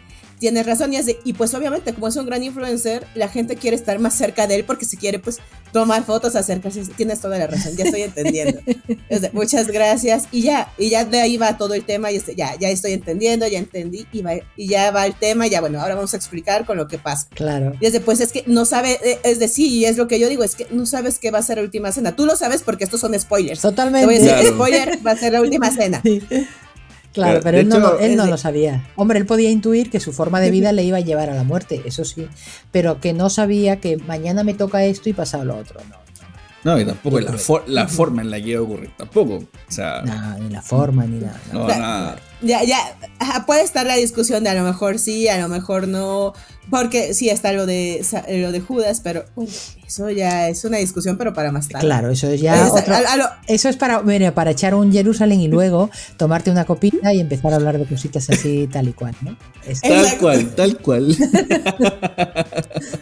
tienes 0.42 0.66
razón 0.66 0.92
y 0.92 0.98
y 1.24 1.35
pues 1.35 1.55
obviamente 1.55 1.94
como 1.94 2.09
es 2.09 2.16
un 2.16 2.26
gran 2.26 2.42
influencer, 2.42 3.07
la 3.14 3.28
gente 3.28 3.55
quiere 3.55 3.76
estar 3.76 4.00
más 4.00 4.14
cerca 4.14 4.48
de 4.48 4.57
él 4.57 4.64
porque 4.64 4.85
si 4.85 4.96
quiere 4.96 5.20
pues 5.20 5.38
tomar 5.72 6.05
fotos, 6.05 6.35
acercarse, 6.35 6.85
tienes 6.96 7.20
toda 7.20 7.38
la 7.38 7.46
razón, 7.46 7.76
ya 7.76 7.85
estoy 7.85 8.02
entendiendo. 8.02 8.61
muchas 9.33 9.68
gracias 9.68 10.24
y 10.33 10.42
ya, 10.42 10.72
y 10.76 10.90
ya 10.90 11.05
de 11.05 11.20
ahí 11.20 11.37
va 11.37 11.57
todo 11.57 11.74
el 11.74 11.85
tema 11.85 12.11
y 12.11 12.16
este, 12.16 12.35
ya, 12.35 12.57
ya 12.59 12.70
estoy 12.70 12.92
entendiendo, 12.92 13.46
ya 13.46 13.61
entendí 13.61 14.05
y, 14.12 14.24
y 14.57 14.68
ya 14.68 14.90
va 14.90 15.07
el 15.07 15.14
tema, 15.14 15.46
y 15.46 15.50
ya 15.50 15.61
bueno, 15.61 15.81
ahora 15.81 15.94
vamos 15.94 16.12
a 16.12 16.16
explicar 16.16 16.66
con 16.66 16.76
lo 16.76 16.88
que 16.88 16.98
pasa. 16.98 17.28
Claro. 17.35 17.74
Y 17.81 17.88
después 17.88 18.20
es 18.20 18.33
que 18.33 18.42
no 18.48 18.64
sabe, 18.64 18.98
eh, 19.05 19.20
es 19.22 19.38
decir, 19.38 19.68
y 19.70 19.85
es 19.85 19.96
lo 19.96 20.09
que 20.09 20.18
yo 20.18 20.28
digo, 20.28 20.42
es 20.42 20.57
que 20.57 20.66
no 20.72 20.87
sabes 20.87 21.20
qué 21.20 21.31
va 21.31 21.38
a 21.38 21.42
ser 21.42 21.59
la 21.59 21.62
última 21.62 21.92
cena. 21.92 22.16
Tú 22.16 22.26
lo 22.26 22.35
sabes 22.35 22.62
porque 22.62 22.83
estos 22.83 23.00
son 23.00 23.18
spoilers. 23.18 23.61
Totalmente. 23.61 24.48
spoiler 24.48 24.98
va 25.07 25.12
a 25.12 25.16
ser 25.16 25.35
la 25.35 25.40
última 25.40 25.70
cena. 25.70 26.02
Claro, 27.12 27.40
pero 27.42 27.59
él, 27.59 27.68
no, 27.68 27.98
él 27.98 28.16
no 28.16 28.27
lo 28.27 28.38
sabía. 28.38 28.85
Hombre, 28.96 29.18
él 29.18 29.27
podía 29.27 29.51
intuir 29.51 29.90
que 29.90 30.01
su 30.01 30.12
forma 30.12 30.40
de 30.40 30.51
vida 30.51 30.72
le 30.72 30.83
iba 30.83 30.96
a 30.96 31.01
llevar 31.01 31.29
a 31.29 31.35
la 31.35 31.44
muerte, 31.44 31.83
eso 31.85 32.05
sí, 32.05 32.27
pero 32.70 33.01
que 33.01 33.12
no 33.12 33.29
sabía 33.29 33.81
que 33.81 33.98
mañana 33.98 34.44
me 34.44 34.55
toca 34.55 34.85
esto 34.85 35.09
y 35.09 35.12
pasado 35.12 35.44
lo 35.44 35.57
otro, 35.57 35.81
no. 35.88 36.03
No, 36.64 36.79
y 36.79 36.85
tampoco 36.85 37.18
la, 37.18 37.35
la, 37.66 37.88
forma 37.88 38.22
en 38.22 38.31
la 38.31 38.40
que 38.40 38.51
iba 38.51 38.61
a 38.61 38.62
ocurrir, 38.62 38.90
tampoco. 38.96 39.35
O 39.35 39.72
sea, 39.72 40.03
ni 40.38 40.48
la 40.48 40.62
forma, 40.62 41.05
ni 41.07 41.18
nada. 41.18 41.40
No, 41.53 41.66
nada. 41.66 42.16
Ya, 42.42 42.64
ya, 42.64 42.96
puede 43.46 43.62
estar 43.62 43.87
la 43.87 43.96
discusión 43.96 44.44
de 44.44 44.50
a 44.50 44.55
lo 44.55 44.62
mejor 44.64 44.98
sí, 44.98 45.28
a 45.28 45.38
lo 45.38 45.48
mejor 45.48 45.88
no, 45.88 46.35
porque 46.70 47.14
sí 47.14 47.28
está 47.28 47.52
lo 47.52 47.66
de, 47.66 48.05
lo 48.28 48.52
de 48.52 48.61
Judas, 48.61 49.00
pero 49.00 49.24
eso 49.87 50.11
ya 50.11 50.48
es 50.48 50.64
una 50.64 50.78
discusión, 50.78 51.18
pero 51.18 51.33
para 51.33 51.52
más 51.52 51.68
tarde. 51.68 51.87
Claro, 51.87 52.11
eso 52.11 52.28
es 52.28 52.40
ya. 52.40 52.66
eso 53.46 53.68
es 53.68 53.76
para, 53.76 54.02
para 54.35 54.50
echar 54.50 54.74
un 54.74 54.92
Jerusalén 54.92 55.40
y 55.40 55.48
luego 55.48 55.90
tomarte 56.16 56.50
una 56.50 56.64
copita 56.64 57.12
y 57.12 57.20
empezar 57.20 57.52
a 57.52 57.57
hablar 57.57 57.78
de 57.78 57.87
cositas 57.87 58.28
así, 58.31 58.68
tal 58.72 58.88
y 58.88 58.92
cual, 58.92 59.14
¿no? 59.22 59.37
Tal 59.83 60.18
cual, 60.18 60.55
tal 60.55 60.78
cual. 60.78 61.16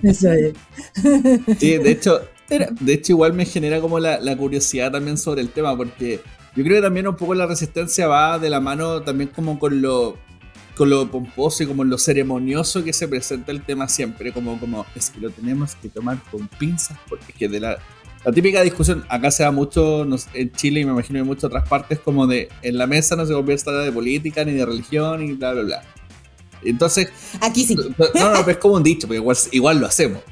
eso 0.03 0.33
es. 0.33 0.55
Sí, 1.59 1.79
de 1.79 1.91
hecho, 1.91 2.21
de 2.49 2.93
hecho, 2.93 3.13
igual 3.13 3.33
me 3.33 3.47
genera 3.47 3.81
como 3.81 4.01
la, 4.01 4.21
la 4.21 4.37
curiosidad 4.37 4.91
también 4.91 5.17
sobre 5.17 5.41
el 5.41 5.51
tema, 5.51 5.77
porque 5.77 6.21
yo 6.57 6.65
creo 6.65 6.77
que 6.77 6.83
también 6.83 7.07
un 7.09 7.17
poco 7.17 7.35
la 7.35 7.47
resistencia 7.47 8.09
va 8.09 8.39
de 8.39 8.51
la 8.51 8.61
mano 8.61 9.03
también 9.03 9.31
como 9.31 9.59
con 9.59 9.81
lo 9.81 10.17
con 10.77 10.89
lo 10.89 11.11
pomposo 11.11 11.63
y 11.63 11.67
como 11.67 11.85
lo 11.85 11.99
ceremonioso 11.99 12.83
que 12.83 12.95
se 12.95 13.07
presenta 13.07 13.53
el 13.53 13.63
tema 13.63 13.87
siempre, 13.87 14.33
como, 14.33 14.59
como 14.59 14.87
es 14.95 15.11
que 15.11 15.21
lo 15.21 15.29
tenemos 15.29 15.75
que 15.75 15.91
tomar 15.91 16.19
con 16.31 16.49
pinzas, 16.49 16.97
porque 17.07 17.33
es 17.33 17.35
que 17.35 17.49
de 17.51 17.61
la, 17.61 17.79
la 18.25 18.33
típica 18.33 18.63
discusión, 18.63 19.05
acá 19.11 19.31
se 19.31 19.43
da 19.43 19.51
mucho 19.51 20.07
en 20.33 20.53
Chile 20.53 20.81
y 20.81 20.85
me 20.87 20.93
imagino 20.93 21.19
en 21.19 21.27
muchas 21.27 21.45
otras 21.45 21.69
partes, 21.69 21.99
como 21.99 22.27
de 22.27 22.49
en 22.63 22.79
la 22.79 22.87
mesa 22.87 23.15
no 23.15 23.27
se 23.27 23.35
conversa 23.35 23.73
de 23.73 23.93
política, 23.93 24.43
ni 24.45 24.53
de 24.53 24.65
religión, 24.65 25.23
y 25.23 25.33
bla, 25.33 25.53
bla, 25.53 25.63
bla. 25.63 25.83
Entonces. 26.63 27.09
Aquí 27.41 27.65
sí. 27.65 27.77
No, 27.77 27.85
no, 28.15 28.49
es 28.49 28.57
como 28.59 28.75
un 28.75 28.83
dicho, 28.83 29.07
porque 29.07 29.23
igual, 29.53 29.81
lo 29.81 29.87
hacemos. 29.87 30.23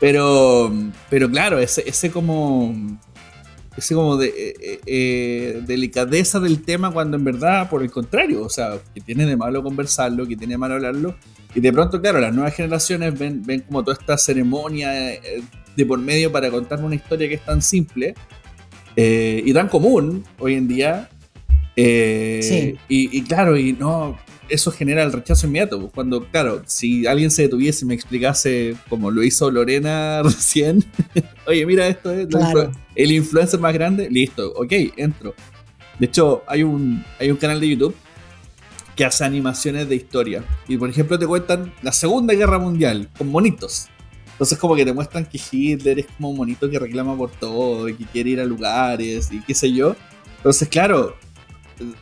Pero, 0.00 0.72
pero 1.10 1.30
claro, 1.30 1.58
ese, 1.58 1.88
ese 1.88 2.10
como 2.10 2.74
ese 3.78 3.94
como 3.94 4.16
de 4.16 4.26
eh, 4.26 4.54
eh, 4.60 4.80
eh, 4.86 5.62
delicadeza 5.64 6.40
del 6.40 6.62
tema 6.62 6.90
cuando 6.90 7.16
en 7.16 7.24
verdad, 7.24 7.70
por 7.70 7.82
el 7.82 7.90
contrario, 7.90 8.42
o 8.42 8.48
sea, 8.48 8.78
que 8.92 9.00
tiene 9.00 9.24
de 9.24 9.36
malo 9.36 9.62
conversarlo, 9.62 10.26
que 10.26 10.36
tiene 10.36 10.54
de 10.54 10.58
malo 10.58 10.74
hablarlo, 10.74 11.14
y 11.54 11.60
de 11.60 11.72
pronto, 11.72 12.00
claro, 12.00 12.18
las 12.18 12.34
nuevas 12.34 12.54
generaciones 12.54 13.16
ven, 13.16 13.42
ven 13.44 13.60
como 13.60 13.84
toda 13.84 13.96
esta 13.98 14.18
ceremonia 14.18 14.90
de 14.90 15.86
por 15.86 15.98
medio 15.98 16.30
para 16.30 16.50
contarme 16.50 16.86
una 16.86 16.96
historia 16.96 17.28
que 17.28 17.36
es 17.36 17.44
tan 17.44 17.62
simple 17.62 18.14
y 18.96 19.52
tan 19.52 19.68
común 19.68 20.24
hoy 20.38 20.54
en 20.54 20.68
día. 20.68 21.08
sí. 21.76 22.76
y, 22.88 23.16
y, 23.16 23.22
claro, 23.22 23.56
y 23.56 23.72
no, 23.72 24.18
eso 24.48 24.70
genera 24.70 25.02
el 25.02 25.12
rechazo 25.12 25.46
inmediato. 25.46 25.78
Pues, 25.80 25.92
cuando, 25.92 26.26
claro, 26.26 26.62
si 26.66 27.06
alguien 27.06 27.30
se 27.30 27.42
detuviese 27.42 27.84
y 27.84 27.88
me 27.88 27.94
explicase, 27.94 28.76
como 28.88 29.10
lo 29.10 29.22
hizo 29.22 29.50
Lorena 29.50 30.22
recién, 30.24 30.84
oye, 31.46 31.64
mira, 31.66 31.86
esto 31.86 32.12
es 32.12 32.28
el 32.94 33.12
influencer 33.12 33.60
más 33.60 33.74
grande, 33.74 34.08
listo, 34.10 34.52
ok, 34.54 34.72
entro. 34.96 35.34
De 35.98 36.06
hecho, 36.06 36.42
hay 36.46 36.62
un, 36.62 37.04
hay 37.18 37.30
un 37.30 37.36
canal 37.36 37.60
de 37.60 37.68
YouTube 37.68 37.94
que 38.94 39.04
hace 39.04 39.24
animaciones 39.24 39.88
de 39.88 39.94
historia. 39.94 40.44
Y 40.66 40.76
por 40.76 40.90
ejemplo, 40.90 41.18
te 41.18 41.26
cuentan 41.26 41.72
la 41.82 41.92
Segunda 41.92 42.34
Guerra 42.34 42.58
Mundial 42.58 43.08
con 43.16 43.28
monitos. 43.28 43.86
Entonces, 44.32 44.58
como 44.58 44.76
que 44.76 44.84
te 44.84 44.92
muestran 44.92 45.26
que 45.26 45.40
Hitler 45.50 46.00
es 46.00 46.06
como 46.06 46.30
un 46.30 46.36
monito 46.36 46.70
que 46.70 46.78
reclama 46.78 47.16
por 47.16 47.30
todo 47.30 47.88
y 47.88 47.94
que 47.94 48.04
quiere 48.04 48.30
ir 48.30 48.40
a 48.40 48.44
lugares 48.44 49.30
y 49.32 49.40
qué 49.40 49.54
sé 49.54 49.72
yo. 49.72 49.96
Entonces, 50.36 50.68
claro, 50.68 51.16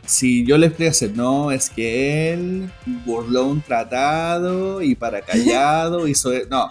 si 0.05 0.45
yo 0.45 0.57
le 0.57 0.67
explicase, 0.67 1.09
no, 1.09 1.51
es 1.51 1.69
que 1.69 2.33
él 2.33 2.71
burló 3.05 3.45
un 3.45 3.61
tratado 3.61 4.81
y 4.81 4.95
para 4.95 5.21
callado 5.21 6.07
hizo. 6.07 6.33
E-". 6.33 6.47
No. 6.49 6.69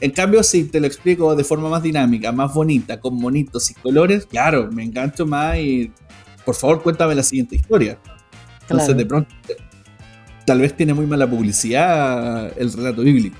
En 0.00 0.10
cambio, 0.12 0.42
si 0.42 0.64
te 0.64 0.80
lo 0.80 0.86
explico 0.86 1.34
de 1.36 1.44
forma 1.44 1.68
más 1.68 1.82
dinámica, 1.82 2.32
más 2.32 2.54
bonita, 2.54 2.98
con 3.00 3.16
monitos 3.16 3.70
y 3.70 3.74
colores, 3.74 4.26
claro, 4.26 4.70
me 4.72 4.82
engancho 4.82 5.26
más 5.26 5.58
y 5.58 5.92
por 6.44 6.54
favor 6.54 6.82
cuéntame 6.82 7.14
la 7.14 7.22
siguiente 7.22 7.56
historia. 7.56 7.98
Entonces, 8.62 8.96
de 8.96 9.04
pronto, 9.04 9.34
tal 10.46 10.60
vez 10.60 10.74
tiene 10.74 10.94
muy 10.94 11.06
mala 11.06 11.28
publicidad 11.28 12.52
el 12.56 12.72
relato 12.72 13.02
bíblico. 13.02 13.36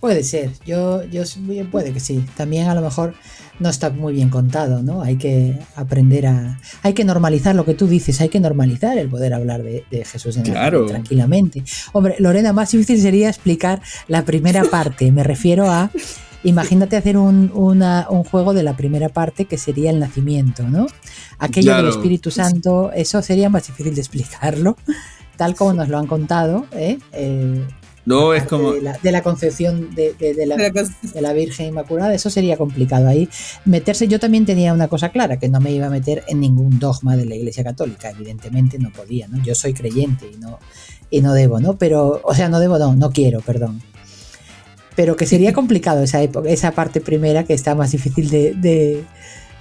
Puede 0.00 0.22
ser, 0.22 0.52
yo, 0.66 1.04
yo 1.04 1.22
puede 1.70 1.92
que 1.92 2.00
sí. 2.00 2.24
También 2.36 2.68
a 2.68 2.74
lo 2.74 2.82
mejor 2.82 3.14
no 3.58 3.70
está 3.70 3.90
muy 3.90 4.12
bien 4.12 4.28
contado, 4.28 4.82
¿no? 4.82 5.02
Hay 5.02 5.16
que 5.16 5.58
aprender 5.74 6.26
a. 6.26 6.58
Hay 6.82 6.92
que 6.92 7.04
normalizar 7.04 7.54
lo 7.54 7.64
que 7.64 7.74
tú 7.74 7.86
dices, 7.86 8.20
hay 8.20 8.28
que 8.28 8.40
normalizar 8.40 8.98
el 8.98 9.08
poder 9.08 9.32
hablar 9.32 9.62
de, 9.62 9.84
Jesús 10.04 10.36
en 10.36 10.44
claro. 10.44 10.86
tranquilamente. 10.86 11.64
Hombre, 11.92 12.16
Lorena, 12.18 12.52
más 12.52 12.70
difícil 12.72 13.00
sería 13.00 13.28
explicar 13.28 13.80
la 14.08 14.24
primera 14.24 14.64
parte. 14.70 15.10
Me 15.12 15.24
refiero 15.24 15.70
a. 15.70 15.90
Imagínate 16.44 16.96
hacer 16.96 17.16
un, 17.16 17.50
un, 17.52 18.24
juego 18.24 18.54
de 18.54 18.62
la 18.62 18.76
primera 18.76 19.08
parte 19.08 19.46
que 19.46 19.58
sería 19.58 19.90
el 19.90 19.98
nacimiento, 19.98 20.62
¿no? 20.68 20.86
Aquello 21.40 21.74
del 21.74 21.88
Espíritu 21.88 22.30
Santo, 22.30 22.92
eso 22.92 23.20
sería 23.20 23.48
más 23.48 23.66
difícil 23.66 23.96
de 23.96 24.00
explicarlo, 24.00 24.76
tal 25.36 25.56
como 25.56 25.72
nos 25.72 25.88
lo 25.88 25.98
han 25.98 26.06
contado, 26.06 26.66
¿eh? 26.72 26.98
eh 27.12 27.64
no, 28.06 28.34
es 28.34 28.44
como. 28.44 28.72
De 28.72 29.10
la, 29.10 29.22
concepción 29.22 29.94
de, 29.96 30.14
la, 31.20 31.32
Virgen 31.32 31.66
Inmaculada, 31.66 32.14
eso 32.14 32.30
sería 32.30 32.56
complicado. 32.56 33.08
Ahí 33.08 33.28
meterse, 33.64 34.06
yo 34.06 34.20
también 34.20 34.46
tenía 34.46 34.72
una 34.72 34.86
cosa 34.86 35.10
clara, 35.10 35.40
que 35.40 35.48
no 35.48 35.60
me 35.60 35.72
iba 35.72 35.88
a 35.88 35.90
meter 35.90 36.22
en 36.28 36.38
ningún 36.38 36.78
dogma 36.78 37.16
de 37.16 37.26
la 37.26 37.34
Iglesia 37.34 37.64
Católica. 37.64 38.10
Evidentemente 38.10 38.78
no 38.78 38.90
podía, 38.90 39.26
¿no? 39.26 39.42
Yo 39.42 39.56
soy 39.56 39.74
creyente 39.74 40.30
y 40.32 40.38
no, 40.38 40.60
y 41.10 41.20
no 41.20 41.34
debo, 41.34 41.58
¿no? 41.58 41.76
Pero, 41.78 42.20
o 42.22 42.32
sea, 42.32 42.48
no 42.48 42.60
debo, 42.60 42.78
no, 42.78 42.94
no 42.94 43.10
quiero, 43.10 43.40
perdón. 43.40 43.82
Pero 44.94 45.16
que 45.16 45.26
sería 45.26 45.52
complicado 45.52 46.04
esa 46.04 46.22
época, 46.22 46.48
esa 46.48 46.70
parte 46.70 47.00
primera 47.00 47.44
que 47.44 47.54
está 47.54 47.74
más 47.74 47.90
difícil 47.90 48.30
de, 48.30 49.04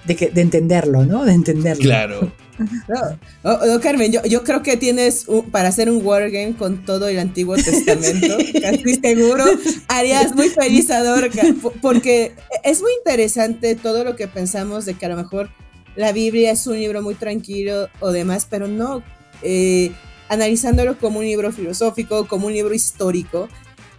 de, 0.07 0.31
de 0.33 0.41
entenderlo, 0.41 1.05
¿no? 1.05 1.25
De 1.25 1.33
entenderlo. 1.33 1.83
Claro. 1.83 2.31
No, 3.43 3.79
Carmen, 3.81 4.11
yo, 4.11 4.23
yo, 4.23 4.43
creo 4.43 4.63
que 4.63 4.77
tienes 4.77 5.25
para 5.51 5.69
hacer 5.69 5.89
un 5.89 6.05
wargame 6.05 6.55
con 6.55 6.85
todo 6.85 7.07
el 7.07 7.19
Antiguo 7.19 7.55
Testamento, 7.57 8.37
casi 8.61 8.95
seguro, 8.95 9.43
harías 9.87 10.35
muy 10.35 10.49
feliz 10.49 10.89
a 10.89 11.03
Dorca, 11.03 11.41
porque 11.81 12.33
es 12.63 12.81
muy 12.81 12.91
interesante 12.97 13.75
todo 13.75 14.03
lo 14.03 14.15
que 14.15 14.27
pensamos 14.27 14.85
de 14.85 14.93
que 14.95 15.05
a 15.05 15.09
lo 15.09 15.17
mejor 15.17 15.49
la 15.95 16.11
Biblia 16.11 16.51
es 16.51 16.65
un 16.67 16.77
libro 16.77 17.01
muy 17.01 17.15
tranquilo 17.15 17.89
o 17.99 18.11
demás, 18.11 18.47
pero 18.49 18.67
no, 18.67 19.03
eh, 19.41 19.91
analizándolo 20.29 20.97
como 20.97 21.19
un 21.19 21.25
libro 21.25 21.51
filosófico, 21.51 22.27
como 22.27 22.47
un 22.47 22.53
libro 22.53 22.73
histórico, 22.73 23.47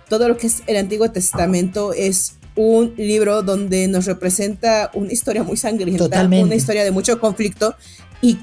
todo 0.09 0.29
lo 0.29 0.37
que 0.37 0.47
es 0.47 0.63
el 0.67 0.77
Antiguo 0.77 1.11
Testamento 1.11 1.93
es 1.93 2.36
un 2.57 2.95
libro 2.97 3.43
donde 3.43 3.87
nos 3.87 4.07
representa 4.07 4.91
una 4.95 5.13
historia 5.13 5.43
muy 5.43 5.57
sangrienta, 5.57 6.25
una 6.25 6.55
historia 6.55 6.85
de 6.85 6.91
mucho 6.91 7.21
conflicto 7.21 7.75
y 8.23 8.39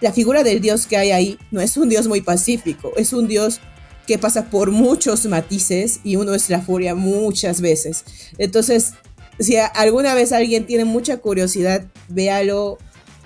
la 0.00 0.12
figura 0.12 0.42
del 0.42 0.60
Dios 0.60 0.86
que 0.86 0.96
hay 0.96 1.12
ahí 1.12 1.38
no 1.50 1.60
es 1.60 1.76
un 1.76 1.88
Dios 1.88 2.08
muy 2.08 2.20
pacífico, 2.20 2.92
es 2.96 3.12
un 3.12 3.28
Dios 3.28 3.60
que 4.06 4.18
pasa 4.18 4.50
por 4.50 4.72
muchos 4.72 5.26
matices 5.26 6.00
y 6.02 6.16
uno 6.16 6.34
es 6.34 6.50
la 6.50 6.60
furia 6.60 6.96
muchas 6.96 7.60
veces. 7.60 8.04
Entonces, 8.36 8.94
si 9.38 9.56
alguna 9.56 10.14
vez 10.14 10.32
alguien 10.32 10.66
tiene 10.66 10.84
mucha 10.84 11.18
curiosidad, 11.18 11.86
véalo, 12.08 12.78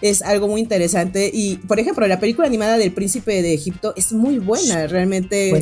es 0.02 0.22
algo 0.22 0.48
muy 0.48 0.60
interesante. 0.60 1.30
Y, 1.32 1.56
por 1.56 1.80
ejemplo, 1.80 2.06
la 2.06 2.20
película 2.20 2.46
animada 2.46 2.76
del 2.76 2.92
Príncipe 2.92 3.42
de 3.42 3.54
Egipto 3.54 3.94
es 3.96 4.12
muy 4.12 4.38
buena, 4.38 4.86
realmente 4.86 5.52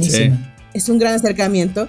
es 0.75 0.89
un 0.89 0.99
gran 0.99 1.15
acercamiento. 1.15 1.89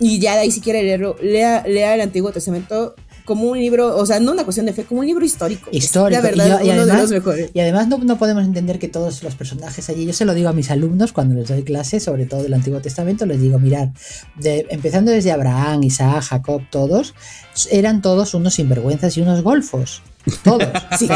Y 0.00 0.18
ya 0.18 0.34
de 0.34 0.40
ahí, 0.40 0.50
si 0.50 0.60
quiere 0.60 0.82
leerlo, 0.82 1.16
lea, 1.22 1.62
lea 1.66 1.94
el 1.94 2.00
Antiguo 2.00 2.32
Testamento 2.32 2.94
como 3.30 3.44
un 3.44 3.60
libro, 3.60 3.96
o 3.96 4.04
sea, 4.06 4.18
no 4.18 4.32
una 4.32 4.42
cuestión 4.42 4.66
de 4.66 4.72
fe, 4.72 4.82
como 4.84 5.02
un 5.02 5.06
libro 5.06 5.24
histórico. 5.24 5.70
Histórico. 5.72 6.20
La 6.20 6.28
verdad, 6.28 6.60
y, 6.64 6.70
uno 6.70 6.82
además, 6.82 6.96
de 6.96 7.02
los 7.02 7.10
mejores. 7.10 7.50
Y 7.54 7.60
además 7.60 7.86
no, 7.86 7.98
no, 7.98 8.18
podemos 8.18 8.44
entender 8.44 8.80
que 8.80 8.88
todos 8.88 9.22
los 9.22 9.36
personajes 9.36 9.88
allí, 9.88 10.04
yo 10.04 10.12
se 10.12 10.24
lo 10.24 10.34
digo 10.34 10.48
a 10.48 10.52
mis 10.52 10.68
alumnos 10.70 11.12
cuando 11.12 11.36
les 11.36 11.46
doy 11.46 11.62
clases, 11.62 12.02
sobre 12.02 12.26
todo 12.26 12.42
del 12.42 12.54
Antiguo 12.54 12.80
Testamento, 12.80 13.26
les 13.26 13.40
digo, 13.40 13.60
mirar, 13.60 13.92
de, 14.36 14.66
empezando 14.70 15.12
desde 15.12 15.30
Abraham, 15.30 15.84
Isaac, 15.84 16.24
Jacob, 16.24 16.62
todos, 16.70 17.14
eran 17.70 18.02
todos 18.02 18.34
unos 18.34 18.54
sinvergüenzas 18.54 19.16
y 19.16 19.20
unos 19.20 19.42
golfos. 19.42 20.02
Todos. 20.44 20.68
Sí. 20.98 21.08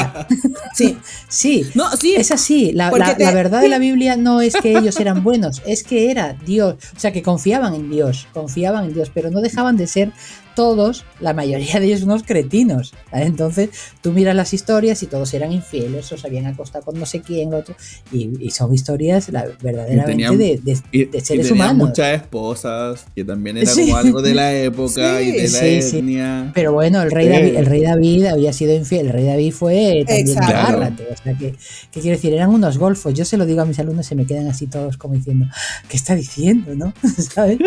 sí. 0.74 0.98
sí. 1.28 1.66
No, 1.74 1.90
sí. 1.96 2.14
Es 2.16 2.30
así. 2.30 2.72
La, 2.72 2.90
la, 2.90 3.32
verdad 3.32 3.61
de 3.61 3.68
la 3.68 3.78
Biblia 3.78 4.16
no 4.16 4.40
es 4.40 4.55
que 4.57 4.76
ellos 4.76 4.98
eran 4.98 5.22
buenos, 5.22 5.62
es 5.66 5.84
que 5.84 6.11
era 6.11 6.34
Dios. 6.44 6.76
O 6.96 7.00
sea, 7.00 7.12
que 7.12 7.22
confiaban 7.22 7.74
en 7.74 7.90
Dios, 7.90 8.26
confiaban 8.32 8.84
en 8.84 8.94
Dios, 8.94 9.11
pero 9.12 9.30
no 9.30 9.40
dejaban 9.40 9.76
de 9.76 9.86
ser 9.86 10.12
todos, 10.55 11.05
la 11.20 11.32
mayoría 11.32 11.80
de 11.80 11.86
ellos 11.86 12.02
unos 12.02 12.22
cretinos. 12.22 12.94
Entonces, 13.12 13.70
tú 14.02 14.12
miras 14.12 14.34
las 14.34 14.52
historias 14.55 15.02
y 15.02 15.07
todos 15.07 15.32
eran 15.34 15.52
infieles 15.52 16.11
o 16.12 16.18
se 16.18 16.26
habían 16.26 16.46
acostado 16.46 16.84
con 16.84 16.98
no 16.98 17.07
sé 17.07 17.20
quién, 17.20 17.55
otro, 17.55 17.74
y, 18.12 18.50
son 18.50 18.72
historias 18.72 19.28
la, 19.30 19.46
verdaderamente 19.61 20.36
de, 20.36 20.80
de, 20.92 21.20
seres 21.20 21.50
humanos. 21.50 21.88
muchas 21.88 22.20
esposas, 22.20 23.07
que 23.14 23.24
también 23.24 23.57
era 23.57 23.72
como 23.72 23.96
algo 23.96 24.22
de 24.22 24.34
la 24.34 24.55
época 24.62 25.20
y 25.22 25.32
de 25.32 25.48
la 25.48 25.66
etnia. 25.66 26.52
Pero 26.55 26.72
bueno, 26.72 27.02
el 27.02 27.11
rey, 27.11 27.28
David, 27.28 27.57
el 27.57 27.66
rey 27.66 27.82
David 27.82 28.26
había 28.26 28.52
sido 28.52 28.74
infiel, 28.74 29.07
el 29.07 29.12
rey 29.12 29.24
David 29.24 29.52
fue 29.52 30.05
también 30.07 30.34
Gárlate, 30.34 31.09
o 31.12 31.16
sea, 31.16 31.36
que, 31.36 31.55
que, 31.90 32.00
quiero 32.00 32.16
decir, 32.16 32.32
eran 32.32 32.50
unos 32.50 32.78
golfos. 32.78 33.14
Yo 33.14 33.24
se 33.24 33.36
lo 33.36 33.46
digo 33.46 33.62
a 33.62 33.64
mis 33.64 33.78
alumnos, 33.78 34.07
se 34.07 34.14
me 34.14 34.26
quedan 34.26 34.46
así 34.48 34.66
todos 34.66 34.96
como 34.96 35.14
diciendo, 35.14 35.46
¿qué 35.88 35.96
está 35.96 36.14
diciendo, 36.14 36.74
no? 36.74 36.92
¿Sabes? 37.34 37.59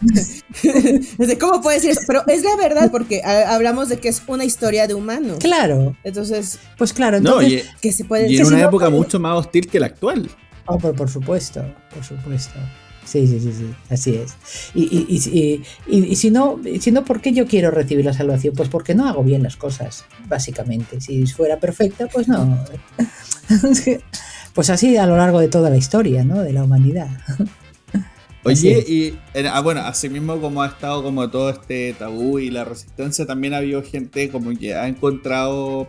¿Cómo 1.40 1.62
puede 1.62 1.76
decir 1.76 1.90
eso? 1.90 2.00
Pero 2.06 2.22
es 2.26 2.42
la 2.42 2.56
verdad, 2.56 2.90
porque 2.90 3.22
hablamos 3.22 3.88
de 3.88 3.98
que 3.98 4.08
es 4.08 4.22
una 4.26 4.44
historia 4.44 4.86
de 4.86 4.94
humanos. 4.94 5.38
Claro. 5.40 5.96
Entonces, 6.04 6.58
pues 6.76 6.92
claro, 6.92 7.16
entonces, 7.16 7.64
y, 7.64 7.80
que 7.80 7.92
se 7.92 8.04
puede 8.04 8.30
y 8.30 8.36
en 8.36 8.46
una 8.46 8.62
época 8.62 8.90
mucho 8.90 9.18
más 9.18 9.38
hostil 9.38 9.68
que 9.68 9.80
la 9.80 9.86
actual. 9.86 10.28
Oh, 10.66 10.78
por, 10.78 10.94
por 10.94 11.08
supuesto, 11.08 11.64
por 11.94 12.04
supuesto. 12.04 12.58
Sí, 13.04 13.24
sí, 13.28 13.38
sí, 13.38 13.52
sí, 13.52 13.74
así 13.88 14.14
es. 14.16 14.34
Y, 14.74 14.82
y, 14.82 15.62
y, 15.86 16.06
y, 16.10 16.16
si, 16.16 16.30
no, 16.30 16.60
si 16.80 16.90
no, 16.90 17.04
¿por 17.04 17.20
qué 17.20 17.32
yo 17.32 17.46
quiero 17.46 17.70
recibir 17.70 18.04
la 18.04 18.12
salvación? 18.12 18.52
Pues 18.56 18.68
porque 18.68 18.96
no 18.96 19.08
hago 19.08 19.22
bien 19.22 19.44
las 19.44 19.56
cosas, 19.56 20.04
básicamente. 20.28 21.00
Si 21.00 21.24
fuera 21.26 21.60
perfecta, 21.60 22.08
pues 22.08 22.26
no. 22.26 22.58
pues 24.54 24.70
así 24.70 24.96
a 24.96 25.06
lo 25.06 25.16
largo 25.16 25.38
de 25.38 25.46
toda 25.46 25.70
la 25.70 25.76
historia, 25.76 26.24
¿no? 26.24 26.42
De 26.42 26.52
la 26.52 26.64
humanidad. 26.64 27.08
Oye, 28.46 28.84
y 28.86 29.18
ah, 29.48 29.60
bueno, 29.60 29.80
así 29.80 30.08
mismo 30.08 30.40
como 30.40 30.62
ha 30.62 30.68
estado 30.68 31.02
como 31.02 31.28
todo 31.28 31.50
este 31.50 31.94
tabú 31.98 32.38
y 32.38 32.50
la 32.50 32.64
resistencia, 32.64 33.26
también 33.26 33.54
ha 33.54 33.58
habido 33.58 33.82
gente 33.82 34.30
como 34.30 34.56
que 34.56 34.74
ha 34.74 34.86
encontrado 34.86 35.88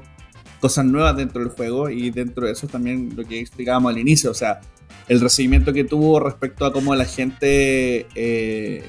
cosas 0.60 0.86
nuevas 0.86 1.16
dentro 1.16 1.42
del 1.42 1.52
juego 1.52 1.90
y 1.90 2.10
dentro 2.10 2.48
de 2.48 2.54
eso 2.54 2.68
también 2.68 3.14
lo 3.16 3.24
que 3.24 3.40
explicábamos 3.40 3.94
al 3.94 4.00
inicio, 4.00 4.32
o 4.32 4.34
sea, 4.34 4.60
el 5.08 5.22
recibimiento 5.22 5.72
que 5.72 5.84
tuvo 5.84 6.20
respecto 6.20 6.66
a 6.66 6.74
cómo 6.74 6.96
la 6.96 7.06
gente 7.06 8.08
eh, 8.16 8.84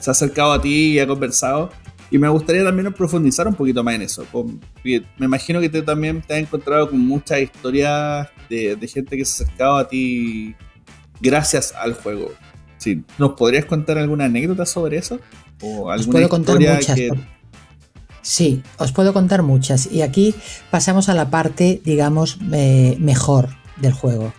se 0.00 0.10
ha 0.10 0.12
acercado 0.12 0.52
a 0.52 0.60
ti 0.60 0.94
y 0.94 0.98
ha 0.98 1.06
conversado. 1.06 1.70
Y 2.10 2.18
me 2.18 2.28
gustaría 2.28 2.64
también 2.64 2.90
profundizar 2.92 3.46
un 3.46 3.54
poquito 3.54 3.84
más 3.84 3.94
en 3.94 4.02
eso. 4.02 4.26
me 4.82 5.26
imagino 5.26 5.60
que 5.60 5.68
tú 5.68 5.82
también 5.82 6.22
te 6.22 6.34
has 6.34 6.40
encontrado 6.40 6.88
con 6.88 6.98
muchas 7.00 7.40
historias 7.40 8.28
de, 8.48 8.90
gente 8.92 9.16
que 9.16 9.24
se 9.26 9.42
ha 9.42 9.46
acercado 9.46 9.76
a 9.76 9.88
ti 9.88 10.54
gracias 11.20 11.74
al 11.74 11.92
juego. 11.92 12.32
Sí, 12.78 13.04
¿Nos 13.18 13.32
podrías 13.32 13.64
contar 13.64 13.98
alguna 13.98 14.26
anécdota 14.26 14.64
sobre 14.64 14.98
eso? 14.98 15.20
¿O 15.60 15.90
alguna 15.90 15.94
os 15.94 16.06
puedo 16.06 16.28
contar 16.28 16.60
muchas. 16.60 16.98
Sí, 18.22 18.62
os 18.78 18.92
puedo 18.92 19.12
contar 19.12 19.42
muchas. 19.42 19.90
Y 19.90 20.02
aquí 20.02 20.34
pasamos 20.70 21.08
a 21.08 21.14
la 21.14 21.30
parte, 21.30 21.80
digamos, 21.84 22.38
eh, 22.52 22.96
mejor 23.00 23.48
del 23.80 23.92
juego. 23.92 24.32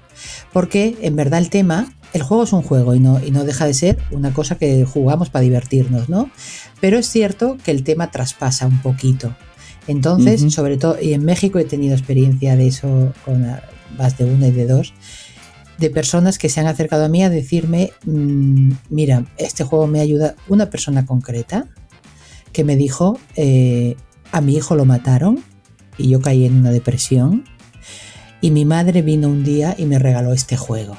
Porque 0.53 0.97
en 1.01 1.15
verdad 1.15 1.39
el 1.39 1.49
tema, 1.49 1.93
el 2.13 2.21
juego 2.21 2.43
es 2.43 2.53
un 2.53 2.61
juego 2.61 2.95
y 2.95 2.99
no, 2.99 3.19
y 3.23 3.31
no 3.31 3.43
deja 3.43 3.65
de 3.65 3.73
ser 3.73 3.97
una 4.11 4.33
cosa 4.33 4.57
que 4.57 4.85
jugamos 4.85 5.29
para 5.29 5.43
divertirnos, 5.43 6.07
¿no? 6.09 6.29
Pero 6.79 6.97
es 6.97 7.09
cierto 7.09 7.57
que 7.63 7.71
el 7.71 7.83
tema 7.83 8.11
traspasa 8.11 8.67
un 8.67 8.81
poquito. 8.81 9.35
Entonces, 9.87 10.53
sobre 10.53 10.77
todo, 10.77 10.97
y 11.01 11.13
en 11.13 11.25
México 11.25 11.57
he 11.57 11.65
tenido 11.65 11.95
experiencia 11.95 12.55
de 12.55 12.67
eso 12.67 13.11
con 13.25 13.43
más 13.97 14.17
de 14.19 14.25
una 14.25 14.47
y 14.47 14.51
de 14.51 14.67
dos, 14.67 14.93
de 15.79 15.89
personas 15.89 16.37
que 16.37 16.49
se 16.49 16.59
han 16.59 16.67
acercado 16.67 17.05
a 17.05 17.09
mí 17.09 17.23
a 17.23 17.29
decirme, 17.29 17.91
mm, 18.05 18.71
mira, 18.89 19.25
este 19.37 19.63
juego 19.63 19.87
me 19.87 20.01
ayuda, 20.01 20.35
una 20.47 20.69
persona 20.69 21.05
concreta 21.05 21.67
que 22.51 22.63
me 22.63 22.75
dijo, 22.75 23.17
eh, 23.35 23.95
a 24.31 24.41
mi 24.41 24.55
hijo 24.55 24.75
lo 24.75 24.85
mataron 24.85 25.39
y 25.97 26.09
yo 26.09 26.21
caí 26.21 26.45
en 26.45 26.57
una 26.57 26.71
depresión 26.71 27.45
y 28.41 28.51
mi 28.51 28.65
madre 28.65 29.01
vino 29.01 29.27
un 29.27 29.43
día 29.43 29.75
y 29.77 29.85
me 29.85 29.99
regaló 29.99 30.33
este 30.33 30.57
juego. 30.57 30.97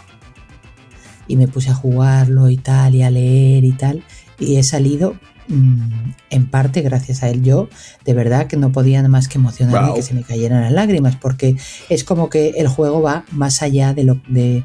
Y 1.27 1.37
me 1.37 1.47
puse 1.47 1.71
a 1.71 1.75
jugarlo 1.75 2.51
y 2.51 2.57
tal, 2.57 2.95
y 2.95 3.03
a 3.03 3.11
leer 3.11 3.65
y 3.65 3.73
tal. 3.73 4.03
Y 4.39 4.57
he 4.57 4.63
salido 4.63 5.15
en 5.51 6.47
parte 6.51 6.81
gracias 6.83 7.23
a 7.23 7.29
él. 7.29 7.43
Yo 7.43 7.69
de 8.05 8.15
verdad 8.15 8.47
que 8.47 8.57
no 8.57 8.73
podía 8.73 8.99
nada 8.99 9.09
más 9.09 9.29
que 9.29 9.39
emocionarme 9.39 9.95
que 9.95 10.03
se 10.03 10.15
me 10.15 10.23
cayeran 10.23 10.63
las 10.63 10.73
lágrimas, 10.73 11.17
porque 11.17 11.57
es 11.89 12.05
como 12.05 12.31
que 12.31 12.51
el 12.57 12.69
juego 12.69 13.03
va 13.03 13.25
más 13.33 13.63
allá 13.63 13.93
de 13.93 14.05
lo 14.05 14.21
de 14.29 14.65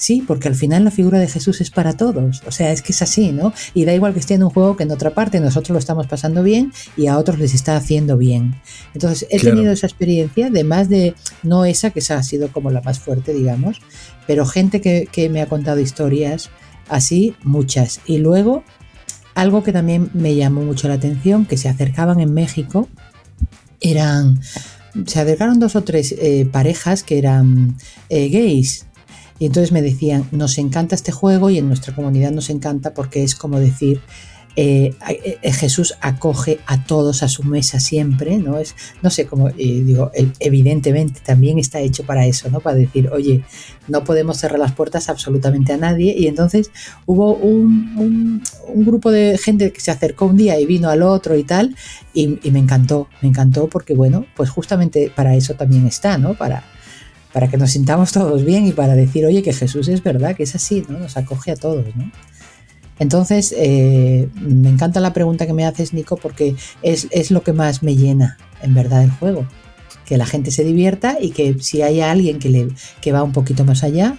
Sí, 0.00 0.24
porque 0.26 0.48
al 0.48 0.54
final 0.54 0.82
la 0.82 0.90
figura 0.90 1.18
de 1.18 1.28
Jesús 1.28 1.60
es 1.60 1.70
para 1.70 1.92
todos. 1.92 2.42
O 2.46 2.50
sea, 2.50 2.72
es 2.72 2.80
que 2.80 2.92
es 2.92 3.02
así, 3.02 3.32
¿no? 3.32 3.52
Y 3.74 3.84
da 3.84 3.92
igual 3.92 4.14
que 4.14 4.18
esté 4.18 4.32
en 4.32 4.42
un 4.42 4.48
juego 4.48 4.74
que 4.74 4.84
en 4.84 4.92
otra 4.92 5.10
parte 5.10 5.40
nosotros 5.40 5.74
lo 5.74 5.78
estamos 5.78 6.06
pasando 6.06 6.42
bien 6.42 6.72
y 6.96 7.08
a 7.08 7.18
otros 7.18 7.38
les 7.38 7.52
está 7.52 7.76
haciendo 7.76 8.16
bien. 8.16 8.54
Entonces, 8.94 9.28
he 9.30 9.38
tenido 9.38 9.70
esa 9.70 9.86
experiencia 9.86 10.48
de 10.48 10.64
más 10.64 10.88
de, 10.88 11.14
no 11.42 11.66
esa, 11.66 11.90
que 11.90 11.98
esa 11.98 12.16
ha 12.16 12.22
sido 12.22 12.48
como 12.50 12.70
la 12.70 12.80
más 12.80 12.98
fuerte, 12.98 13.34
digamos, 13.34 13.82
pero 14.26 14.46
gente 14.46 14.80
que, 14.80 15.06
que 15.12 15.28
me 15.28 15.42
ha 15.42 15.50
contado 15.50 15.80
historias 15.80 16.48
así, 16.88 17.36
muchas. 17.42 18.00
Y 18.06 18.18
luego, 18.18 18.64
algo 19.34 19.62
que 19.62 19.72
también 19.72 20.10
me 20.14 20.34
llamó 20.34 20.62
mucho 20.62 20.88
la 20.88 20.94
atención, 20.94 21.46
que 21.46 21.56
se 21.56 21.68
acercaban 21.68 22.20
en 22.20 22.34
México, 22.34 22.88
eran 23.80 24.40
se 25.06 25.20
acercaron 25.20 25.60
dos 25.60 25.76
o 25.76 25.82
tres 25.82 26.12
eh, 26.18 26.48
parejas 26.50 27.02
que 27.02 27.18
eran 27.18 27.76
eh, 28.08 28.28
gays. 28.28 28.86
Y 29.38 29.46
entonces 29.46 29.72
me 29.72 29.80
decían, 29.80 30.26
nos 30.32 30.58
encanta 30.58 30.94
este 30.94 31.12
juego 31.12 31.48
y 31.48 31.58
en 31.58 31.68
nuestra 31.68 31.94
comunidad 31.94 32.30
nos 32.30 32.50
encanta 32.50 32.92
porque 32.92 33.22
es 33.22 33.34
como 33.34 33.58
decir, 33.58 34.02
eh, 34.56 34.94
eh, 35.08 35.52
Jesús 35.52 35.94
acoge 36.00 36.58
a 36.66 36.84
todos 36.84 37.22
a 37.22 37.28
su 37.28 37.44
mesa 37.44 37.78
siempre, 37.78 38.38
¿no? 38.38 38.58
Es, 38.58 38.74
no 39.00 39.08
sé 39.08 39.26
cómo, 39.26 39.48
eh, 39.48 39.54
digo, 39.56 40.10
evidentemente 40.40 41.20
también 41.24 41.58
está 41.58 41.80
hecho 41.80 42.04
para 42.04 42.26
eso, 42.26 42.50
¿no? 42.50 42.60
Para 42.60 42.76
decir, 42.76 43.08
oye, 43.10 43.44
no 43.86 44.02
podemos 44.02 44.38
cerrar 44.38 44.58
las 44.58 44.72
puertas 44.72 45.08
absolutamente 45.08 45.72
a 45.72 45.76
nadie. 45.76 46.14
Y 46.16 46.26
entonces 46.26 46.70
hubo 47.06 47.34
un, 47.34 48.42
grupo 48.74 49.10
de 49.10 49.38
gente 49.38 49.72
que 49.72 49.80
se 49.80 49.90
acercó 49.90 50.26
un 50.26 50.36
día 50.36 50.58
y 50.58 50.66
vino 50.66 50.88
al 50.88 51.02
otro 51.02 51.36
y 51.36 51.44
tal, 51.44 51.76
y, 52.12 52.38
y 52.42 52.50
me 52.50 52.58
encantó, 52.58 53.08
me 53.22 53.28
encantó 53.28 53.68
porque, 53.68 53.94
bueno, 53.94 54.26
pues 54.34 54.50
justamente 54.50 55.12
para 55.14 55.36
eso 55.36 55.54
también 55.54 55.86
está, 55.86 56.18
¿no? 56.18 56.34
Para 56.34 56.64
para 57.32 57.48
que 57.48 57.56
nos 57.56 57.70
sintamos 57.70 58.12
todos 58.12 58.44
bien 58.44 58.66
y 58.66 58.72
para 58.72 58.94
decir, 58.94 59.24
oye, 59.24 59.42
que 59.42 59.52
Jesús 59.52 59.88
es 59.88 60.02
verdad, 60.02 60.34
que 60.34 60.42
es 60.42 60.54
así, 60.54 60.84
¿no? 60.88 60.98
Nos 60.98 61.16
acoge 61.16 61.52
a 61.52 61.56
todos, 61.56 61.86
¿no? 61.94 62.10
Entonces, 63.00 63.54
eh, 63.56 64.28
me 64.40 64.68
encanta 64.68 65.00
la 65.00 65.12
pregunta 65.12 65.46
que 65.46 65.54
me 65.54 65.64
haces, 65.64 65.94
Nico, 65.94 66.16
porque 66.16 66.54
es, 66.82 67.30
lo 67.30 67.42
que 67.42 67.52
más 67.52 67.82
me 67.82 67.96
llena, 67.96 68.36
en 68.62 68.74
verdad, 68.74 69.02
el 69.02 69.10
juego. 69.10 69.48
Que 70.04 70.18
la 70.18 70.26
gente 70.26 70.50
se 70.50 70.64
divierta 70.64 71.16
y 71.20 71.30
que 71.30 71.56
si 71.60 71.80
hay 71.80 72.02
alguien 72.02 72.38
que, 72.38 72.50
le, 72.50 72.68
que 73.00 73.10
va 73.10 73.22
un 73.22 73.32
poquito 73.32 73.64
más 73.64 73.84
allá, 73.84 74.18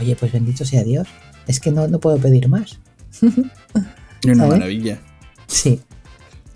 oye, 0.00 0.14
pues 0.14 0.32
bendito 0.32 0.64
sea 0.64 0.84
Dios. 0.84 1.08
Es 1.48 1.58
que 1.58 1.72
no, 1.72 1.88
no 1.88 1.98
puedo 1.98 2.18
pedir 2.18 2.48
más. 2.48 2.78
Una 4.24 4.46
maravilla. 4.46 5.00
Sí. 5.48 5.80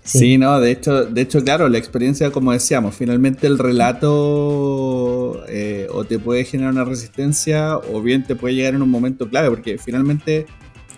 Sí. 0.01 0.37
no, 0.37 0.59
de 0.61 0.71
hecho, 0.71 1.05
de 1.05 1.21
hecho, 1.21 1.43
claro, 1.43 1.67
la 1.67 1.79
experiencia, 1.79 2.31
como 2.31 2.53
decíamos, 2.53 2.95
finalmente 2.95 3.47
el 3.47 3.57
relato 3.57 5.43
eh, 5.49 5.87
o 5.91 6.05
te 6.05 6.19
puede 6.19 6.45
generar 6.45 6.71
una 6.73 6.85
resistencia 6.85 7.77
o 7.77 8.01
bien 8.01 8.23
te 8.23 8.35
puede 8.35 8.53
llegar 8.53 8.75
en 8.75 8.83
un 8.83 8.89
momento 8.89 9.27
clave, 9.27 9.49
porque 9.49 9.79
finalmente, 9.79 10.45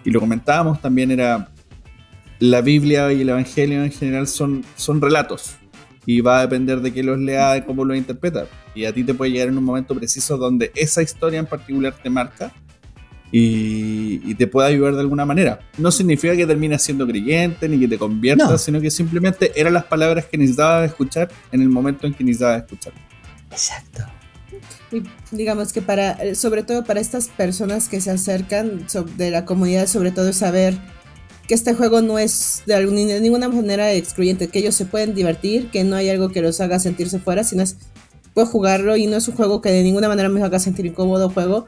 y 0.07 0.11
lo 0.11 0.21
comentábamos 0.21 0.79
también, 0.79 1.11
era 1.11 1.49
la 2.39 2.61
Biblia 2.61 3.11
y 3.11 3.23
el 3.23 3.27
Evangelio 3.27 3.83
en 3.83 3.91
general 3.91 4.25
son, 4.25 4.63
son 4.77 5.01
relatos 5.01 5.57
y 6.05 6.21
va 6.21 6.39
a 6.39 6.41
depender 6.43 6.79
de 6.79 6.93
quién 6.93 7.07
los 7.07 7.19
lea 7.19 7.57
y 7.57 7.63
cómo 7.63 7.83
los 7.83 7.97
interpreta. 7.97 8.47
Y 8.73 8.85
a 8.85 8.93
ti 8.93 9.03
te 9.03 9.13
puede 9.13 9.31
llegar 9.31 9.49
en 9.49 9.57
un 9.57 9.65
momento 9.65 9.93
preciso 9.93 10.37
donde 10.37 10.71
esa 10.75 11.01
historia 11.01 11.39
en 11.39 11.45
particular 11.45 11.93
te 12.01 12.09
marca 12.09 12.53
y, 13.33 14.33
te 14.35 14.47
pueda 14.47 14.69
ayudar 14.69 14.93
de 14.93 15.01
alguna 15.01 15.25
manera. 15.25 15.59
No 15.77 15.91
significa 15.91 16.37
que 16.37 16.47
termines 16.47 16.81
siendo 16.81 17.05
creyente 17.05 17.67
ni 17.67 17.77
que 17.77 17.89
te 17.89 17.97
conviertas, 17.97 18.63
sino 18.63 18.79
que 18.79 18.89
simplemente 18.89 19.51
eran 19.59 19.73
las 19.73 19.83
palabras 19.83 20.23
que 20.23 20.37
necesitabas 20.37 20.89
escuchar 20.89 21.27
en 21.51 21.61
el 21.61 21.67
momento 21.67 22.07
en 22.07 22.13
que 22.13 22.23
necesitabas 22.23 22.61
escuchar. 22.61 22.93
Exacto. 23.51 24.03
Y 24.91 25.03
digamos 25.31 25.73
que 25.73 25.81
para, 25.81 26.11
eh, 26.13 26.35
sobre 26.35 26.63
todo 26.63 26.83
para 26.83 26.99
estas 26.99 27.27
personas 27.27 27.89
que 27.89 27.99
se 28.01 28.11
acercan 28.11 28.85
de 29.17 29.31
la 29.31 29.45
comunidad, 29.45 29.87
sobre 29.87 30.11
todo 30.11 30.29
es 30.29 30.37
saber 30.37 30.77
que 31.47 31.53
este 31.53 31.73
juego 31.73 32.01
no 32.01 32.19
es 32.19 32.63
de, 32.65 32.75
de 32.85 33.21
ninguna 33.21 33.47
manera 33.49 33.91
excluyente, 33.93 34.49
que 34.49 34.59
ellos 34.59 34.75
se 34.75 34.85
pueden 34.85 35.15
divertir, 35.15 35.69
que 35.71 35.83
no 35.83 35.95
hay 35.95 36.09
algo 36.09 36.29
que 36.29 36.41
los 36.41 36.59
haga 36.59 36.79
sentirse 36.79 37.19
fuera, 37.19 37.43
sino 37.43 37.63
es 37.63 37.77
puedo 38.37 38.45
jugarlo 38.45 38.95
y 38.95 39.07
no 39.07 39.17
es 39.17 39.27
un 39.27 39.35
juego 39.35 39.61
que 39.61 39.71
de 39.71 39.81
ninguna 39.81 40.07
manera 40.07 40.29
me 40.29 40.43
haga 40.43 40.59
sentir 40.59 40.85
incómodo 40.85 41.31
juego, 41.31 41.65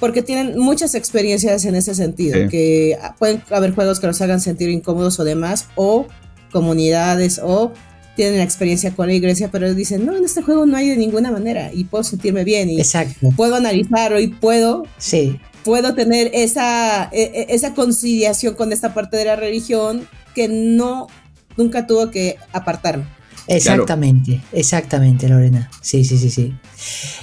porque 0.00 0.22
tienen 0.22 0.58
muchas 0.58 0.96
experiencias 0.96 1.64
en 1.66 1.76
ese 1.76 1.94
sentido, 1.94 2.48
que 2.48 2.98
pueden 3.20 3.44
haber 3.50 3.72
juegos 3.76 4.00
que 4.00 4.08
los 4.08 4.20
hagan 4.20 4.40
sentir 4.40 4.70
incómodos 4.70 5.20
o 5.20 5.24
demás, 5.24 5.68
o 5.76 6.06
comunidades, 6.50 7.40
o 7.40 7.72
tienen 8.16 8.38
la 8.38 8.44
experiencia 8.44 8.94
con 8.94 9.08
la 9.08 9.14
iglesia, 9.14 9.50
pero 9.50 9.72
dicen, 9.74 10.04
no, 10.06 10.16
en 10.16 10.24
este 10.24 10.42
juego 10.42 10.66
no 10.66 10.76
hay 10.76 10.88
de 10.88 10.96
ninguna 10.96 11.30
manera 11.30 11.72
y 11.72 11.84
puedo 11.84 12.04
sentirme 12.04 12.44
bien 12.44 12.70
y 12.70 12.78
Exacto. 12.78 13.30
puedo 13.36 13.56
analizarlo 13.56 14.20
y 14.20 14.28
puedo, 14.28 14.86
sí. 14.98 15.40
puedo 15.64 15.94
tener 15.94 16.30
esa, 16.32 17.08
e, 17.12 17.22
e, 17.22 17.46
esa 17.54 17.74
conciliación 17.74 18.54
con 18.54 18.72
esta 18.72 18.94
parte 18.94 19.16
de 19.16 19.24
la 19.24 19.36
religión 19.36 20.06
que 20.34 20.48
no, 20.48 21.08
nunca 21.56 21.86
tuvo 21.86 22.10
que 22.10 22.36
apartarme. 22.52 23.04
Exactamente, 23.46 24.40
exactamente, 24.52 25.28
Lorena. 25.28 25.70
Sí, 25.82 26.04
sí, 26.04 26.16
sí, 26.16 26.30
sí. 26.30 26.54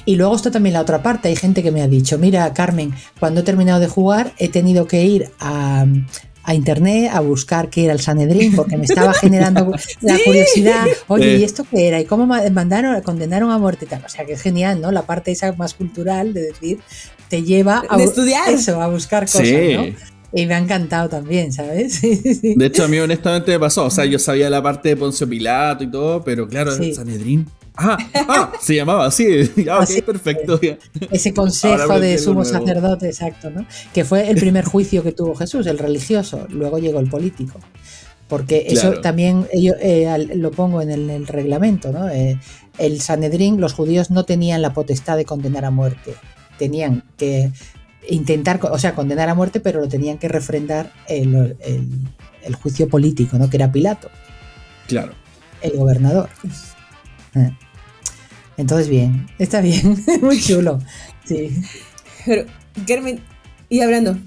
Y 0.06 0.16
luego 0.18 0.36
está 0.36 0.52
también 0.52 0.74
la 0.74 0.82
otra 0.82 1.02
parte. 1.02 1.30
Hay 1.30 1.36
gente 1.36 1.64
que 1.64 1.72
me 1.72 1.82
ha 1.82 1.88
dicho, 1.88 2.20
mira, 2.20 2.54
Carmen, 2.54 2.94
cuando 3.20 3.42
he 3.42 3.44
terminado 3.44 3.80
de 3.80 3.88
jugar 3.88 4.34
he 4.38 4.50
tenido 4.50 4.88
que 4.88 5.04
ir 5.04 5.32
a, 5.40 5.86
internet 6.50 7.12
a 7.14 7.20
buscar 7.20 7.70
qué 7.70 7.86
era 7.86 7.94
el 7.94 8.00
Sanedrín 8.00 8.56
porque 8.56 8.78
me 8.78 8.86
estaba 8.86 9.14
generando 9.14 9.72
la 10.02 10.18
curiosidad. 10.26 10.86
Oye, 11.08 11.38
¿y 11.38 11.44
esto 11.44 11.66
qué 11.70 11.88
era? 11.88 12.00
¿Y 12.00 12.06
cómo 12.06 12.26
mandaron, 12.26 13.00
condenaron 13.02 13.52
a 13.52 13.58
muerte? 13.58 13.86
Tal? 13.86 14.04
O 14.06 14.10
sea, 14.10 14.26
que 14.26 14.34
es 14.34 14.42
genial, 14.42 14.82
¿no? 14.82 14.92
La 14.92 15.04
parte 15.04 15.32
esa 15.32 15.54
más 15.54 15.74
cultural 15.74 16.34
de 16.34 16.42
decir, 16.42 16.80
te 17.30 17.44
lleva 17.44 17.84
a 17.88 18.02
estudiar 18.02 18.50
eso, 18.50 18.82
a 18.82 18.88
buscar 18.88 19.24
cosas, 19.26 19.44
¿no? 19.44 19.86
Y 20.34 20.46
me 20.46 20.54
ha 20.54 20.60
encantado 20.60 21.10
también, 21.10 21.52
¿sabes? 21.52 22.02
De 22.42 22.66
hecho, 22.66 22.86
a 22.86 22.88
mí 22.88 22.98
honestamente 22.98 23.52
me 23.52 23.60
pasó. 23.60 23.86
O 23.86 23.90
sea, 23.90 24.06
yo 24.06 24.18
sabía 24.18 24.50
la 24.50 24.64
parte 24.64 24.90
de 24.90 24.98
Poncio 24.98 25.28
Pilato 25.28 25.84
y 25.84 25.92
todo, 25.92 26.24
pero 26.24 26.48
claro, 26.48 26.74
el 26.74 26.96
Sanedrín. 26.96 27.48
Ah, 27.76 27.98
ah, 28.14 28.52
se 28.60 28.76
llamaba 28.76 29.06
así. 29.06 29.26
Ah, 29.70 29.86
perfecto. 30.06 30.60
Ese 31.12 31.34
consejo 31.34 32.00
de 32.00 32.18
sumo 32.18 32.44
sacerdote, 32.44 33.08
exacto, 33.08 33.50
¿no? 33.50 33.66
Que 33.94 34.04
fue 34.04 34.30
el 34.30 34.38
primer 34.38 34.66
juicio 34.66 35.04
que 35.04 35.12
tuvo 35.12 35.36
Jesús, 35.36 35.68
el 35.68 35.78
religioso. 35.78 36.46
Luego 36.50 36.80
llegó 36.80 37.00
el 37.00 37.10
político. 37.10 37.60
Porque 38.28 38.68
eso 38.70 39.02
también 39.02 39.48
yo, 39.54 39.74
eh, 39.82 40.30
lo 40.36 40.52
pongo 40.52 40.82
en 40.82 40.90
el, 40.90 41.28
reglamento, 41.28 41.92
¿no? 41.92 42.08
Eh, 42.08 42.40
el 42.78 43.02
Sanedrín, 43.02 43.60
los 43.60 43.74
judíos 43.74 44.10
no 44.10 44.24
tenían 44.24 44.62
la 44.62 44.74
potestad 44.74 45.18
de 45.18 45.26
condenar 45.26 45.66
a 45.66 45.72
muerte. 45.72 46.16
Tenían 46.58 47.04
que 47.18 47.52
intentar, 48.08 48.60
o 48.64 48.80
sea, 48.80 48.96
condenar 48.96 49.28
a 49.28 49.36
muerte, 49.36 49.60
pero 49.60 49.82
lo 49.82 49.88
tenían 49.90 50.18
que 50.18 50.30
refrendar 50.30 50.94
el, 51.08 51.58
el, 52.44 52.56
juicio 52.56 52.88
político, 52.88 53.38
¿no? 53.38 53.50
Que 53.50 53.58
era 53.58 53.72
Pilato. 53.72 54.10
Claro. 54.88 55.14
El 55.62 55.74
gobernador. 55.78 56.30
Eh. 57.36 57.52
Entonces, 58.58 58.88
bien, 58.88 59.28
está 59.40 59.62
bien, 59.62 60.04
muy 60.22 60.40
chulo. 60.40 60.80
Sí. 61.26 61.52
Pero, 62.26 62.46
Germen, 62.86 63.22
y 63.70 63.80
hablando, 63.80 64.18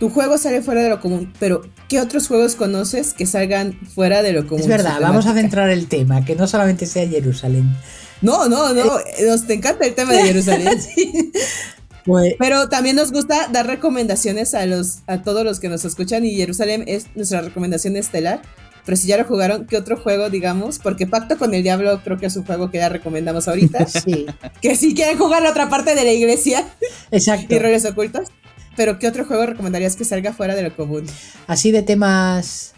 tu 0.00 0.10
juego 0.10 0.38
sale 0.38 0.60
fuera 0.60 0.82
de 0.82 0.88
lo 0.88 1.00
común, 1.00 1.32
pero 1.38 1.62
¿qué 1.88 2.00
otros 2.00 2.26
juegos 2.26 2.56
conoces 2.56 3.14
que 3.14 3.26
salgan 3.26 3.78
fuera 3.94 4.22
de 4.22 4.32
lo 4.32 4.46
común? 4.46 4.60
Es 4.60 4.66
verdad, 4.66 4.98
vamos 5.00 5.26
a 5.26 5.34
centrar 5.34 5.70
el 5.70 5.86
tema, 5.86 6.24
que 6.24 6.34
no 6.34 6.48
solamente 6.48 6.84
sea 6.84 7.08
Jerusalén. 7.08 7.76
No, 8.20 8.48
no, 8.48 8.74
no, 8.74 8.98
eh, 8.98 9.24
nos 9.26 9.46
te 9.46 9.54
encanta 9.54 9.86
el 9.86 9.94
tema 9.94 10.12
de 10.14 10.24
Jerusalén. 10.24 10.82
sí. 10.94 11.32
Pues, 12.04 12.34
pero 12.38 12.68
también 12.68 12.96
nos 12.96 13.12
gusta 13.12 13.48
dar 13.52 13.66
recomendaciones 13.66 14.54
a 14.54 14.66
los 14.66 15.00
a 15.06 15.22
todos 15.22 15.44
los 15.44 15.60
que 15.60 15.68
nos 15.68 15.84
escuchan 15.84 16.24
y 16.24 16.34
Jerusalén 16.34 16.84
es 16.86 17.06
nuestra 17.14 17.42
recomendación 17.42 17.96
estelar. 17.96 18.42
Pero 18.88 18.96
si 18.96 19.06
ya 19.06 19.18
lo 19.18 19.24
jugaron, 19.24 19.66
¿qué 19.66 19.76
otro 19.76 19.98
juego, 19.98 20.30
digamos? 20.30 20.78
Porque 20.78 21.06
Pacto 21.06 21.36
con 21.36 21.52
el 21.52 21.62
Diablo 21.62 22.00
creo 22.02 22.16
que 22.16 22.24
es 22.24 22.36
un 22.36 22.46
juego 22.46 22.70
que 22.70 22.78
ya 22.78 22.88
recomendamos 22.88 23.46
ahorita. 23.46 23.86
Sí. 23.86 24.24
Que 24.62 24.76
si 24.76 24.94
quieren 24.94 25.18
jugar 25.18 25.42
la 25.42 25.50
otra 25.50 25.68
parte 25.68 25.94
de 25.94 26.04
la 26.04 26.12
iglesia. 26.12 26.66
Exacto. 27.10 27.54
Y 27.54 27.58
roles 27.58 27.84
ocultos. 27.84 28.28
Pero 28.78 28.98
¿qué 28.98 29.06
otro 29.06 29.26
juego 29.26 29.44
recomendarías 29.44 29.94
que 29.94 30.06
salga 30.06 30.32
fuera 30.32 30.56
de 30.56 30.62
lo 30.62 30.74
común? 30.74 31.04
Así 31.46 31.70
de 31.70 31.82
temas 31.82 32.72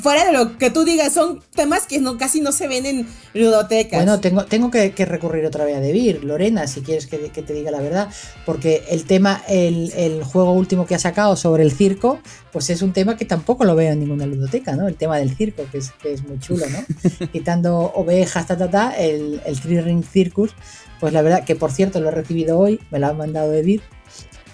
fuera 0.00 0.24
de 0.24 0.32
lo 0.32 0.58
que 0.58 0.70
tú 0.70 0.84
digas, 0.84 1.12
son 1.12 1.42
temas 1.54 1.86
que 1.86 2.00
no, 2.00 2.16
casi 2.18 2.40
no 2.40 2.52
se 2.52 2.68
ven 2.68 2.86
en 2.86 3.06
ludotecas. 3.34 3.98
Bueno, 3.98 4.20
tengo, 4.20 4.44
tengo 4.44 4.70
que, 4.70 4.92
recurrir 5.04 5.44
otra 5.44 5.64
vez 5.64 5.76
a 5.76 5.80
Debir, 5.80 6.24
Lorena, 6.24 6.66
si 6.66 6.82
quieres 6.82 7.06
que, 7.06 7.18
te 7.18 7.52
diga 7.52 7.70
la 7.70 7.80
verdad, 7.80 8.08
porque 8.46 8.84
el 8.88 9.04
tema, 9.04 9.42
el, 9.48 10.22
juego 10.24 10.52
último 10.52 10.86
que 10.86 10.94
ha 10.94 10.98
sacado 10.98 11.36
sobre 11.36 11.62
el 11.62 11.72
circo, 11.72 12.18
pues 12.52 12.70
es 12.70 12.82
un 12.82 12.92
tema 12.92 13.16
que 13.16 13.24
tampoco 13.24 13.64
lo 13.64 13.74
veo 13.74 13.92
en 13.92 14.00
ninguna 14.00 14.26
ludoteca, 14.26 14.76
¿no? 14.76 14.88
El 14.88 14.96
tema 14.96 15.18
del 15.18 15.34
circo, 15.34 15.64
que 15.70 15.78
es, 15.78 15.92
es 16.04 16.24
muy 16.24 16.38
chulo, 16.38 16.64
¿no? 16.68 17.26
Quitando 17.32 17.92
ovejas, 17.94 18.46
ta, 18.46 18.56
ta, 18.56 18.70
ta, 18.70 18.92
el, 18.92 19.40
el 19.44 19.60
Three 19.60 19.80
Ring 19.80 20.04
Circus, 20.04 20.54
pues 21.00 21.12
la 21.12 21.22
verdad 21.22 21.44
que 21.44 21.56
por 21.56 21.72
cierto 21.72 22.00
lo 22.00 22.08
he 22.08 22.12
recibido 22.12 22.58
hoy, 22.58 22.80
me 22.90 22.98
lo 22.98 23.08
han 23.08 23.16
mandado 23.16 23.50
Debir. 23.50 23.82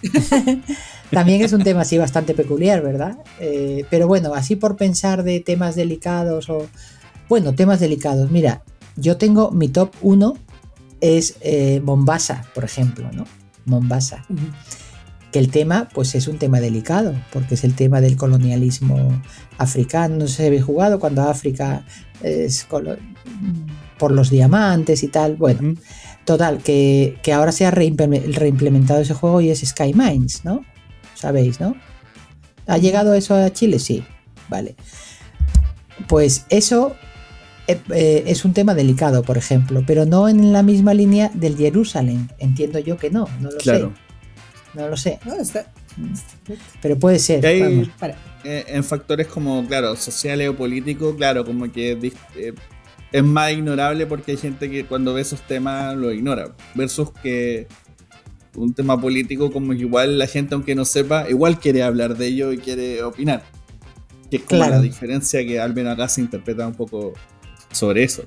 También 1.11 1.43
es 1.43 1.53
un 1.53 1.63
tema 1.63 1.83
así 1.83 1.97
bastante 1.97 2.35
peculiar, 2.35 2.83
¿verdad? 2.83 3.19
Eh, 3.41 3.85
pero 3.91 4.07
bueno, 4.07 4.35
así 4.35 4.57
por 4.57 4.77
pensar 4.77 5.23
de 5.23 5.41
temas 5.41 5.75
delicados 5.75 6.51
o... 6.51 6.67
Bueno, 7.29 7.55
temas 7.55 7.81
delicados. 7.81 8.31
Mira, 8.31 8.63
yo 8.97 9.17
tengo 9.17 9.51
mi 9.51 9.69
top 9.69 9.91
1 10.03 10.35
es 11.01 11.37
eh, 11.41 11.81
Mombasa, 11.83 12.45
por 12.55 12.65
ejemplo, 12.65 13.11
¿no? 13.13 13.25
Mombasa. 13.65 14.25
Que 15.31 15.39
el 15.39 15.51
tema, 15.51 15.89
pues 15.93 16.15
es 16.15 16.27
un 16.27 16.39
tema 16.39 16.61
delicado, 16.61 17.15
porque 17.33 17.55
es 17.55 17.65
el 17.65 17.75
tema 17.75 18.01
del 18.01 18.17
colonialismo 18.17 19.23
africano. 19.59 20.17
No 20.17 20.27
si 20.27 20.45
habéis 20.45 20.65
jugado 20.65 20.99
cuando 20.99 21.23
África 21.23 21.85
es 22.23 22.67
por 23.99 24.11
los 24.11 24.31
diamantes 24.31 25.03
y 25.03 25.09
tal. 25.09 25.37
Bueno, 25.37 25.75
total, 26.25 26.59
que, 26.59 27.19
que 27.23 27.33
ahora 27.33 27.53
se 27.53 27.67
ha 27.67 27.71
reimplementado 27.71 29.01
ese 29.01 29.15
juego 29.15 29.41
y 29.41 29.51
es 29.51 29.61
Sky 29.61 29.93
Mines, 29.95 30.45
¿no? 30.45 30.65
Sabéis, 31.19 31.61
¿no? 31.61 31.77
¿Ha 32.67 32.79
llegado 32.79 33.15
eso 33.15 33.35
a 33.35 33.51
Chile? 33.53 33.79
Sí, 33.79 34.05
vale. 34.49 34.77
Pues 36.07 36.45
eso 36.49 36.97
eh, 37.67 37.81
eh, 37.91 38.25
es 38.27 38.45
un 38.45 38.53
tema 38.53 38.75
delicado, 38.75 39.23
por 39.23 39.37
ejemplo, 39.37 39.83
pero 39.87 40.07
no 40.07 40.29
en 40.29 40.53
la 40.53 40.63
misma 40.63 40.95
línea 40.95 41.31
del 41.35 41.57
Jerusalén. 41.57 42.31
Entiendo 42.39 42.79
yo 42.79 42.97
que 42.97 43.11
no, 43.11 43.27
no 43.41 43.51
lo 43.51 43.61
sé. 43.61 43.89
No 44.75 44.89
lo 44.89 44.97
sé. 44.97 45.19
Pero 46.81 46.99
puede 46.99 47.19
ser. 47.19 47.45
Hay, 47.45 47.91
eh, 48.45 48.65
en 48.69 48.85
factores 48.85 49.27
como, 49.27 49.67
claro, 49.67 49.97
sociales 49.97 50.49
o 50.49 50.57
políticos, 50.57 51.15
claro, 51.17 51.45
como 51.45 51.71
que 51.73 52.13
es 53.11 53.25
más 53.25 53.53
ignorable 53.53 54.07
porque 54.07 54.33
hay 54.33 54.37
gente 54.39 54.71
que 54.71 54.85
cuando 54.85 55.15
ve 55.15 55.23
esos 55.23 55.41
temas 55.43 55.97
lo 55.97 56.13
ignora. 56.13 56.55
Versus 56.75 57.11
que 57.11 57.67
un 58.59 58.75
tema 58.75 59.01
político 59.01 59.51
como 59.51 59.73
que 59.73 59.81
igual 59.81 60.19
la 60.19 60.27
gente, 60.27 60.55
aunque 60.55 60.75
no 60.75 60.85
sepa, 60.85 61.29
igual 61.29 61.59
quiere 61.59 61.83
hablar 61.83 62.17
de 62.17 62.27
ello 62.27 62.53
y 62.53 62.59
quiere 62.59 63.03
opinar. 63.03 63.43
Que 64.31 64.37
es 64.37 64.43
como 64.43 64.65
la 64.65 64.81
diferencia 64.81 65.45
que 65.47 65.59
al 65.61 65.75
menos 65.75 65.95
acá 65.95 66.09
se 66.09 66.21
interpreta 66.21 66.67
un 66.67 66.75
poco 66.75 67.15
sobre 67.73 68.05
eso. 68.05 68.23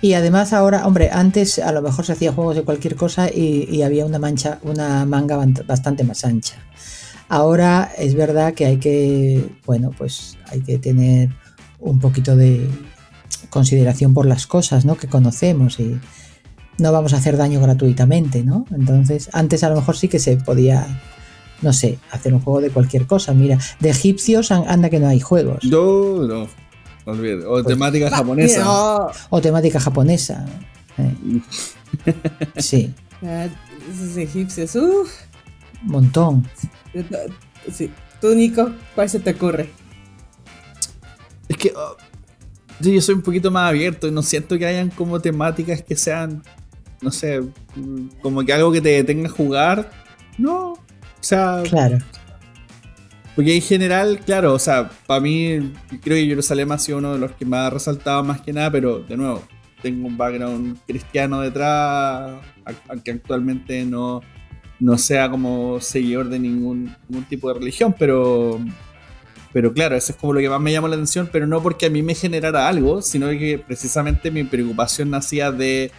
Y 0.00 0.14
además 0.14 0.52
ahora, 0.52 0.84
hombre, 0.86 1.10
antes 1.12 1.60
a 1.60 1.70
lo 1.70 1.80
mejor 1.80 2.04
se 2.04 2.12
hacía 2.12 2.32
juegos 2.32 2.56
de 2.56 2.64
cualquier 2.64 2.96
cosa 2.96 3.30
y, 3.32 3.82
había 3.82 4.04
una 4.04 4.18
mancha, 4.18 4.58
una 4.62 5.06
manga 5.06 5.38
bastante 5.64 6.02
más 6.02 6.24
ancha. 6.24 6.56
Ahora 7.28 7.92
es 7.96 8.14
verdad 8.14 8.52
que 8.54 8.66
hay 8.66 8.78
que, 8.78 9.48
bueno, 9.64 9.90
pues 9.96 10.36
hay 10.50 10.60
que 10.60 10.78
tener 10.78 11.30
un 11.78 12.00
poquito 12.00 12.34
de 12.34 12.68
consideración 13.48 14.12
por 14.12 14.26
las 14.26 14.48
cosas, 14.48 14.84
¿no? 14.84 14.96
Que 14.96 15.06
conocemos 15.06 15.78
y, 15.78 16.00
no 16.82 16.92
vamos 16.92 17.14
a 17.14 17.16
hacer 17.16 17.36
daño 17.36 17.60
gratuitamente, 17.60 18.42
¿no? 18.42 18.66
Entonces, 18.70 19.30
antes 19.32 19.64
a 19.64 19.70
lo 19.70 19.76
mejor 19.76 19.96
sí 19.96 20.08
que 20.08 20.18
se 20.18 20.36
podía, 20.36 20.86
no 21.62 21.72
sé, 21.72 21.98
hacer 22.10 22.34
un 22.34 22.40
juego 22.40 22.60
de 22.60 22.70
cualquier 22.70 23.06
cosa. 23.06 23.32
Mira, 23.32 23.58
de 23.80 23.90
egipcios 23.90 24.50
anda 24.50 24.90
que 24.90 25.00
no 25.00 25.08
hay 25.08 25.20
juegos. 25.20 25.64
No, 25.64 26.26
no. 26.26 26.48
Olvide. 27.04 27.44
O 27.46 27.52
pues, 27.52 27.66
temática 27.66 28.10
japonesa. 28.10 29.06
O 29.30 29.40
temática 29.40 29.80
japonesa. 29.80 30.44
Eh. 30.98 31.40
Sí. 32.56 32.92
Ah, 33.22 33.46
esos 33.92 34.16
egipcios, 34.16 34.74
uff. 34.74 35.10
Montón. 35.82 36.48
Sí. 37.70 37.90
Tú, 38.20 38.34
Nico, 38.34 38.70
¿cuál 38.94 39.10
se 39.10 39.20
te 39.20 39.32
ocurre? 39.32 39.68
Es 41.48 41.56
que 41.58 41.72
oh, 41.76 41.96
yo 42.80 43.00
soy 43.00 43.16
un 43.16 43.22
poquito 43.22 43.50
más 43.50 43.68
abierto 43.68 44.08
y 44.08 44.10
no 44.10 44.22
siento 44.22 44.58
que 44.58 44.66
hayan 44.66 44.90
como 44.90 45.20
temáticas 45.20 45.82
que 45.82 45.96
sean 45.96 46.42
no 47.02 47.10
sé, 47.10 47.40
como 48.22 48.44
que 48.44 48.52
algo 48.52 48.72
que 48.72 48.80
te 48.80 48.90
detenga 48.90 49.28
a 49.28 49.32
jugar. 49.32 49.90
No, 50.38 50.72
o 50.72 50.78
sea. 51.20 51.62
Claro. 51.68 51.98
Porque 53.34 53.54
en 53.54 53.62
general, 53.62 54.20
claro, 54.24 54.52
o 54.54 54.58
sea, 54.58 54.90
para 55.06 55.20
mí, 55.20 55.72
creo 56.02 56.16
que 56.16 56.26
Jerusalén 56.26 56.70
ha 56.70 56.78
sido 56.78 56.98
uno 56.98 57.14
de 57.14 57.18
los 57.18 57.32
que 57.32 57.46
más 57.46 57.66
ha 57.66 57.70
resaltado 57.70 58.22
más 58.22 58.42
que 58.42 58.52
nada, 58.52 58.70
pero 58.70 58.98
de 59.00 59.16
nuevo, 59.16 59.42
tengo 59.80 60.06
un 60.06 60.16
background 60.16 60.78
cristiano 60.86 61.40
detrás, 61.40 62.40
aunque 62.88 63.10
actualmente 63.10 63.84
no, 63.86 64.20
no 64.80 64.98
sea 64.98 65.30
como 65.30 65.80
seguidor 65.80 66.28
de 66.28 66.38
ningún, 66.38 66.94
ningún 67.08 67.24
tipo 67.24 67.48
de 67.48 67.54
religión, 67.54 67.94
pero, 67.98 68.60
pero 69.52 69.72
claro, 69.72 69.96
eso 69.96 70.12
es 70.12 70.18
como 70.18 70.34
lo 70.34 70.40
que 70.40 70.50
más 70.50 70.60
me 70.60 70.72
llamó 70.72 70.88
la 70.88 70.96
atención, 70.96 71.28
pero 71.32 71.46
no 71.46 71.62
porque 71.62 71.86
a 71.86 71.90
mí 71.90 72.02
me 72.02 72.14
generara 72.14 72.68
algo, 72.68 73.00
sino 73.00 73.28
que 73.30 73.62
precisamente 73.66 74.30
mi 74.30 74.44
preocupación 74.44 75.08
nacía 75.08 75.50
de 75.50 75.90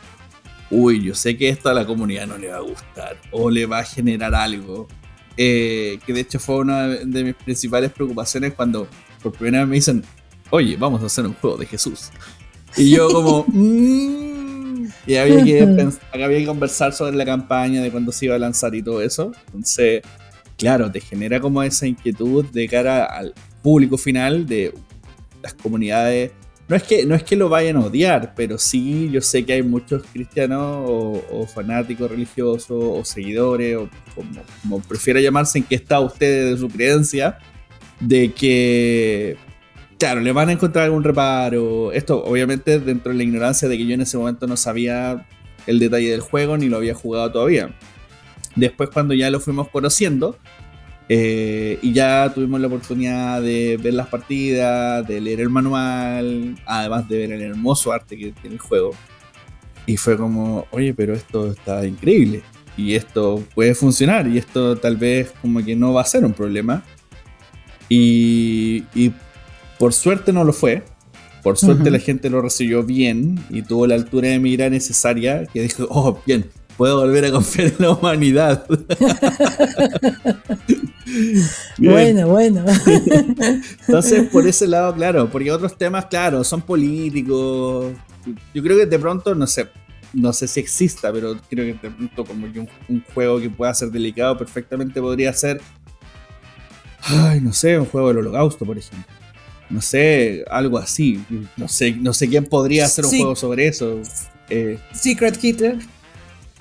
uy, 0.74 1.04
yo 1.04 1.16
sé 1.16 1.38
que 1.38 1.50
esto 1.50 1.70
a 1.70 1.74
la 1.74 1.86
comunidad 1.86 2.28
no 2.28 2.38
le 2.38 2.50
va 2.50 2.58
a 2.58 2.62
gustar 2.62 3.18
o 3.32 3.50
le 3.50 3.66
va 3.66 3.80
a 3.80 3.84
generar 3.84 4.34
algo. 4.34 4.88
Eh, 5.38 6.00
que 6.06 6.14
de 6.14 6.22
hecho 6.22 6.40
fue 6.40 6.58
una 6.58 6.88
de 6.88 7.24
mis 7.24 7.36
principales 7.36 7.92
preocupaciones 7.92 8.54
cuando 8.54 8.88
por 9.22 9.32
primera 9.32 9.60
vez 9.60 9.68
me 9.70 9.76
dicen, 9.76 10.04
oye, 10.50 10.76
vamos 10.78 11.02
a 11.02 11.06
hacer 11.06 11.26
un 11.26 11.34
juego 11.34 11.58
de 11.58 11.66
Jesús. 11.66 12.10
Y 12.76 12.92
yo 12.92 13.08
como, 13.10 13.46
mm", 13.48 14.88
y 15.08 15.16
había 15.16 15.44
que, 15.44 15.90
había 16.12 16.40
que 16.40 16.46
conversar 16.46 16.94
sobre 16.94 17.16
la 17.16 17.26
campaña, 17.26 17.82
de 17.82 17.92
cuándo 17.92 18.12
se 18.12 18.26
iba 18.26 18.36
a 18.36 18.40
lanzar 18.40 18.74
y 18.76 18.82
todo 18.82 19.02
eso. 19.02 19.32
Entonces, 19.48 20.02
claro, 20.58 20.92
te 20.92 21.00
genera 21.00 21.40
como 21.40 21.64
esa 21.64 21.88
inquietud 21.88 22.46
de 22.46 22.68
cara 22.68 23.06
al 23.06 23.34
público 23.62 23.98
final 23.98 24.46
de 24.46 24.74
las 25.42 25.54
comunidades 25.54 26.32
no 26.68 26.76
es 26.76 26.84
que 26.84 27.06
no 27.06 27.14
es 27.16 27.24
que 27.24 27.36
lo 27.36 27.50
vayan 27.50 27.76
a 27.78 27.82
odiar, 27.82 28.34
pero 28.36 28.58
sí 28.58 29.10
yo 29.12 29.22
sé 29.22 29.46
que 29.46 29.54
hay 29.54 29.64
muchos 29.64 30.04
cristianos 30.12 30.86
o, 30.88 31.46
fanáticos 31.54 32.10
religiosos 32.10 32.72
o 32.72 33.04
seguidores 33.04 33.78
o 33.78 33.90
como, 34.16 34.80
prefiera 34.82 35.20
llamarse 35.20 35.60
en 35.60 35.66
que 35.66 35.76
está 35.76 36.00
usted 36.00 36.52
de 36.52 36.58
su 36.58 36.70
creencia 36.70 37.38
de 38.00 38.32
que 38.34 39.38
claro, 40.00 40.22
le 40.22 40.32
van 40.32 40.50
a 40.50 40.54
encontrar 40.54 40.86
algún 40.86 41.04
reparo. 41.04 41.92
Esto 41.92 42.24
obviamente 42.24 42.80
dentro 42.80 43.12
de 43.12 43.18
la 43.18 43.24
ignorancia 43.24 43.68
de 43.68 43.78
que 43.78 43.86
yo 43.86 43.94
en 43.94 44.02
ese 44.02 44.18
momento 44.18 44.48
no 44.48 44.58
sabía 44.58 45.28
el 45.68 45.80
detalle 45.80 46.12
del 46.12 46.22
juego 46.22 46.58
ni 46.58 46.68
lo 46.70 46.78
había 46.78 46.94
jugado 46.94 47.32
todavía. 47.32 47.74
Después 48.56 48.90
cuando 48.90 49.14
ya 49.14 49.30
lo 49.30 49.40
fuimos 49.40 49.70
conociendo, 49.70 50.38
eh, 51.16 51.78
y 51.84 51.94
ya 51.94 52.32
tuvimos 52.34 52.60
la 52.60 52.66
oportunidad 52.66 53.40
de 53.40 53.78
ver 53.78 53.94
las 53.94 54.08
partidas, 54.08 55.08
de 55.08 55.22
leer 55.22 55.42
el 55.42 55.50
manual, 55.52 56.56
además 56.66 57.08
de 57.08 57.18
ver 57.20 57.34
el 57.34 57.42
hermoso 57.44 57.92
arte 57.92 58.18
que 58.18 58.32
tiene 58.32 58.56
el 58.56 58.60
juego. 58.60 58.96
Y 59.86 59.98
fue 59.98 60.18
como, 60.18 60.66
oye, 60.72 60.92
pero 60.96 61.14
esto 61.14 61.52
está 61.52 61.86
increíble. 61.86 62.42
Y 62.76 62.96
esto 62.96 63.44
puede 63.54 63.76
funcionar. 63.76 64.28
Y 64.28 64.40
esto 64.40 64.76
tal 64.76 64.98
vez 64.98 65.32
como 65.40 65.64
que 65.64 65.76
no 65.76 65.94
va 65.94 66.02
a 66.02 66.06
ser 66.06 66.26
un 66.26 66.34
problema. 66.34 66.84
Y, 67.90 68.82
por 69.78 69.94
suerte 69.94 70.34
no 70.34 70.44
lo 70.44 70.54
fue. 70.54 70.82
Por 71.44 71.60
suerte 71.60 71.92
la 71.92 72.00
gente 72.00 72.32
lo 72.32 72.42
recibió 72.42 72.82
bien 72.82 73.38
y 73.52 73.62
tuvo 73.62 73.86
la 73.86 73.94
altura 73.94 74.30
de 74.30 74.40
mira 74.40 74.68
necesaria. 74.72 75.46
Que 75.46 75.62
dijo, 75.62 75.86
oh, 75.92 76.20
bien, 76.26 76.50
puedo 76.84 77.00
volver 77.00 77.24
a 77.24 77.32
confiar 77.32 77.68
en 77.68 77.76
la 77.80 77.92
humanidad. 77.92 78.66
bueno, 81.78 82.28
bueno. 82.28 82.66
Entonces, 83.88 84.30
por 84.30 84.46
ese 84.46 84.68
lado, 84.68 84.94
claro, 84.94 85.30
porque 85.32 85.50
otros 85.50 85.78
temas, 85.78 86.08
claro, 86.08 86.44
son 86.44 86.62
políticos, 86.62 87.94
yo 88.54 88.62
creo 88.62 88.78
que 88.80 88.86
de 88.86 89.00
pronto, 89.00 89.34
no 89.34 89.48
sé, 89.48 89.70
no 90.12 90.34
sé 90.34 90.46
si 90.46 90.60
exista, 90.60 91.14
pero 91.14 91.38
creo 91.50 91.64
que 91.68 91.88
de 91.88 91.96
pronto 91.96 92.26
como 92.26 92.52
que 92.52 92.60
un, 92.60 92.68
juego 93.14 93.40
que 93.40 93.50
pueda 93.50 93.74
ser 93.74 93.90
delicado 93.90 94.38
perfectamente 94.38 95.00
podría 95.00 95.32
ser, 95.32 95.62
ay, 97.00 97.40
no 97.40 97.54
sé, 97.54 97.80
un 97.80 97.86
juego 97.86 98.10
del 98.10 98.18
holocausto, 98.18 98.66
por 98.66 98.78
ejemplo. 98.78 99.08
No 99.70 99.80
sé, 99.80 100.44
algo 100.52 100.78
así. 100.78 101.24
No 101.56 101.70
sé, 101.70 101.94
no 101.94 102.12
sé 102.12 102.28
quién 102.28 102.44
podría 102.44 102.84
hacer 102.84 103.06
un 103.06 103.12
juego 103.12 103.38
sobre 103.38 103.68
eso. 103.68 104.02
Eh, 104.50 104.78
Secret 104.94 105.42
Hitler. 105.42 105.78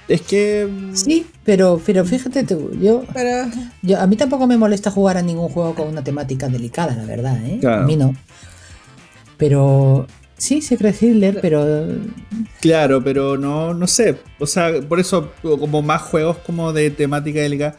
Es 0.09 0.23
que. 0.23 0.69
Sí, 0.95 1.27
pero, 1.45 1.81
pero 1.85 2.05
fíjate 2.05 2.45
tú, 2.45 2.71
yo, 2.81 3.05
yo. 3.83 4.01
A 4.01 4.07
mí 4.07 4.17
tampoco 4.17 4.47
me 4.47 4.57
molesta 4.57 4.91
jugar 4.91 5.17
a 5.17 5.23
ningún 5.23 5.49
juego 5.49 5.75
con 5.75 5.89
una 5.89 6.05
temática 6.05 6.49
delicada, 6.49 6.95
la 6.97 7.05
verdad, 7.05 7.39
¿eh? 7.45 7.61
A 7.67 7.83
mí 7.83 7.97
no. 7.97 8.15
Pero 9.37 10.07
Sí, 10.43 10.61
Secret 10.61 11.01
Hitler, 11.01 11.39
pero. 11.41 11.87
Claro, 12.61 13.05
pero 13.05 13.39
no, 13.39 13.75
no 13.75 13.87
sé. 13.87 14.17
O 14.41 14.47
sea, 14.49 14.73
por 14.89 14.99
eso, 14.99 15.31
como 15.41 15.83
más 15.83 16.03
juegos 16.03 16.39
como 16.39 16.73
de 16.73 16.91
temática 16.91 17.39
delicada. 17.39 17.77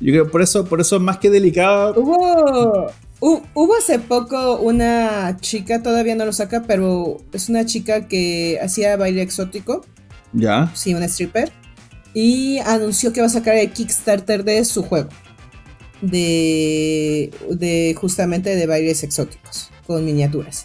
Yo 0.00 0.12
creo, 0.12 0.28
por 0.28 0.42
eso, 0.42 0.64
por 0.64 0.80
eso 0.80 0.98
más 0.98 1.18
que 1.18 1.30
delicado. 1.30 1.94
Hubo. 1.96 2.90
Hubo 3.20 3.76
hace 3.76 4.00
poco 4.00 4.58
una 4.58 5.36
chica, 5.40 5.84
todavía 5.84 6.16
no 6.16 6.24
lo 6.24 6.32
saca, 6.32 6.64
pero 6.66 7.18
es 7.32 7.48
una 7.48 7.64
chica 7.64 8.08
que 8.08 8.58
hacía 8.60 8.96
baile 8.96 9.22
exótico. 9.22 9.86
Ya. 10.32 10.68
Sí, 10.74 10.94
una 10.94 11.04
stripper. 11.04 11.52
Y 12.14 12.58
anunció 12.58 13.12
que 13.12 13.20
va 13.20 13.26
a 13.26 13.30
sacar 13.30 13.56
el 13.56 13.70
Kickstarter 13.70 14.44
de 14.44 14.64
su 14.64 14.82
juego. 14.82 15.08
De, 16.02 17.30
de 17.50 17.94
justamente 17.98 18.56
de 18.56 18.66
bailes 18.66 19.02
exóticos, 19.02 19.70
con 19.86 20.04
miniaturas 20.04 20.64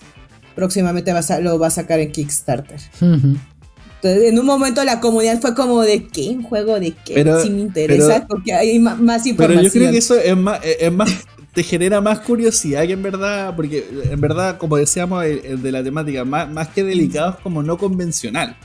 próximamente 0.56 1.14
lo 1.42 1.60
va 1.60 1.68
a 1.68 1.70
sacar 1.70 2.00
en 2.00 2.12
Kickstarter. 2.12 2.80
Entonces, 3.02 4.30
en 4.30 4.40
un 4.40 4.46
momento 4.46 4.84
la 4.84 5.00
comunidad 5.00 5.40
fue 5.42 5.54
como 5.54 5.82
de 5.82 6.08
¿qué? 6.08 6.30
¿Un 6.30 6.44
juego 6.44 6.80
de 6.80 6.94
qué? 7.06 7.14
Pero, 7.14 7.42
sí 7.42 7.50
me 7.50 7.62
interesa 7.62 8.26
porque 8.28 8.54
hay 8.54 8.80
más 8.80 9.26
información. 9.26 9.36
Pero 9.38 9.62
yo 9.62 9.72
creo 9.72 9.92
que 9.92 9.98
eso 9.98 10.16
es 10.16 10.36
más, 10.36 10.60
es 10.64 10.92
más 10.92 11.14
te 11.54 11.64
genera 11.64 12.02
más 12.02 12.20
curiosidad 12.20 12.86
que 12.86 12.94
en 12.94 13.02
verdad, 13.02 13.56
porque 13.56 13.86
en 14.12 14.20
verdad, 14.20 14.58
como 14.58 14.76
decíamos, 14.76 15.24
de 15.24 15.72
la 15.72 15.84
temática, 15.84 16.26
más, 16.26 16.50
más 16.50 16.70
que 16.70 16.84
delicado 16.84 17.32
es 17.32 17.36
como 17.38 17.64
no 17.64 17.78
convencional. 17.78 18.58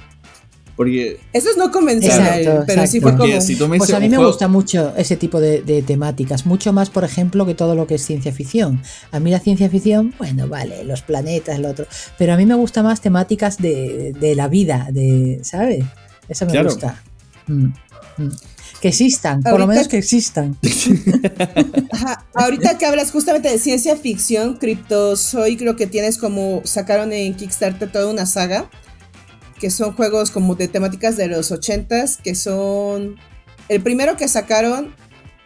Porque, 0.81 1.20
Eso 1.35 1.51
es 1.51 1.59
no 1.59 1.70
convencional, 1.70 2.64
pero 2.66 2.87
sí 2.87 3.03
fue 3.03 3.14
como... 3.14 3.31
pues 3.76 3.93
a 3.93 4.01
mí 4.01 4.09
me 4.09 4.16
gusta 4.16 4.49
mucho 4.49 4.95
ese 4.97 5.14
tipo 5.14 5.39
de, 5.39 5.85
temáticas, 5.87 6.47
mucho 6.47 6.72
más, 6.72 6.89
por 6.89 7.05
ejemplo, 7.05 7.45
que 7.45 7.55
todo 7.55 7.74
lo 7.74 7.87
que 7.87 7.97
es 7.97 8.03
ciencia 8.03 8.33
ficción. 8.33 8.81
A 9.12 9.20
mí 9.20 9.31
la 9.31 9.41
ciencia 9.41 9.68
ficción, 9.68 10.14
bueno, 10.16 10.49
vale, 10.49 10.83
los 10.85 11.03
planetas, 11.03 11.59
lo 11.59 11.68
otro, 11.68 11.85
pero 12.16 12.33
a 12.33 12.39
mí 12.39 12.47
me 12.47 12.55
gusta 12.55 12.83
más 12.83 13.03
temáticas 13.03 13.59
de, 13.59 14.33
la 14.35 14.49
vida, 14.49 14.89
de, 14.91 15.41
¿sabes? 15.43 15.85
Eso 16.31 16.47
me 16.47 16.62
gusta. 16.62 17.03
Mm, 17.47 17.64
mm. 18.16 18.31
Que 18.81 18.89
existan, 18.89 19.43
por 19.43 19.61
lo 19.61 19.66
menos 19.66 19.87
que 19.87 19.99
existan. 19.99 20.57
Ahorita 22.33 22.78
que 22.78 22.87
hablas 22.87 23.11
justamente 23.11 23.51
de 23.51 23.59
ciencia 23.59 23.97
ficción, 23.97 24.57
Cryptozoic 24.57 25.59
creo 25.59 25.76
que 25.76 25.87
tienes 25.87 26.16
como 26.16 26.62
sacaron 26.64 27.12
en 27.12 27.35
Kickstarter 27.35 27.93
toda 27.93 28.11
una 28.11 28.24
saga 28.24 28.70
que 29.61 29.70
son 29.70 29.92
juegos 29.92 30.30
como 30.30 30.54
de 30.54 30.66
temáticas 30.66 31.16
de 31.16 31.28
los 31.28 31.52
80s, 31.52 32.20
que 32.22 32.34
son... 32.34 33.16
El 33.68 33.82
primero 33.82 34.16
que 34.16 34.26
sacaron 34.26 34.94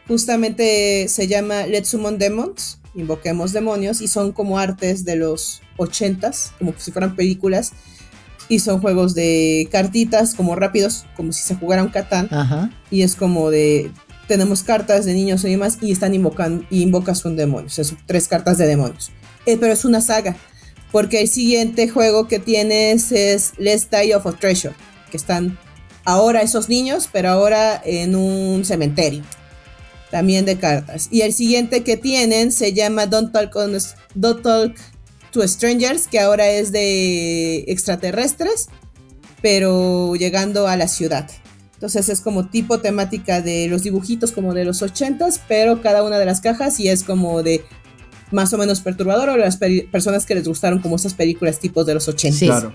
justamente 0.06 1.08
se 1.08 1.26
llama 1.26 1.66
Let's 1.66 1.88
Summon 1.88 2.16
Demons, 2.16 2.78
Invoquemos 2.94 3.52
Demonios, 3.52 4.00
y 4.00 4.08
son 4.08 4.30
como 4.32 4.58
artes 4.58 5.04
de 5.04 5.16
los 5.16 5.62
80s, 5.78 6.52
como 6.58 6.72
si 6.78 6.92
fueran 6.92 7.16
películas, 7.16 7.72
y 8.48 8.60
son 8.60 8.80
juegos 8.80 9.14
de 9.14 9.68
cartitas 9.72 10.34
como 10.34 10.54
rápidos, 10.54 11.06
como 11.16 11.32
si 11.32 11.42
se 11.42 11.56
jugara 11.56 11.82
un 11.82 11.90
Catán, 11.90 12.30
y 12.90 13.02
es 13.02 13.16
como 13.16 13.50
de... 13.50 13.90
Tenemos 14.28 14.62
cartas 14.62 15.04
de 15.04 15.12
niños 15.12 15.44
y 15.44 15.50
demás, 15.50 15.78
y 15.82 15.92
están 15.92 16.14
invocando, 16.14 16.64
y 16.70 16.82
invocas 16.82 17.24
un 17.26 17.36
demonio, 17.36 17.66
o 17.66 17.70
sea, 17.70 17.84
son 17.84 17.98
tres 18.06 18.28
cartas 18.28 18.56
de 18.56 18.66
demonios. 18.66 19.10
Eh, 19.44 19.58
pero 19.60 19.72
es 19.72 19.84
una 19.84 20.00
saga 20.00 20.36
porque 20.94 21.22
el 21.22 21.28
siguiente 21.28 21.88
juego 21.88 22.28
que 22.28 22.38
tienes 22.38 23.10
es 23.10 23.54
Let's 23.58 23.88
Die 23.90 24.14
of 24.14 24.28
a 24.28 24.32
Treasure, 24.32 24.76
que 25.10 25.16
están 25.16 25.58
ahora 26.04 26.40
esos 26.40 26.68
niños, 26.68 27.08
pero 27.12 27.30
ahora 27.30 27.82
en 27.84 28.14
un 28.14 28.64
cementerio, 28.64 29.24
también 30.12 30.44
de 30.44 30.56
cartas. 30.56 31.08
Y 31.10 31.22
el 31.22 31.32
siguiente 31.32 31.82
que 31.82 31.96
tienen 31.96 32.52
se 32.52 32.74
llama 32.74 33.08
Don't 33.08 33.32
Talk, 33.32 33.52
Don't 34.14 34.42
Talk 34.42 34.76
to 35.32 35.48
Strangers, 35.48 36.06
que 36.06 36.20
ahora 36.20 36.48
es 36.48 36.70
de 36.70 37.64
extraterrestres, 37.66 38.68
pero 39.42 40.14
llegando 40.14 40.68
a 40.68 40.76
la 40.76 40.86
ciudad. 40.86 41.28
Entonces 41.72 42.08
es 42.08 42.20
como 42.20 42.50
tipo 42.50 42.78
temática 42.78 43.42
de 43.42 43.66
los 43.66 43.82
dibujitos 43.82 44.30
como 44.30 44.54
de 44.54 44.64
los 44.64 44.80
ochentas, 44.80 45.40
pero 45.48 45.82
cada 45.82 46.04
una 46.04 46.20
de 46.20 46.26
las 46.26 46.40
cajas 46.40 46.78
y 46.78 46.88
es 46.88 47.02
como 47.02 47.42
de 47.42 47.64
más 48.30 48.52
o 48.52 48.58
menos 48.58 48.80
perturbador 48.80 49.28
o 49.28 49.36
las 49.36 49.58
personas 49.90 50.26
que 50.26 50.34
les 50.34 50.46
gustaron 50.48 50.80
como 50.80 50.96
esas 50.96 51.14
películas 51.14 51.58
tipos 51.58 51.86
de 51.86 51.94
los 51.94 52.08
80. 52.08 52.46
Claro. 52.46 52.72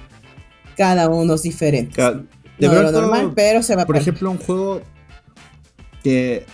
Cada 0.77 1.09
uno 1.09 1.33
es 1.33 1.43
diferente. 1.43 2.01
de 2.01 2.67
no 2.67 2.81
lo 2.81 2.91
normal, 2.91 3.33
pero 3.35 3.61
se 3.63 3.75
va 3.75 3.85
Por 3.85 3.97
ejemplo, 3.97 4.31
un 4.31 4.37
juego 4.37 4.81
que 6.03 6.45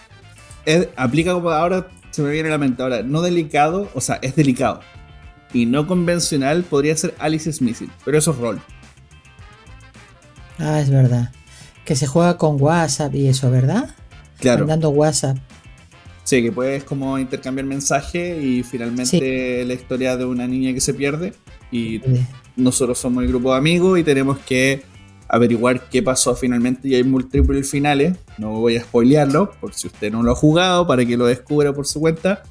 aplica 0.95 1.33
como 1.33 1.49
ahora 1.49 1.87
se 2.11 2.21
me 2.21 2.31
viene 2.31 2.47
a 2.47 2.53
la 2.53 2.57
mente 2.57 2.81
ahora, 2.81 3.03
no 3.03 3.21
delicado, 3.21 3.89
o 3.93 4.01
sea, 4.01 4.19
es 4.21 4.35
delicado. 4.35 4.79
Y 5.53 5.65
no 5.65 5.85
convencional 5.85 6.63
podría 6.63 6.95
ser 6.95 7.13
Alice's 7.19 7.61
Missing, 7.61 7.91
pero 8.03 8.17
eso 8.17 8.31
es 8.31 8.37
rol. 8.37 8.61
Ah, 10.57 10.79
es 10.79 10.89
verdad. 10.89 11.31
Que 11.83 11.95
se 11.95 12.07
juega 12.07 12.37
con 12.37 12.59
WhatsApp 12.61 13.13
y 13.13 13.27
eso, 13.27 13.51
¿verdad? 13.51 13.89
Claro. 14.39 14.65
Dando 14.65 14.89
WhatsApp. 14.89 15.37
Sí, 16.25 16.41
que 16.41 16.51
puedes 16.51 16.83
como 16.83 17.19
intercambiar 17.19 17.67
mensajes 17.67 18.43
y 18.43 18.63
finalmente 18.63 19.63
la 19.63 19.73
historia 19.73 20.17
de 20.17 20.25
una 20.25 20.47
niña 20.47 20.73
que 20.73 20.81
se 20.81 20.95
pierde 20.95 21.33
y 21.71 22.01
nosotros 22.55 22.97
somos 22.97 23.23
el 23.23 23.29
grupo 23.29 23.51
de 23.51 23.59
amigos 23.59 23.99
y 23.99 24.03
tenemos 24.03 24.39
que 24.39 24.81
averiguar 25.27 25.87
qué 25.87 26.01
pasó 26.01 26.35
finalmente 26.35 26.87
y 26.87 26.95
hay 26.95 27.03
múltiples 27.03 27.69
finales, 27.69 28.17
no 28.39 28.53
voy 28.53 28.75
a 28.75 28.81
spoilearlo 28.81 29.51
por 29.61 29.75
si 29.75 29.85
usted 29.85 30.11
no 30.11 30.23
lo 30.23 30.31
ha 30.31 30.35
jugado 30.35 30.87
para 30.87 31.05
que 31.05 31.15
lo 31.15 31.27
descubra 31.27 31.73
por 31.73 31.85
su 31.85 31.99
cuenta, 31.99 32.41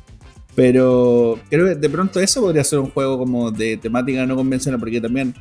pero 0.54 1.36
creo 1.50 1.66
que 1.66 1.74
de 1.74 1.90
pronto 1.90 2.20
eso 2.20 2.42
podría 2.42 2.62
ser 2.62 2.78
un 2.78 2.90
juego 2.90 3.18
como 3.18 3.50
de 3.50 3.76
temática 3.76 4.24
no 4.24 4.36
convencional 4.36 4.78
porque 4.78 5.00
también 5.00 5.34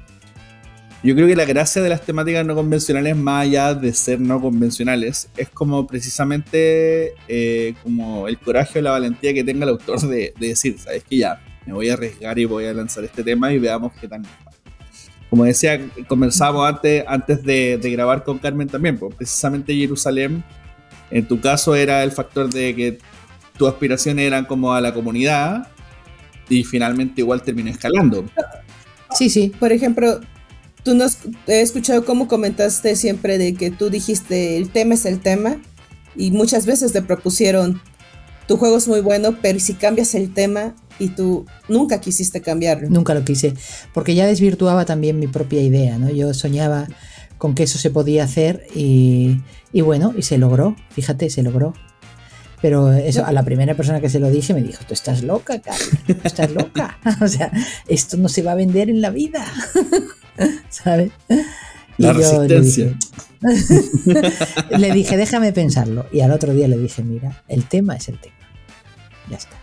yo 1.04 1.14
creo 1.16 1.28
que 1.28 1.36
la 1.36 1.44
gracia 1.44 1.82
de 1.82 1.90
las 1.90 2.02
temáticas 2.02 2.46
no 2.46 2.56
convencionales, 2.56 3.18
más 3.18 3.44
allá 3.44 3.74
de 3.74 3.94
ser 3.94 4.22
no 4.22 4.40
convencionales, 4.40 5.28
es 5.36 5.50
como 5.50 5.86
precisamente 5.86 7.14
eh, 7.28 7.76
como 7.84 8.30
el 8.30 8.40
coraje 8.40 8.80
o 8.80 8.82
la 8.82 8.92
valentía 8.92 9.34
que 9.34 9.44
tenga 9.44 9.66
el 9.66 9.72
autor 9.72 10.00
de, 10.00 10.34
decir, 10.40 10.80
sabes 10.80 11.04
que 11.04 11.18
ya, 11.18 11.44
me 11.66 11.74
voy 11.74 11.90
a 11.90 11.94
arriesgar 11.94 12.40
y 12.40 12.46
voy 12.46 12.66
a 12.66 12.74
lanzar 12.74 13.04
este 13.04 13.22
tema 13.22 13.52
y 13.52 13.60
veamos 13.60 13.92
qué 14.00 14.08
tal. 14.08 14.22
Como 15.30 15.44
decía, 15.44 15.82
conversamos 16.08 16.66
antes, 16.66 17.04
antes 17.06 17.44
de, 17.44 17.78
grabar 17.82 18.24
con 18.24 18.38
Carmen 18.38 18.70
también, 18.70 18.98
pues 18.98 19.14
precisamente 19.14 19.76
Jerusalén, 19.76 20.42
en 21.12 21.28
tu 21.28 21.42
caso 21.42 21.76
era 21.76 22.02
el 22.04 22.14
factor 22.14 22.50
de 22.50 22.74
que 22.74 22.98
tu 23.58 23.68
aspiración 23.68 24.20
eran 24.20 24.46
como 24.46 24.74
a 24.74 24.80
la 24.80 24.94
comunidad 24.94 25.68
y 26.48 26.64
finalmente 26.64 27.20
igual 27.20 27.42
terminó 27.42 27.70
escalando. 27.70 28.24
Sí, 29.14 29.30
sí. 29.30 29.52
Por 29.60 29.72
ejemplo, 29.72 30.22
Tú 30.84 30.96
nos 30.96 31.18
he 31.48 31.62
escuchado 31.62 32.06
cómo 32.06 32.28
comentaste 32.28 32.96
siempre 32.96 33.38
de 33.38 33.54
que 33.54 33.72
tú 33.72 33.90
dijiste 33.90 34.58
el 34.58 34.70
tema 34.70 34.96
es 34.96 35.06
el 35.06 35.22
tema 35.22 35.62
y 36.16 36.32
muchas 36.32 36.66
veces 36.66 36.92
te 36.92 37.02
propusieron 37.02 37.82
tu 38.48 38.58
juego 38.58 38.78
es 38.78 38.88
muy 38.88 39.02
bueno, 39.02 39.38
pero 39.42 39.60
si 39.60 39.74
cambias 39.74 40.16
el 40.16 40.34
tema 40.34 40.76
y 41.00 41.10
tú 41.10 41.46
nunca 41.68 42.02
quisiste 42.02 42.42
cambiarlo. 42.42 42.90
Nunca 42.90 43.14
lo 43.14 43.24
quise, 43.24 43.54
porque 43.94 44.16
ya 44.16 44.26
desvirtuaba 44.26 44.86
también 44.86 45.20
mi 45.20 45.28
propia 45.28 45.62
idea, 45.62 45.98
¿no? 45.98 46.10
Yo 46.10 46.34
soñaba 46.34 46.88
con 47.38 47.56
que 47.56 47.64
eso 47.64 47.78
se 47.78 47.90
podía 47.90 48.24
hacer 48.24 48.68
y, 48.76 49.42
y 49.72 49.82
bueno, 49.82 50.14
y 50.18 50.24
se 50.24 50.38
logró, 50.38 50.76
fíjate, 50.92 51.30
se 51.30 51.44
logró. 51.44 51.74
Pero 52.62 52.94
eso, 52.94 53.26
a 53.26 53.34
la 53.34 53.44
primera 53.44 53.76
persona 53.76 54.00
que 54.00 54.10
se 54.10 54.20
lo 54.20 54.30
dije 54.30 54.54
me 54.54 54.62
dijo, 54.62 54.86
tú 54.88 54.94
estás 54.94 55.22
loca, 55.22 55.60
Carmen, 55.60 56.22
estás 56.24 56.52
loca. 56.52 56.98
o 57.22 57.28
sea, 57.28 57.52
esto 57.88 58.16
no 58.16 58.30
se 58.30 58.42
va 58.42 58.54
a 58.54 58.56
vender 58.56 58.90
en 58.90 59.02
la 59.02 59.10
vida. 59.10 59.46
¿sabes? 60.70 61.12
La 61.98 62.14
resistencia. 62.14 62.98
Le 64.78 64.92
dije, 64.92 65.18
déjame 65.18 65.52
pensarlo. 65.52 66.06
Y 66.12 66.22
al 66.22 66.32
otro 66.32 66.54
día 66.54 66.68
le 66.68 66.78
dije, 66.78 67.04
mira, 67.04 67.44
el 67.48 67.66
tema 67.68 67.96
es 67.96 68.08
el 68.08 68.20
tema. 68.20 68.36
Ya 69.30 69.38
está. 69.38 69.58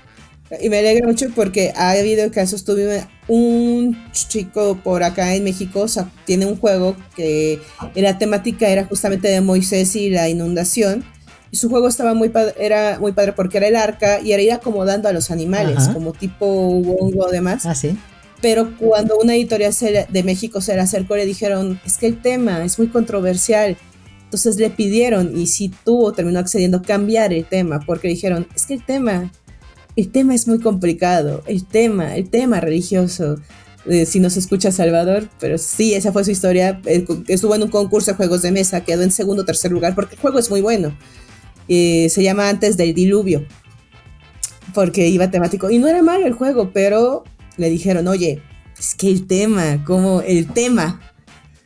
Y 0.61 0.69
me 0.69 0.81
alegra 0.81 1.07
mucho 1.07 1.27
porque 1.35 1.73
ha 1.77 1.93
habido 1.93 2.31
casos, 2.33 2.65
tuve 2.65 3.07
un 3.29 3.97
chico 4.11 4.81
por 4.83 5.05
acá 5.05 5.35
en 5.37 5.45
México, 5.45 5.87
tiene 6.25 6.47
un 6.47 6.57
juego 6.57 6.97
que 7.15 7.61
la 7.95 8.19
temática 8.19 8.69
era 8.69 8.85
justamente 8.85 9.29
de 9.29 9.41
Moisés 9.41 9.95
y 9.95 10.11
la 10.11 10.29
inundación. 10.29 11.05
Y 11.53 11.57
su 11.57 11.69
juego 11.69 11.89
estaba 11.89 12.15
muy 12.15 12.29
padre, 12.29 12.55
era 12.59 12.99
muy 13.01 13.13
padre 13.13 13.33
porque 13.33 13.59
era 13.59 13.69
el 13.69 13.77
arca 13.77 14.21
y 14.21 14.33
era 14.33 14.43
ir 14.43 14.53
acomodando 14.53 15.09
a 15.09 15.13
los 15.13 15.31
animales, 15.31 15.89
como 15.89 16.13
tipo 16.13 16.47
Wongo 16.47 17.27
o 17.27 17.31
demás. 17.31 17.67
Ah, 17.67 17.75
sí 17.75 17.97
Pero 18.41 18.77
cuando 18.79 19.19
una 19.19 19.35
editorial 19.35 19.75
de 20.09 20.23
México 20.23 20.61
se 20.61 20.75
le 20.75 20.81
acercó, 20.81 21.17
le 21.17 21.27
dijeron, 21.27 21.81
es 21.85 21.99
que 21.99 22.07
el 22.07 22.21
tema 22.21 22.65
es 22.65 22.79
muy 22.79 22.89
controversial. 22.89 23.77
Entonces 24.25 24.57
le 24.57 24.71
pidieron, 24.71 25.37
y 25.37 25.47
si 25.49 25.69
tuvo, 25.69 26.13
terminó 26.13 26.39
accediendo, 26.39 26.83
cambiar 26.83 27.33
el 27.33 27.45
tema, 27.45 27.81
porque 27.81 28.09
dijeron, 28.09 28.47
es 28.55 28.65
que 28.65 28.75
el 28.75 28.85
tema, 28.85 29.31
el 29.97 30.11
tema 30.11 30.35
es 30.35 30.47
muy 30.47 30.61
complicado, 30.61 31.43
el 31.47 31.67
tema, 31.67 32.15
el 32.17 32.31
tema 32.31 32.61
religioso. 32.61 33.37
Eh, 33.87 34.07
si 34.07 34.21
nos 34.21 34.37
escucha 34.37 34.71
Salvador, 34.71 35.29
pero 35.41 35.59
sí, 35.59 35.95
esa 35.95 36.13
fue 36.13 36.23
su 36.25 36.31
historia. 36.31 36.81
Eh, 36.85 37.05
estuvo 37.29 37.55
en 37.55 37.63
un 37.65 37.71
concurso 37.71 38.13
de 38.13 38.17
juegos 38.17 38.43
de 38.43 38.53
mesa, 38.53 38.85
quedó 38.85 39.03
en 39.03 39.11
segundo 39.11 39.43
o 39.43 39.45
tercer 39.45 39.73
lugar, 39.73 39.95
porque 39.95 40.15
el 40.15 40.21
juego 40.21 40.39
es 40.39 40.49
muy 40.49 40.61
bueno. 40.61 40.97
Eh, 41.69 42.09
se 42.11 42.23
llama 42.23 42.49
Antes 42.49 42.77
del 42.77 42.95
Diluvio, 42.95 43.45
porque 44.75 45.09
iba 45.09 45.31
temático. 45.31 45.71
Y 45.71 45.79
no 45.79 45.89
era 45.89 46.03
malo 46.03 46.27
el 46.27 46.35
juego, 46.35 46.71
pero 46.73 47.25
le 47.61 47.71
dijeron, 47.71 48.09
oye, 48.09 48.43
es 48.79 48.95
que 48.95 49.09
el 49.09 49.27
tema, 49.27 49.85
como 49.85 50.23
el 50.23 50.53
tema. 50.53 51.01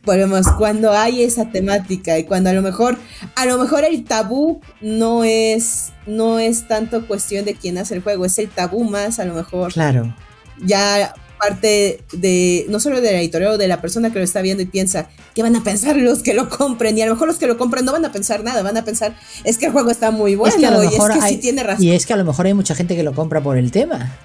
Volvemos, 0.04 0.46
cuando 0.58 0.92
hay 0.92 1.22
esa 1.22 1.50
temática 1.50 2.18
y 2.18 2.24
cuando 2.24 2.50
a 2.50 2.52
lo 2.52 2.60
mejor, 2.60 2.98
a 3.36 3.46
lo 3.46 3.56
mejor 3.56 3.84
el 3.84 4.04
tabú 4.04 4.60
no 4.82 5.24
es, 5.24 5.92
no 6.06 6.38
es 6.38 6.68
tanto 6.68 7.06
cuestión 7.06 7.46
de 7.46 7.54
quién 7.54 7.78
hace 7.78 7.94
el 7.94 8.02
juego, 8.02 8.26
es 8.26 8.38
el 8.38 8.50
tabú 8.50 8.84
más 8.84 9.18
a 9.18 9.24
lo 9.24 9.32
mejor. 9.32 9.72
Claro. 9.72 10.14
Ya 10.62 11.14
parte 11.38 12.04
de, 12.12 12.66
no 12.68 12.80
solo 12.80 13.00
del 13.00 13.14
editorial 13.14 13.52
o 13.52 13.58
de 13.58 13.66
la 13.66 13.80
persona 13.80 14.12
que 14.12 14.18
lo 14.18 14.24
está 14.24 14.42
viendo 14.42 14.62
y 14.62 14.66
piensa, 14.66 15.08
¿qué 15.34 15.42
van 15.42 15.56
a 15.56 15.62
pensar 15.62 15.96
los 15.96 16.22
que 16.22 16.34
lo 16.34 16.50
compren? 16.50 16.98
Y 16.98 17.02
a 17.02 17.06
lo 17.06 17.14
mejor 17.14 17.28
los 17.28 17.38
que 17.38 17.46
lo 17.46 17.56
compren 17.56 17.84
no 17.84 17.92
van 17.92 18.04
a 18.04 18.12
pensar 18.12 18.44
nada, 18.44 18.62
van 18.62 18.76
a 18.76 18.84
pensar, 18.84 19.16
es 19.44 19.56
que 19.56 19.66
el 19.66 19.72
juego 19.72 19.90
está 19.90 20.10
muy 20.10 20.34
bueno, 20.34 20.82
y 20.82 20.86
es 20.86 21.02
que 21.02 21.28
sí 21.28 21.36
tiene 21.38 21.62
razón. 21.62 21.82
Y 21.82 21.92
es 21.92 22.04
que 22.04 22.12
a 22.12 22.16
lo 22.16 22.24
mejor 22.24 22.46
hay 22.46 22.54
mucha 22.54 22.74
gente 22.74 22.94
que 22.94 23.02
lo 23.02 23.14
compra 23.14 23.42
por 23.42 23.56
el 23.56 23.70
tema. 23.70 24.18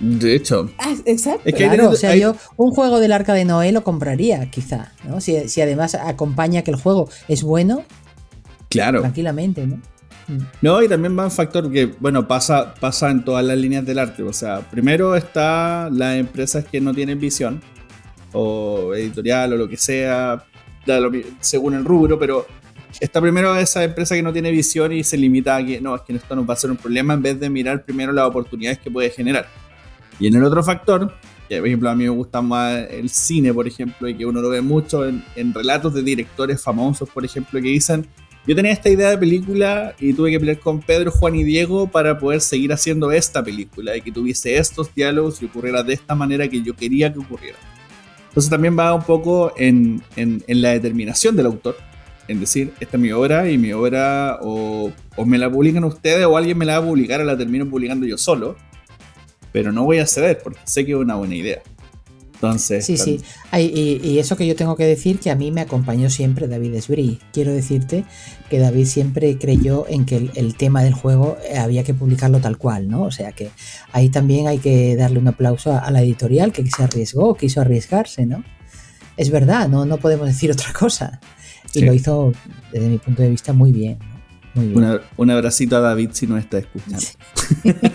De 0.00 0.34
hecho. 0.34 0.70
Ah, 0.78 0.94
exacto. 1.06 1.50
claro, 1.52 1.90
o 1.90 1.96
sea, 1.96 2.14
yo 2.14 2.36
un 2.56 2.70
juego 2.70 3.00
del 3.00 3.12
Arca 3.12 3.34
de 3.34 3.44
Noé 3.44 3.72
lo 3.72 3.82
compraría, 3.82 4.50
quizá, 4.50 4.92
¿no? 5.04 5.20
Si, 5.20 5.48
si 5.48 5.60
además 5.60 5.94
acompaña 5.94 6.62
que 6.62 6.70
el 6.70 6.76
juego 6.76 7.08
es 7.26 7.42
bueno. 7.42 7.84
Claro. 8.68 9.00
Tranquilamente, 9.00 9.66
¿no? 9.66 9.76
Mm. 10.28 10.42
No, 10.62 10.82
y 10.82 10.88
también 10.88 11.18
va 11.18 11.24
un 11.24 11.30
factor 11.30 11.72
que, 11.72 11.86
bueno, 11.86 12.28
pasa, 12.28 12.74
pasa 12.74 13.10
en 13.10 13.24
todas 13.24 13.44
las 13.44 13.58
líneas 13.58 13.84
del 13.84 13.98
arte. 13.98 14.22
O 14.22 14.32
sea, 14.32 14.60
primero 14.60 15.16
está 15.16 15.88
las 15.90 16.16
empresas 16.16 16.64
que 16.64 16.80
no 16.80 16.94
tienen 16.94 17.18
visión, 17.18 17.60
o 18.32 18.94
editorial, 18.94 19.54
o 19.54 19.56
lo 19.56 19.68
que 19.68 19.76
sea, 19.76 20.44
según 21.40 21.74
el 21.74 21.84
rubro, 21.84 22.18
pero 22.18 22.46
está 23.00 23.20
primero 23.20 23.56
esa 23.56 23.84
empresa 23.84 24.14
que 24.14 24.22
no 24.22 24.32
tiene 24.32 24.50
visión 24.50 24.92
y 24.92 25.04
se 25.04 25.16
limita 25.16 25.56
a 25.56 25.64
que, 25.64 25.80
no, 25.80 25.94
es 25.94 26.02
que 26.02 26.14
esto 26.14 26.36
no 26.36 26.44
va 26.44 26.54
a 26.54 26.56
ser 26.56 26.70
un 26.70 26.76
problema, 26.76 27.14
en 27.14 27.22
vez 27.22 27.40
de 27.40 27.50
mirar 27.50 27.84
primero 27.84 28.12
las 28.12 28.26
oportunidades 28.26 28.78
que 28.78 28.90
puede 28.90 29.10
generar. 29.10 29.48
Y 30.20 30.26
en 30.26 30.34
el 30.34 30.44
otro 30.44 30.62
factor, 30.62 31.12
que 31.48 31.58
por 31.58 31.66
ejemplo 31.66 31.90
a 31.90 31.94
mí 31.94 32.04
me 32.04 32.10
gusta 32.10 32.42
más 32.42 32.76
el 32.90 33.08
cine, 33.08 33.54
por 33.54 33.66
ejemplo, 33.66 34.08
y 34.08 34.14
que 34.14 34.26
uno 34.26 34.40
lo 34.40 34.50
ve 34.50 34.60
mucho 34.60 35.06
en, 35.06 35.24
en 35.36 35.54
relatos 35.54 35.94
de 35.94 36.02
directores 36.02 36.62
famosos, 36.62 37.08
por 37.08 37.24
ejemplo, 37.24 37.60
que 37.60 37.68
dicen 37.68 38.08
yo 38.48 38.56
tenía 38.56 38.72
esta 38.72 38.88
idea 38.88 39.10
de 39.10 39.18
película 39.18 39.94
y 40.00 40.14
tuve 40.14 40.30
que 40.30 40.40
pelear 40.40 40.58
con 40.58 40.80
Pedro, 40.80 41.10
Juan 41.10 41.34
y 41.34 41.44
Diego 41.44 41.86
para 41.86 42.18
poder 42.18 42.40
seguir 42.40 42.72
haciendo 42.72 43.12
esta 43.12 43.44
película 43.44 43.94
y 43.94 44.00
que 44.00 44.10
tuviese 44.10 44.56
estos 44.56 44.94
diálogos 44.94 45.42
y 45.42 45.44
ocurriera 45.44 45.82
de 45.82 45.92
esta 45.92 46.14
manera 46.14 46.48
que 46.48 46.62
yo 46.62 46.74
quería 46.74 47.12
que 47.12 47.18
ocurriera. 47.18 47.58
Entonces 48.28 48.48
también 48.48 48.78
va 48.78 48.94
un 48.94 49.02
poco 49.02 49.52
en, 49.58 50.02
en, 50.16 50.42
la 50.62 50.70
determinación 50.70 51.36
del 51.36 51.44
autor, 51.44 51.76
en 52.26 52.40
decir, 52.40 52.72
esta 52.80 52.96
es 52.96 53.02
mi 53.02 53.12
obra 53.12 53.50
y 53.50 53.58
mi 53.58 53.74
obra 53.74 54.38
o, 54.40 54.92
o, 55.16 55.26
me 55.26 55.36
la 55.36 55.50
publican 55.50 55.84
ustedes 55.84 56.24
o 56.24 56.34
alguien 56.34 56.56
me 56.56 56.64
la 56.64 56.78
va 56.78 56.86
a 56.86 56.88
publicar 56.88 57.20
o 57.20 57.24
la 57.24 57.36
termino 57.36 57.68
publicando 57.68 58.06
yo 58.06 58.16
solo, 58.16 58.56
pero 59.52 59.72
no 59.72 59.84
voy 59.84 59.98
a 59.98 60.06
ceder 60.06 60.38
porque 60.42 60.60
sé 60.64 60.84
que 60.84 60.92
es 60.92 60.98
una 60.98 61.16
buena 61.16 61.34
idea. 61.34 61.62
Entonces, 62.40 62.86
sí, 62.86 62.96
sí. 62.96 63.20
y, 63.52 64.18
eso 64.18 64.36
que 64.36 64.46
yo 64.46 64.54
tengo 64.54 64.76
que 64.76 64.86
decir, 64.86 65.18
que 65.18 65.32
a 65.32 65.34
mí 65.34 65.50
me 65.50 65.60
acompañó 65.60 66.08
siempre 66.08 66.46
David 66.46 66.72
Esbrí. 66.74 67.18
Quiero 67.32 67.52
decirte 67.52 68.04
que 68.48 68.60
David 68.60 68.86
siempre 68.86 69.36
creyó 69.38 69.86
en 69.88 70.06
que 70.06 70.30
el, 70.32 70.54
tema 70.54 70.84
del 70.84 70.94
juego 70.94 71.36
eh, 71.50 71.58
había 71.58 71.82
que 71.82 71.94
publicarlo 71.94 72.38
tal 72.38 72.56
cual, 72.56 72.88
¿no? 72.88 73.02
O 73.02 73.10
sea 73.10 73.32
que 73.32 73.50
ahí 73.90 74.08
también 74.08 74.46
hay 74.46 74.58
que 74.58 74.94
darle 74.94 75.18
un 75.18 75.26
aplauso 75.26 75.72
a, 75.72 75.90
la 75.90 76.00
editorial 76.00 76.52
que 76.52 76.64
se 76.70 76.80
arriesgó, 76.80 77.34
quiso 77.34 77.60
arriesgarse, 77.60 78.24
¿no? 78.24 78.44
Es 79.16 79.30
verdad, 79.30 79.68
no, 79.68 79.84
no 79.84 79.96
podemos 79.96 80.28
decir 80.28 80.52
otra 80.52 80.72
cosa. 80.72 81.20
Y 81.74 81.80
lo 81.80 81.92
hizo, 81.92 82.32
desde 82.72 82.88
mi 82.88 82.98
punto 82.98 83.22
de 83.22 83.30
vista, 83.30 83.52
muy 83.52 83.72
bien. 83.72 83.98
Un 85.16 85.30
abracito 85.30 85.76
a 85.76 85.80
David 85.80 86.10
si 86.12 86.26
no 86.26 86.36
está 86.36 86.58
escuchando. 86.58 87.06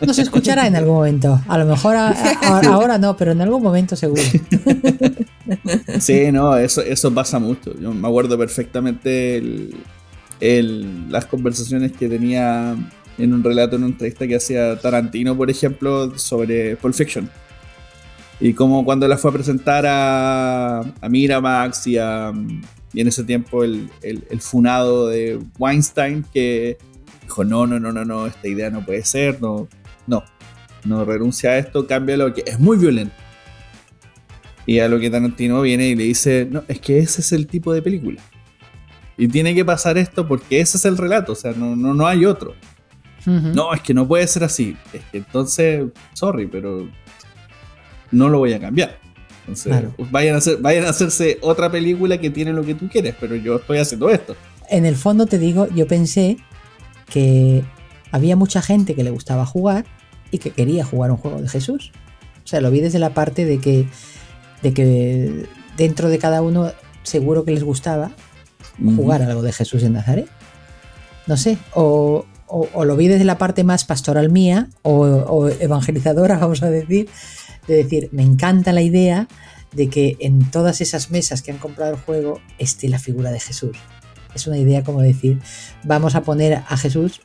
No 0.00 0.14
se 0.14 0.22
escuchará 0.22 0.66
en 0.66 0.76
algún 0.76 0.94
momento. 0.94 1.40
A 1.48 1.58
lo 1.58 1.66
mejor 1.66 1.96
ahora 1.96 2.98
no, 2.98 3.16
pero 3.16 3.32
en 3.32 3.40
algún 3.40 3.62
momento 3.62 3.96
seguro. 3.96 4.22
Sí, 5.98 6.30
no, 6.30 6.56
eso, 6.56 6.82
eso 6.82 7.12
pasa 7.12 7.38
mucho. 7.38 7.74
Yo 7.80 7.92
me 7.92 8.06
acuerdo 8.06 8.36
perfectamente 8.36 9.70
las 10.40 11.26
conversaciones 11.26 11.92
que 11.92 12.08
tenía 12.08 12.76
en 13.16 13.34
un 13.34 13.42
relato, 13.42 13.76
en 13.76 13.82
una 13.82 13.92
entrevista 13.92 14.26
que 14.26 14.36
hacía 14.36 14.78
Tarantino, 14.78 15.36
por 15.36 15.50
ejemplo, 15.50 16.16
sobre 16.18 16.76
Pulp 16.76 16.94
Fiction. 16.94 17.28
Y 18.40 18.52
como 18.52 18.84
cuando 18.84 19.08
la 19.08 19.16
fue 19.16 19.30
a 19.30 19.34
presentar 19.34 19.84
a, 19.86 20.80
a 20.80 21.08
Miramax 21.08 21.86
y, 21.88 21.98
a, 21.98 22.32
y 22.92 23.00
en 23.00 23.08
ese 23.08 23.24
tiempo 23.24 23.64
el, 23.64 23.90
el 24.02 24.40
funado 24.40 25.08
de 25.08 25.38
Weinstein, 25.58 26.24
que 26.32 26.78
dijo, 27.22 27.44
no, 27.44 27.66
no, 27.66 27.78
no, 27.78 27.92
no, 27.92 28.04
no, 28.04 28.26
esta 28.26 28.48
idea 28.48 28.70
no 28.70 28.84
puede 28.84 29.04
ser, 29.04 29.40
no, 29.42 29.68
no, 30.06 30.24
no 30.84 31.04
renuncia 31.04 31.50
a 31.50 31.58
esto, 31.58 31.86
cambia 31.86 32.16
lo 32.16 32.32
que 32.32 32.42
es 32.46 32.58
muy 32.58 32.78
violento. 32.78 33.14
Y 34.64 34.80
a 34.80 34.88
lo 34.88 34.98
que 34.98 35.10
Tarantino 35.10 35.60
viene 35.62 35.88
y 35.88 35.94
le 35.94 36.04
dice, 36.04 36.46
no, 36.50 36.62
es 36.68 36.80
que 36.80 36.98
ese 36.98 37.20
es 37.20 37.32
el 37.32 37.46
tipo 37.46 37.72
de 37.72 37.82
película. 37.82 38.20
Y 39.16 39.28
tiene 39.28 39.54
que 39.54 39.64
pasar 39.64 39.98
esto 39.98 40.26
porque 40.26 40.60
ese 40.60 40.76
es 40.76 40.84
el 40.84 40.96
relato, 40.96 41.32
o 41.32 41.34
sea, 41.34 41.52
no, 41.52 41.76
no, 41.76 41.94
no 41.94 42.06
hay 42.06 42.24
otro. 42.24 42.54
No, 43.26 43.74
es 43.74 43.82
que 43.82 43.92
no 43.92 44.08
puede 44.08 44.26
ser 44.26 44.44
así. 44.44 44.74
Es 44.92 45.02
que 45.12 45.18
entonces, 45.18 45.84
sorry, 46.14 46.46
pero 46.46 46.88
no 48.10 48.28
lo 48.30 48.38
voy 48.38 48.54
a 48.54 48.60
cambiar. 48.60 48.98
Entonces, 49.48 50.10
vayan, 50.10 50.34
a 50.34 50.38
hacer, 50.38 50.58
vayan 50.58 50.84
a 50.84 50.90
hacerse 50.90 51.38
otra 51.40 51.70
película 51.70 52.18
que 52.18 52.30
tiene 52.30 52.52
lo 52.52 52.64
que 52.64 52.74
tú 52.74 52.88
quieres, 52.88 53.14
pero 53.18 53.34
yo 53.34 53.56
estoy 53.56 53.78
haciendo 53.78 54.10
esto. 54.10 54.36
En 54.68 54.84
el 54.84 54.96
fondo 54.96 55.26
te 55.26 55.38
digo, 55.38 55.66
yo 55.74 55.86
pensé 55.86 56.36
que 57.08 57.64
había 58.12 58.36
mucha 58.36 58.60
gente 58.60 58.94
que 58.94 59.04
le 59.04 59.10
gustaba 59.10 59.46
jugar 59.46 59.86
y 60.30 60.38
que 60.38 60.50
quería 60.50 60.84
jugar 60.84 61.10
un 61.10 61.16
juego 61.16 61.40
de 61.40 61.48
Jesús. 61.48 61.92
O 62.44 62.46
sea, 62.46 62.60
lo 62.60 62.70
vi 62.70 62.80
desde 62.80 62.98
la 62.98 63.10
parte 63.10 63.44
de 63.44 63.58
que, 63.58 63.86
de 64.62 64.74
que 64.74 65.46
dentro 65.76 66.08
de 66.08 66.18
cada 66.18 66.42
uno 66.42 66.72
seguro 67.02 67.44
que 67.44 67.52
les 67.52 67.64
gustaba 67.64 68.10
jugar 68.96 69.22
algo 69.22 69.42
de 69.42 69.52
Jesús 69.52 69.82
en 69.82 69.94
Nazaret. 69.94 70.28
No 71.26 71.36
sé, 71.36 71.58
o, 71.74 72.24
lo 72.84 72.96
vi 72.96 73.08
desde 73.08 73.24
la 73.24 73.38
parte 73.38 73.64
más 73.64 73.84
pastoral 73.84 74.30
mía 74.30 74.68
o, 74.82 75.48
evangelizadora, 75.48 76.38
vamos 76.40 76.62
a 76.62 76.70
decir, 76.70 77.08
de 77.68 77.76
decir, 77.76 78.08
me 78.10 78.22
encanta 78.22 78.72
la 78.72 78.82
idea 78.82 79.28
de 79.72 79.88
que 79.88 80.16
en 80.20 80.50
todas 80.50 80.80
esas 80.80 81.10
mesas 81.10 81.42
que 81.42 81.52
han 81.52 81.58
comprado 81.58 81.92
el 81.94 82.00
juego 82.00 82.40
esté 82.58 82.88
la 82.88 82.98
figura 82.98 83.30
de 83.30 83.38
Jesús. 83.38 83.76
Es 84.34 84.46
una 84.46 84.58
idea 84.58 84.82
como 84.82 85.02
decir, 85.02 85.38
vamos 85.84 86.14
a 86.14 86.22
poner 86.22 86.62
a 86.66 86.76
Jesús 86.76 87.20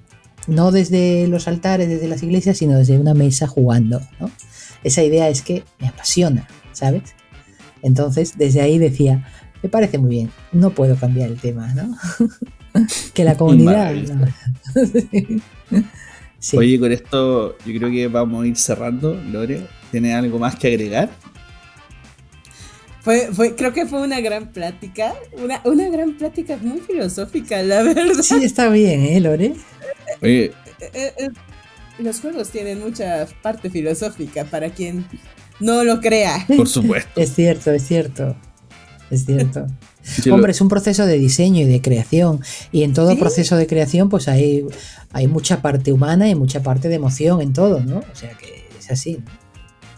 no 0.46 0.72
desde 0.72 1.28
los 1.28 1.48
altares, 1.48 1.88
desde 1.88 2.08
las 2.08 2.22
iglesias, 2.22 2.58
sino 2.58 2.78
desde 2.78 2.98
una 2.98 3.14
mesa 3.14 3.48
jugando. 3.48 4.02
¿no? 4.20 4.30
Esa 4.84 5.02
idea 5.04 5.30
es 5.30 5.42
que 5.42 5.64
me 5.80 5.88
apasiona, 5.88 6.48
¿sabes? 6.74 7.16
Entonces, 7.82 8.38
desde 8.38 8.62
ahí 8.62 8.78
decía, 8.78 9.26
me 9.62 9.70
parece 9.70 9.98
muy 9.98 10.10
bien, 10.10 10.32
no 10.52 10.72
puedo 10.72 10.96
cambiar 10.98 11.30
el 11.30 11.40
tema, 11.40 11.74
¿no? 11.74 11.98
que 13.14 13.24
la 13.24 13.36
comunidad... 13.36 13.94
Oye, 16.52 16.80
con 16.80 16.92
esto 16.92 17.58
yo 17.66 17.80
creo 17.80 17.90
que 17.90 18.08
vamos 18.08 18.44
a 18.44 18.48
ir 18.48 18.58
cerrando. 18.58 19.16
Lore, 19.32 19.66
¿tiene 19.92 20.14
algo 20.14 20.40
más 20.40 20.56
que 20.56 20.68
agregar? 20.68 21.10
Fue, 23.02 23.30
fue, 23.34 23.56
creo 23.56 23.74
que 23.74 23.86
fue 23.86 24.02
una 24.02 24.22
gran 24.22 24.52
plática, 24.52 25.14
una, 25.34 25.62
una 25.66 25.90
gran 25.90 26.14
plática 26.18 26.58
muy 26.62 26.80
filosófica, 26.80 27.62
la 27.62 27.84
verdad. 27.84 28.22
Sí, 28.22 28.44
está 28.44 28.70
bien, 28.70 29.02
¿eh, 29.02 29.20
Lore? 29.20 29.54
Oye. 30.22 30.54
Eh, 30.80 31.14
eh, 31.18 31.30
los 32.00 32.20
juegos 32.20 32.50
tienen 32.50 32.80
mucha 32.80 33.28
parte 33.42 33.70
filosófica 33.70 34.46
para 34.46 34.70
quien 34.70 35.06
no 35.60 35.84
lo 35.84 36.00
crea. 36.02 36.46
Por 36.48 36.68
supuesto. 36.68 37.22
es 37.22 37.34
cierto, 37.34 37.72
es 37.72 37.84
cierto. 37.84 38.36
Es 39.10 39.26
cierto. 39.26 39.68
Hombre, 40.32 40.52
es 40.52 40.62
un 40.62 40.70
proceso 40.70 41.06
de 41.06 41.18
diseño 41.18 41.62
y 41.62 41.66
de 41.66 41.82
creación. 41.82 42.42
Y 42.72 42.84
en 42.84 42.94
todo 42.94 43.18
proceso 43.18 43.56
de 43.56 43.68
creación, 43.68 44.10
pues 44.10 44.28
hay, 44.28 44.66
hay 45.12 45.28
mucha 45.28 45.62
parte 45.62 45.92
humana 45.92 46.30
y 46.30 46.36
mucha 46.36 46.62
parte 46.62 46.90
de 46.90 46.96
emoción 46.96 47.42
en 47.42 47.54
todo, 47.54 47.80
¿no? 47.82 48.00
O 48.00 48.16
sea 48.16 48.32
que 48.38 48.66
es 48.78 48.92
así. 48.92 49.20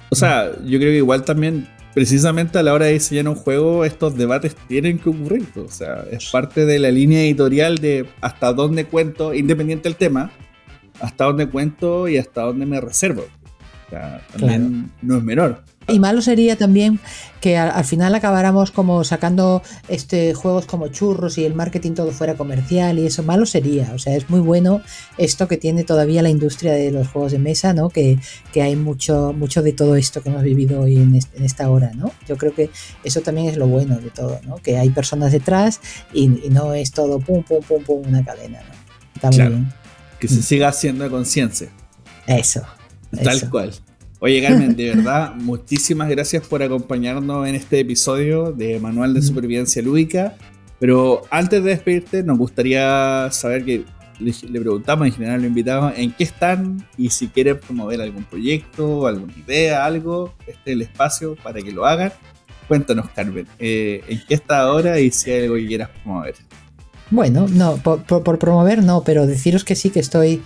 O 0.10 0.16
sea, 0.16 0.52
yo 0.64 0.80
creo 0.80 0.92
que 0.92 0.98
igual 0.98 1.26
también 1.26 1.68
precisamente 1.96 2.60
a 2.60 2.64
la 2.64 2.74
hora 2.74 2.86
de 2.86 2.94
diseñar 2.94 3.28
un 3.30 3.36
juego, 3.36 3.86
estos 3.86 4.16
debates 4.16 4.56
tienen 4.68 5.00
que 5.00 5.10
ocurrir. 5.10 5.48
O 5.56 5.70
sea, 5.70 6.06
es 6.12 6.30
parte 6.30 6.66
de 6.66 6.78
la 6.78 6.92
línea 6.92 7.22
editorial 7.22 7.78
de 7.78 8.06
hasta 8.22 8.54
dónde 8.54 8.86
cuento, 8.86 9.34
independiente 9.34 9.90
del 9.90 9.96
tema, 9.96 10.32
hasta 11.00 11.24
dónde 11.24 11.48
cuento 11.48 12.08
y 12.08 12.18
hasta 12.18 12.42
dónde 12.42 12.66
me 12.66 12.82
reservo. 12.82 13.24
O 13.88 13.90
sea, 13.90 14.22
también 14.38 14.92
no 15.02 15.18
es 15.18 15.24
menor. 15.24 15.64
Y 15.88 16.00
malo 16.00 16.22
sería 16.22 16.56
también 16.56 17.00
que 17.42 17.58
al, 17.58 17.86
final 17.86 18.16
acabáramos 18.16 18.72
como 18.72 19.04
sacando 19.04 19.62
este 19.88 20.34
juegos 20.34 20.66
como 20.66 20.88
churros 20.88 21.38
y 21.38 21.46
el 21.46 21.54
marketing 21.54 21.92
todo 21.92 22.12
fuera 22.12 22.34
comercial 22.34 22.98
y 22.98 23.06
eso 23.06 23.22
malo 23.22 23.46
sería. 23.46 23.92
O 23.94 24.00
sea, 24.00 24.16
es 24.16 24.28
muy 24.30 24.40
bueno 24.40 24.82
esto 25.20 25.48
que 25.48 25.58
tiene 25.58 25.84
todavía 25.84 26.24
la 26.24 26.30
industria 26.30 26.74
de 26.74 26.92
los 26.92 27.08
juegos 27.08 27.34
de 27.34 27.40
mesa, 27.40 27.74
¿no? 27.74 27.90
Que, 27.90 28.18
hay 28.56 28.76
mucho, 28.76 29.32
mucho 29.38 29.62
de 29.62 29.74
todo 29.74 29.96
esto 29.96 30.24
que 30.24 30.30
hemos 30.30 30.42
vivido 30.42 30.82
hoy 30.82 30.96
en, 30.96 31.16
esta 31.16 31.70
hora, 31.70 31.92
¿no? 31.94 32.12
Yo 32.28 32.36
creo 32.36 32.54
que 32.54 32.72
eso 33.04 33.22
también 33.22 33.48
es 33.48 33.58
lo 33.58 33.68
bueno 33.68 34.00
de 34.00 34.10
todo, 34.10 34.40
¿no? 34.48 34.56
Que 34.56 34.80
hay 34.80 34.90
personas 34.90 35.32
detrás 35.32 35.82
y, 36.14 36.28
no 36.50 36.74
es 36.74 36.92
todo 36.92 37.20
pum, 37.20 37.44
pum, 37.44 37.62
pum, 37.62 37.84
pum, 37.84 38.08
una 38.08 38.24
cadena, 38.26 38.60
¿no? 38.60 38.74
Está 39.14 39.30
muy 39.30 39.56
bien. 39.56 39.74
Que 40.20 40.28
se 40.28 40.40
mm. 40.40 40.44
siga 40.44 40.70
haciendo 40.70 41.12
conciencia. 41.12 41.70
Eso. 42.26 42.64
Tal 43.24 43.50
cual. 43.52 43.72
Oye, 44.26 44.42
Carmen, 44.42 44.76
de 44.76 44.96
verdad, 44.96 45.36
muchísimas 45.36 46.10
gracias 46.10 46.48
por 46.48 46.64
acompañarnos 46.64 47.48
en 47.48 47.54
este 47.54 47.82
episodio 47.82 48.52
de 48.52 48.80
Manual 48.80 49.14
de 49.14 49.22
Supervivencia 49.22 49.84
Lúdica. 49.84 50.34
Pero 50.80 51.22
antes 51.30 51.64
de 51.64 51.70
despedirte, 51.70 52.24
nos 52.24 52.40
gustaría 52.40 53.30
saber 53.30 53.64
que 53.64 53.86
le, 54.18 54.60
preguntamos 54.60 55.06
en 55.06 55.14
general 55.14 55.36
a 55.36 55.38
los 55.38 55.46
invitados 55.46 55.94
en 55.96 56.12
qué 56.12 56.24
están 56.24 56.88
y 56.98 57.12
si 57.12 57.28
quieren 57.28 57.60
promover 57.60 58.02
algún 58.02 58.24
proyecto, 58.24 59.06
alguna 59.06 59.34
idea, 59.38 59.86
algo, 59.86 60.34
este 60.48 60.72
es 60.72 60.74
el 60.74 60.82
espacio 60.82 61.36
para 61.44 61.62
que 61.62 61.72
lo 61.72 61.86
hagan. 61.86 62.12
Cuéntanos, 62.68 63.08
Carmen, 63.12 63.46
eh, 63.60 64.02
en 64.08 64.24
qué 64.28 64.34
está 64.34 64.62
ahora 64.62 65.00
y 65.00 65.12
si 65.12 65.30
hay 65.30 65.44
algo 65.44 65.54
que 65.54 65.68
quieras 65.68 65.90
promover. 66.02 66.34
Bueno, 67.12 67.46
no, 67.48 67.76
por, 67.76 68.40
promover 68.40 68.82
no, 68.82 69.04
pero 69.04 69.28
deciros 69.28 69.64
que 69.64 69.76
sí 69.76 69.92
que 69.92 70.00
estoy 70.00 70.42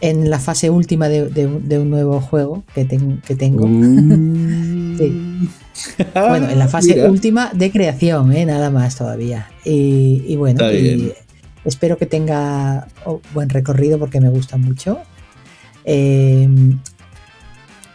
en 0.00 0.30
la 0.30 0.38
fase 0.38 0.70
última 0.70 1.08
de, 1.08 1.78
un 1.78 1.90
nuevo 1.90 2.20
juego 2.20 2.64
que, 2.74 2.86
que 3.26 3.34
tengo. 3.34 3.66
Uh. 5.00 6.28
Bueno, 6.28 6.50
en 6.50 6.58
la 6.58 6.68
fase 6.68 7.08
última 7.08 7.50
de 7.54 7.70
creación, 7.70 8.32
¿eh? 8.32 8.44
nada 8.44 8.70
más 8.70 8.96
todavía. 8.96 9.50
Y, 9.64 10.36
bueno, 10.36 10.62
espero 11.64 11.96
que 11.96 12.06
tenga 12.06 12.88
oh, 13.04 13.20
buen 13.32 13.48
recorrido 13.48 13.98
porque 13.98 14.20
me 14.20 14.28
gusta 14.28 14.56
mucho. 14.56 14.98
Em, 15.84 16.78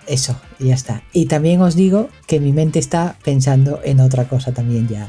eso, 0.07 0.39
ya 0.59 0.73
está. 0.73 1.03
Y 1.13 1.25
también 1.25 1.61
os 1.61 1.75
digo 1.75 2.09
que 2.27 2.39
mi 2.39 2.53
mente 2.53 2.79
está 2.79 3.17
pensando 3.23 3.79
en 3.83 3.99
otra 3.99 4.27
cosa 4.27 4.51
también 4.51 4.87
ya. 4.87 5.07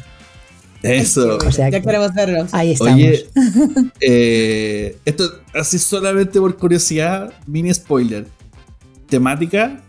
Eso. 0.83 1.39
ya 1.51 1.71
queremos 1.71 2.15
verlos. 2.15 2.53
Ahí 2.53 2.73
estamos. 2.73 2.95
Oye, 2.95 3.27
eh, 4.01 4.99
esto 5.05 5.41
así 5.55 5.79
solamente 5.79 6.39
por 6.39 6.57
curiosidad, 6.57 7.33
mini 7.47 7.73
spoiler. 7.73 8.27
Temática. 9.09 9.81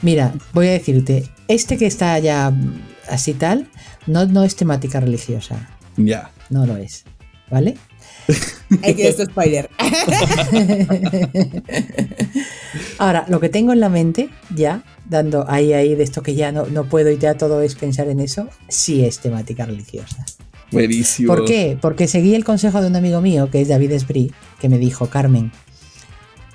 Mira, 0.00 0.34
voy 0.52 0.68
a 0.68 0.72
decirte, 0.72 1.28
este 1.48 1.76
que 1.76 1.86
está 1.86 2.18
ya 2.18 2.52
así 3.08 3.34
tal, 3.34 3.68
no, 4.06 4.26
no 4.26 4.42
es 4.44 4.56
temática 4.56 5.00
religiosa. 5.00 5.68
Ya. 5.96 6.30
No 6.50 6.66
lo 6.66 6.76
es. 6.76 7.04
¿Vale? 7.50 7.76
Hay 8.82 8.94
que 8.94 9.08
esto 9.08 9.24
spoiler. 9.24 9.70
Ahora, 12.98 13.24
lo 13.28 13.40
que 13.40 13.48
tengo 13.48 13.72
en 13.72 13.80
la 13.80 13.88
mente 13.88 14.30
ya 14.54 14.82
dando 15.08 15.44
ahí, 15.48 15.72
ahí 15.72 15.94
de 15.94 16.04
esto 16.04 16.22
que 16.22 16.34
ya 16.34 16.52
no, 16.52 16.66
no 16.66 16.84
puedo 16.84 17.10
y 17.10 17.18
ya 17.18 17.34
todo 17.34 17.62
es 17.62 17.74
pensar 17.74 18.08
en 18.08 18.20
eso, 18.20 18.48
sí 18.68 19.04
es 19.04 19.18
temática 19.18 19.66
religiosa. 19.66 20.24
Buenísimo. 20.70 21.34
¿Por 21.34 21.44
qué? 21.44 21.76
Porque 21.80 22.08
seguí 22.08 22.34
el 22.34 22.44
consejo 22.44 22.80
de 22.80 22.86
un 22.86 22.96
amigo 22.96 23.20
mío, 23.20 23.50
que 23.50 23.60
es 23.60 23.68
David 23.68 23.92
Esbrí, 23.92 24.32
que 24.58 24.68
me 24.68 24.78
dijo, 24.78 25.06
Carmen, 25.06 25.52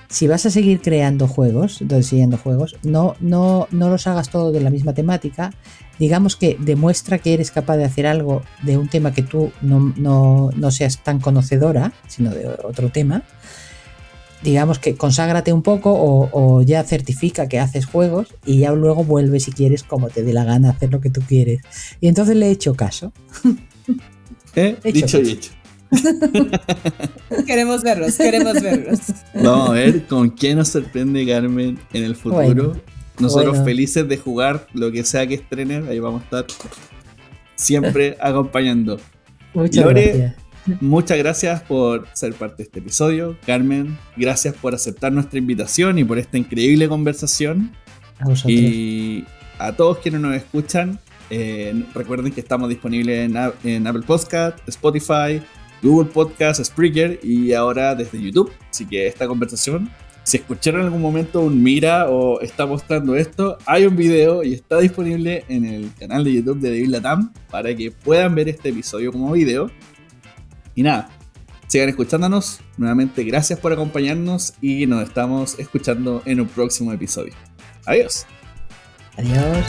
si 0.10 0.28
vas 0.28 0.46
a 0.46 0.50
seguir 0.50 0.82
creando 0.82 1.28
juegos, 1.28 1.84
siguiendo 2.02 2.38
juegos, 2.38 2.76
no, 2.84 3.16
no, 3.20 3.68
no 3.72 3.90
los 3.90 4.08
hagas 4.08 4.30
todos 4.30 4.54
de 4.54 4.62
la 4.62 4.70
misma 4.70 4.94
temática. 4.94 5.54
Digamos 6.00 6.36
que 6.36 6.58
demuestra 6.60 7.20
que 7.20 7.34
eres 7.34 7.52
capaz 7.52 7.78
de 7.78 7.86
hacer 7.86 8.08
algo 8.08 8.42
de 8.64 8.78
un 8.78 8.88
tema 8.88 9.14
que 9.14 9.22
tú 9.22 9.52
no, 9.62 9.94
no, 9.98 10.50
no 10.56 10.72
seas 10.72 11.04
tan 11.04 11.20
conocedora, 11.20 11.92
sino 12.08 12.32
de 12.32 12.48
otro 12.48 12.90
tema 12.90 13.24
digamos 14.44 14.80
que 14.80 14.96
conságrate 14.96 15.54
un 15.54 15.62
poco 15.62 15.94
o, 15.94 16.62
ya 16.62 16.84
certifica 16.84 17.48
que 17.48 17.60
haces 17.60 17.86
juegos 17.86 18.28
y 18.46 18.60
ya 18.60 18.72
luego 18.72 19.04
vuelve 19.04 19.40
si 19.40 19.52
quieres 19.52 19.84
como 19.84 20.10
te 20.10 20.24
dé 20.24 20.34
la 20.34 20.44
gana 20.44 20.72
hacer 20.72 20.92
lo 20.92 21.02
que 21.02 21.10
tú 21.10 21.22
quieres. 21.22 21.62
Y 22.02 22.08
entonces 22.08 22.36
le 22.36 22.48
he 22.48 22.52
hecho 22.52 22.76
caso. 22.76 23.12
¿Eh? 24.56 24.76
dicho 24.84 25.20
y 25.22 25.32
hecho. 25.32 25.52
queremos 27.48 27.84
verlos, 27.84 28.18
queremos 28.18 28.62
verlos. 28.62 29.00
Vamos 29.34 29.70
a 29.70 29.74
ver 29.74 30.06
con 30.06 30.30
quién 30.30 30.58
nos 30.58 30.70
sorprende 30.70 31.26
Carmen 31.26 31.80
en 31.94 32.04
el 32.04 32.16
futuro. 32.16 32.76
Nosotros 33.20 33.64
felices 33.64 34.08
de 34.08 34.18
jugar 34.18 34.68
lo 34.74 34.92
que 34.92 35.04
sea 35.04 35.26
que 35.26 35.36
estrenen, 35.36 35.88
ahí 35.88 36.00
vamos 36.00 36.22
a 36.22 36.24
estar 36.26 36.46
siempre 37.56 38.16
acompañando. 38.22 39.00
Muchas 39.54 39.88
gracias. 39.88 40.36
Muchas 40.82 41.18
gracias 41.18 41.62
por 41.62 42.08
ser 42.14 42.34
parte 42.34 42.58
de 42.58 42.64
este 42.64 42.80
episodio. 42.80 43.38
Carmen, 43.46 43.98
gracias 44.18 44.54
por 44.56 44.76
aceptar 44.76 45.12
nuestra 45.12 45.40
invitación 45.40 45.98
y 45.98 46.04
por 46.04 46.18
esta 46.18 46.38
increíble 46.38 46.90
conversación. 46.90 47.72
Y 48.46 49.24
a 49.60 49.72
todos 49.74 50.00
quienes 50.00 50.22
nos 50.22 50.36
escuchan, 50.36 51.00
eh, 51.30 51.84
recuerden 51.94 52.32
que 52.32 52.42
estamos 52.42 52.70
disponibles 52.70 53.32
en, 53.64 53.88
Apple 53.88 54.04
Podcast, 54.06 54.60
Spotify, 54.68 55.42
Google 55.82 56.10
Podcast, 56.12 56.64
Spreaker 56.64 57.20
y 57.24 57.54
ahora 57.54 57.96
desde 57.96 58.22
YouTube. 58.22 58.52
Así 58.70 58.86
que 58.86 59.08
esta 59.08 59.28
conversación, 59.28 59.90
si 60.24 60.38
escucharon 60.38 60.82
en 60.82 60.88
algún 60.88 61.02
momento 61.02 61.42
un 61.42 61.64
mira 61.64 62.10
o 62.10 62.42
está 62.42 62.66
mostrando 62.66 63.16
esto, 63.16 63.58
hay 63.66 63.86
un 63.86 63.96
video 63.96 64.44
y 64.44 64.54
está 64.54 64.80
disponible 64.80 65.46
en 65.48 65.66
el 65.66 65.94
canal 65.98 66.26
de 66.26 66.34
YouTube 66.34 66.60
de 66.60 66.72
David 66.72 66.90
Latam 66.90 67.32
para 67.50 67.74
que 67.74 67.92
puedan 67.92 68.36
ver 68.36 68.50
este 68.50 68.70
episodio 68.70 69.14
como 69.14 69.32
video 69.32 69.72
y 70.78 70.84
nada, 70.84 71.10
sigan 71.66 71.90
escuchándonos. 71.90 72.62
Nuevamente, 72.78 73.24
gracias 73.24 73.60
por 73.60 73.74
acompañarnos 73.74 74.54
y 74.62 74.86
nos 74.86 75.04
estamos 75.04 75.58
escuchando 75.58 76.22
en 76.26 76.40
un 76.40 76.48
próximo 76.48 76.94
episodio. 76.94 77.34
Adiós. 77.88 78.28
Adiós. 79.18 79.66